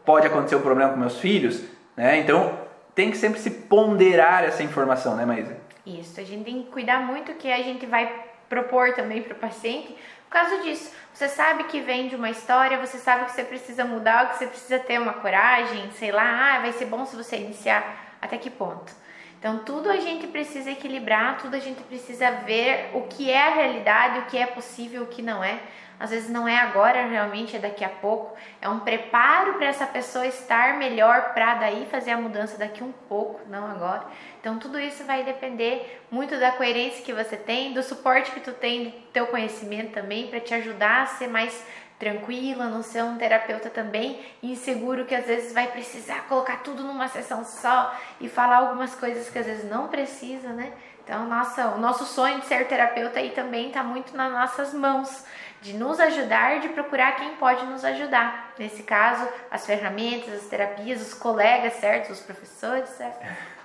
pode 0.06 0.26
acontecer 0.26 0.56
um 0.56 0.62
problema 0.62 0.92
com 0.92 1.00
meus 1.00 1.20
filhos, 1.20 1.62
né? 1.96 2.18
então 2.18 2.58
tem 2.96 3.12
que 3.12 3.18
sempre 3.18 3.40
se 3.40 3.52
ponderar 3.52 4.44
essa 4.44 4.64
informação, 4.64 5.16
né 5.16 5.26
Maísa? 5.26 5.58
Isso, 5.86 6.20
a 6.20 6.24
gente 6.24 6.46
tem 6.46 6.64
que 6.64 6.72
cuidar 6.72 7.00
muito 7.00 7.34
que 7.34 7.52
a 7.52 7.62
gente 7.62 7.86
vai 7.86 8.12
propor 8.50 8.94
também 8.94 9.22
para 9.22 9.34
o 9.34 9.38
paciente, 9.38 9.96
por 10.24 10.32
causa 10.32 10.64
disso, 10.64 10.92
você 11.16 11.30
sabe 11.30 11.63
que 11.63 11.80
vem 11.80 12.09
de 12.09 12.16
uma 12.18 12.30
história, 12.30 12.78
você 12.78 12.97
sabe 12.97 13.24
que 13.24 13.32
você 13.32 13.45
precisa 13.45 13.86
mudar, 13.86 14.32
que 14.32 14.38
você 14.38 14.47
precisa 14.47 14.78
ter 14.80 14.99
uma 14.99 15.13
coragem, 15.13 15.89
sei 15.91 16.11
lá, 16.11 16.55
ah, 16.55 16.59
vai 16.59 16.74
ser 16.74 16.88
bom 16.88 17.05
se 17.05 17.16
você 17.16 17.38
iniciar. 17.38 18.18
Até 18.22 18.38
que 18.38 18.49
ponto? 18.49 18.91
Então, 19.39 19.59
tudo 19.59 19.89
a 19.89 19.95
gente 19.95 20.28
precisa 20.28 20.72
equilibrar, 20.72 21.38
tudo 21.38 21.55
a 21.55 21.59
gente 21.59 21.82
precisa 21.84 22.32
ver 22.32 22.89
o 22.93 23.03
que 23.03 23.32
é 23.32 23.47
a 23.47 23.53
realidade, 23.53 24.20
o 24.20 24.26
que 24.26 24.38
é 24.38 24.45
possível, 24.45 25.03
o 25.03 25.07
que 25.07 25.22
não 25.22 25.41
é. 25.41 25.57
Às 25.97 26.09
vezes 26.09 26.30
não 26.30 26.45
é 26.45 26.57
agora, 26.57 27.07
realmente 27.07 27.55
é 27.55 27.59
daqui 27.59 27.86
a 27.86 27.89
pouco. 27.89 28.36
É 28.61 28.68
um 28.68 28.82
preparo 28.82 29.53
para 29.53 29.68
essa 29.68 29.88
pessoa 29.88 30.28
estar 30.28 30.78
melhor 30.78 31.34
para 31.34 31.55
daí 31.55 31.88
fazer 31.89 32.11
a 32.11 32.18
mudança 32.18 32.57
daqui 32.57 32.84
um 32.84 32.91
pouco, 33.07 33.39
não 33.47 33.66
agora. 33.72 34.05
Então 34.46 34.60
tudo 34.60 34.80
isso 34.80 35.04
vai 35.06 35.24
depender 35.24 36.04
muito 36.12 36.39
da 36.39 36.52
coerência 36.52 37.04
que 37.04 37.12
você 37.12 37.36
tem, 37.36 37.74
do 37.74 37.82
suporte 37.82 38.30
que 38.30 38.39
tu 38.39 38.52
tem 38.52 38.84
do 38.84 38.91
teu 39.12 39.26
conhecimento 39.26 39.93
também 39.93 40.28
para 40.28 40.39
te 40.39 40.54
ajudar 40.54 41.02
a 41.02 41.06
ser 41.08 41.28
mais 41.28 41.66
tranquila, 41.98 42.66
não 42.66 42.84
ser 42.84 43.04
um 43.04 43.18
terapeuta 43.18 43.72
também 43.72 44.24
inseguro 44.43 45.06
que 45.06 45.16
às 45.16 45.26
vezes 45.26 45.52
vai 45.52 45.66
precisar 45.72 46.28
colocar 46.28 46.58
tudo 46.58 46.84
numa 46.84 47.08
sessão 47.08 47.43
só 47.43 48.00
e 48.22 48.30
falar 48.30 48.58
algumas 48.58 48.93
coisas 48.93 49.32
que 49.32 49.39
às 49.39 49.48
vezes 49.48 49.68
não 49.68 49.88
precisa, 49.88 50.50
né? 50.50 50.74
Então, 51.04 51.28
nossa, 51.28 51.70
o 51.70 51.80
nosso 51.80 52.06
sonho 52.06 52.39
de 52.39 52.46
ser 52.46 52.68
terapeuta 52.68 53.18
aí 53.20 53.32
também 53.32 53.70
está 53.70 53.82
muito 53.82 54.16
nas 54.16 54.32
nossas 54.32 54.76
mãos 54.76 55.26
de 55.60 55.74
nos 55.74 56.00
ajudar, 56.00 56.60
de 56.60 56.70
procurar 56.70 57.16
quem 57.16 57.36
pode 57.38 57.66
nos 57.66 57.84
ajudar. 57.84 58.54
Nesse 58.60 58.84
caso, 58.84 59.28
as 59.50 59.66
ferramentas, 59.66 60.36
as 60.36 60.46
terapias, 60.46 61.02
os 61.02 61.16
colegas, 61.16 61.74
certo? 61.74 62.12
Os 62.12 62.20
professores, 62.20 62.89
certo? 62.89 63.26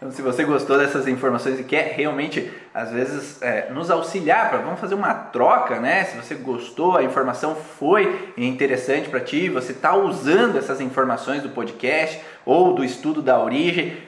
Então, 0.00 0.10
se 0.10 0.22
você 0.22 0.44
gostou 0.44 0.78
dessas 0.78 1.06
informações 1.06 1.60
e 1.60 1.62
quer 1.62 1.92
realmente, 1.94 2.50
às 2.72 2.90
vezes, 2.90 3.42
é, 3.42 3.70
nos 3.70 3.90
auxiliar, 3.90 4.48
pra, 4.48 4.58
vamos 4.60 4.80
fazer 4.80 4.94
uma 4.94 5.12
troca, 5.12 5.78
né? 5.78 6.04
Se 6.04 6.16
você 6.16 6.34
gostou, 6.34 6.96
a 6.96 7.02
informação 7.02 7.54
foi 7.54 8.32
interessante 8.34 9.10
para 9.10 9.20
ti, 9.20 9.50
você 9.50 9.72
está 9.72 9.94
usando 9.94 10.56
essas 10.56 10.80
informações 10.80 11.42
do 11.42 11.50
podcast 11.50 12.18
ou 12.46 12.72
do 12.72 12.82
estudo 12.82 13.20
da 13.20 13.38
origem, 13.38 13.98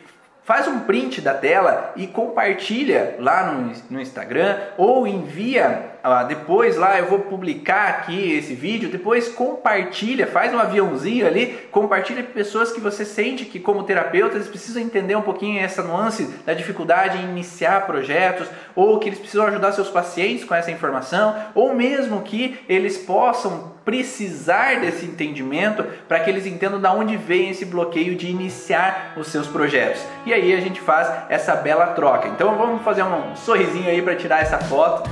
faz 0.44 0.66
um 0.66 0.80
print 0.80 1.20
da 1.20 1.34
tela 1.34 1.92
e 1.94 2.06
compartilha 2.06 3.16
lá 3.18 3.52
no, 3.52 3.72
no 3.90 4.00
Instagram 4.00 4.56
ou 4.78 5.06
envia 5.06 5.91
depois 6.26 6.76
lá 6.76 6.98
eu 6.98 7.06
vou 7.06 7.20
publicar 7.20 7.88
aqui 7.88 8.32
esse 8.32 8.54
vídeo, 8.54 8.88
depois 8.88 9.28
compartilha, 9.28 10.26
faz 10.26 10.52
um 10.52 10.58
aviãozinho 10.58 11.26
ali, 11.26 11.58
compartilha 11.70 12.22
com 12.22 12.32
pessoas 12.32 12.72
que 12.72 12.80
você 12.80 13.04
sente 13.04 13.44
que 13.44 13.60
como 13.60 13.84
terapeuta 13.84 14.36
eles 14.36 14.48
precisam 14.48 14.82
entender 14.82 15.14
um 15.14 15.22
pouquinho 15.22 15.60
essa 15.60 15.82
nuance 15.82 16.24
da 16.44 16.54
dificuldade 16.54 17.18
em 17.18 17.30
iniciar 17.30 17.86
projetos, 17.86 18.48
ou 18.74 18.98
que 18.98 19.08
eles 19.08 19.18
precisam 19.18 19.46
ajudar 19.46 19.72
seus 19.72 19.88
pacientes 19.88 20.44
com 20.44 20.54
essa 20.54 20.70
informação, 20.70 21.36
ou 21.54 21.74
mesmo 21.74 22.22
que 22.22 22.58
eles 22.68 22.98
possam 22.98 23.72
precisar 23.84 24.80
desse 24.80 25.04
entendimento 25.04 25.84
para 26.08 26.20
que 26.20 26.30
eles 26.30 26.46
entendam 26.46 26.80
de 26.80 26.86
onde 26.86 27.16
vem 27.16 27.50
esse 27.50 27.64
bloqueio 27.64 28.14
de 28.16 28.28
iniciar 28.28 29.14
os 29.16 29.28
seus 29.28 29.46
projetos. 29.46 30.02
E 30.24 30.32
aí 30.32 30.52
a 30.54 30.60
gente 30.60 30.80
faz 30.80 31.08
essa 31.28 31.54
bela 31.56 31.88
troca. 31.88 32.28
Então 32.28 32.56
vamos 32.56 32.82
fazer 32.82 33.02
um 33.02 33.34
sorrisinho 33.34 33.88
aí 33.88 34.00
para 34.00 34.16
tirar 34.16 34.40
essa 34.40 34.58
foto. 34.58 35.10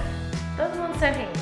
Todo 0.61 0.77
mundo 0.77 0.95
sorrindo. 0.99 1.41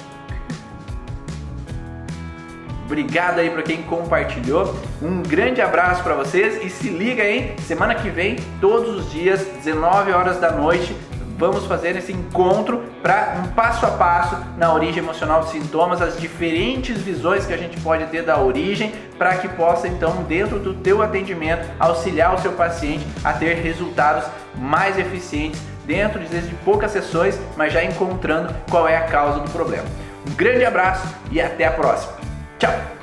Obrigado 2.86 3.40
aí 3.40 3.50
para 3.50 3.64
quem 3.64 3.82
compartilhou. 3.82 4.72
Um 5.02 5.24
grande 5.24 5.60
abraço 5.60 6.04
para 6.04 6.14
vocês 6.14 6.64
e 6.64 6.70
se 6.70 6.88
liga 6.88 7.24
aí, 7.24 7.56
semana 7.66 7.96
que 7.96 8.08
vem, 8.10 8.36
todos 8.60 8.96
os 8.96 9.10
dias, 9.10 9.44
19 9.64 10.12
horas 10.12 10.38
da 10.38 10.52
noite, 10.52 10.96
vamos 11.36 11.66
fazer 11.66 11.96
esse 11.96 12.12
encontro 12.12 12.84
para 13.02 13.42
um 13.44 13.48
passo 13.48 13.86
a 13.86 13.90
passo 13.90 14.36
na 14.56 14.72
origem 14.72 15.02
emocional 15.02 15.40
dos 15.40 15.50
sintomas, 15.50 16.00
as 16.00 16.20
diferentes 16.20 17.02
visões 17.02 17.44
que 17.44 17.52
a 17.52 17.58
gente 17.58 17.80
pode 17.80 18.06
ter 18.06 18.22
da 18.22 18.38
origem, 18.38 18.92
para 19.18 19.36
que 19.38 19.48
possa 19.48 19.88
então 19.88 20.22
dentro 20.28 20.60
do 20.60 20.74
teu 20.74 21.02
atendimento 21.02 21.68
auxiliar 21.80 22.36
o 22.36 22.38
seu 22.38 22.52
paciente 22.52 23.04
a 23.24 23.32
ter 23.32 23.54
resultados 23.54 24.24
mais 24.54 24.96
eficientes 24.96 25.60
dentro 25.88 26.20
de 26.20 26.54
poucas 26.64 26.92
sessões, 26.92 27.40
mas 27.56 27.72
já 27.72 27.82
encontrando 27.82 28.54
qual 28.70 28.86
é 28.86 28.96
a 28.96 29.06
causa 29.06 29.40
do 29.40 29.50
problema. 29.50 29.86
Um 30.30 30.34
grande 30.34 30.64
abraço 30.64 31.08
e 31.32 31.40
até 31.40 31.64
a 31.64 31.72
próxima. 31.72 32.12
Tchau. 32.58 32.97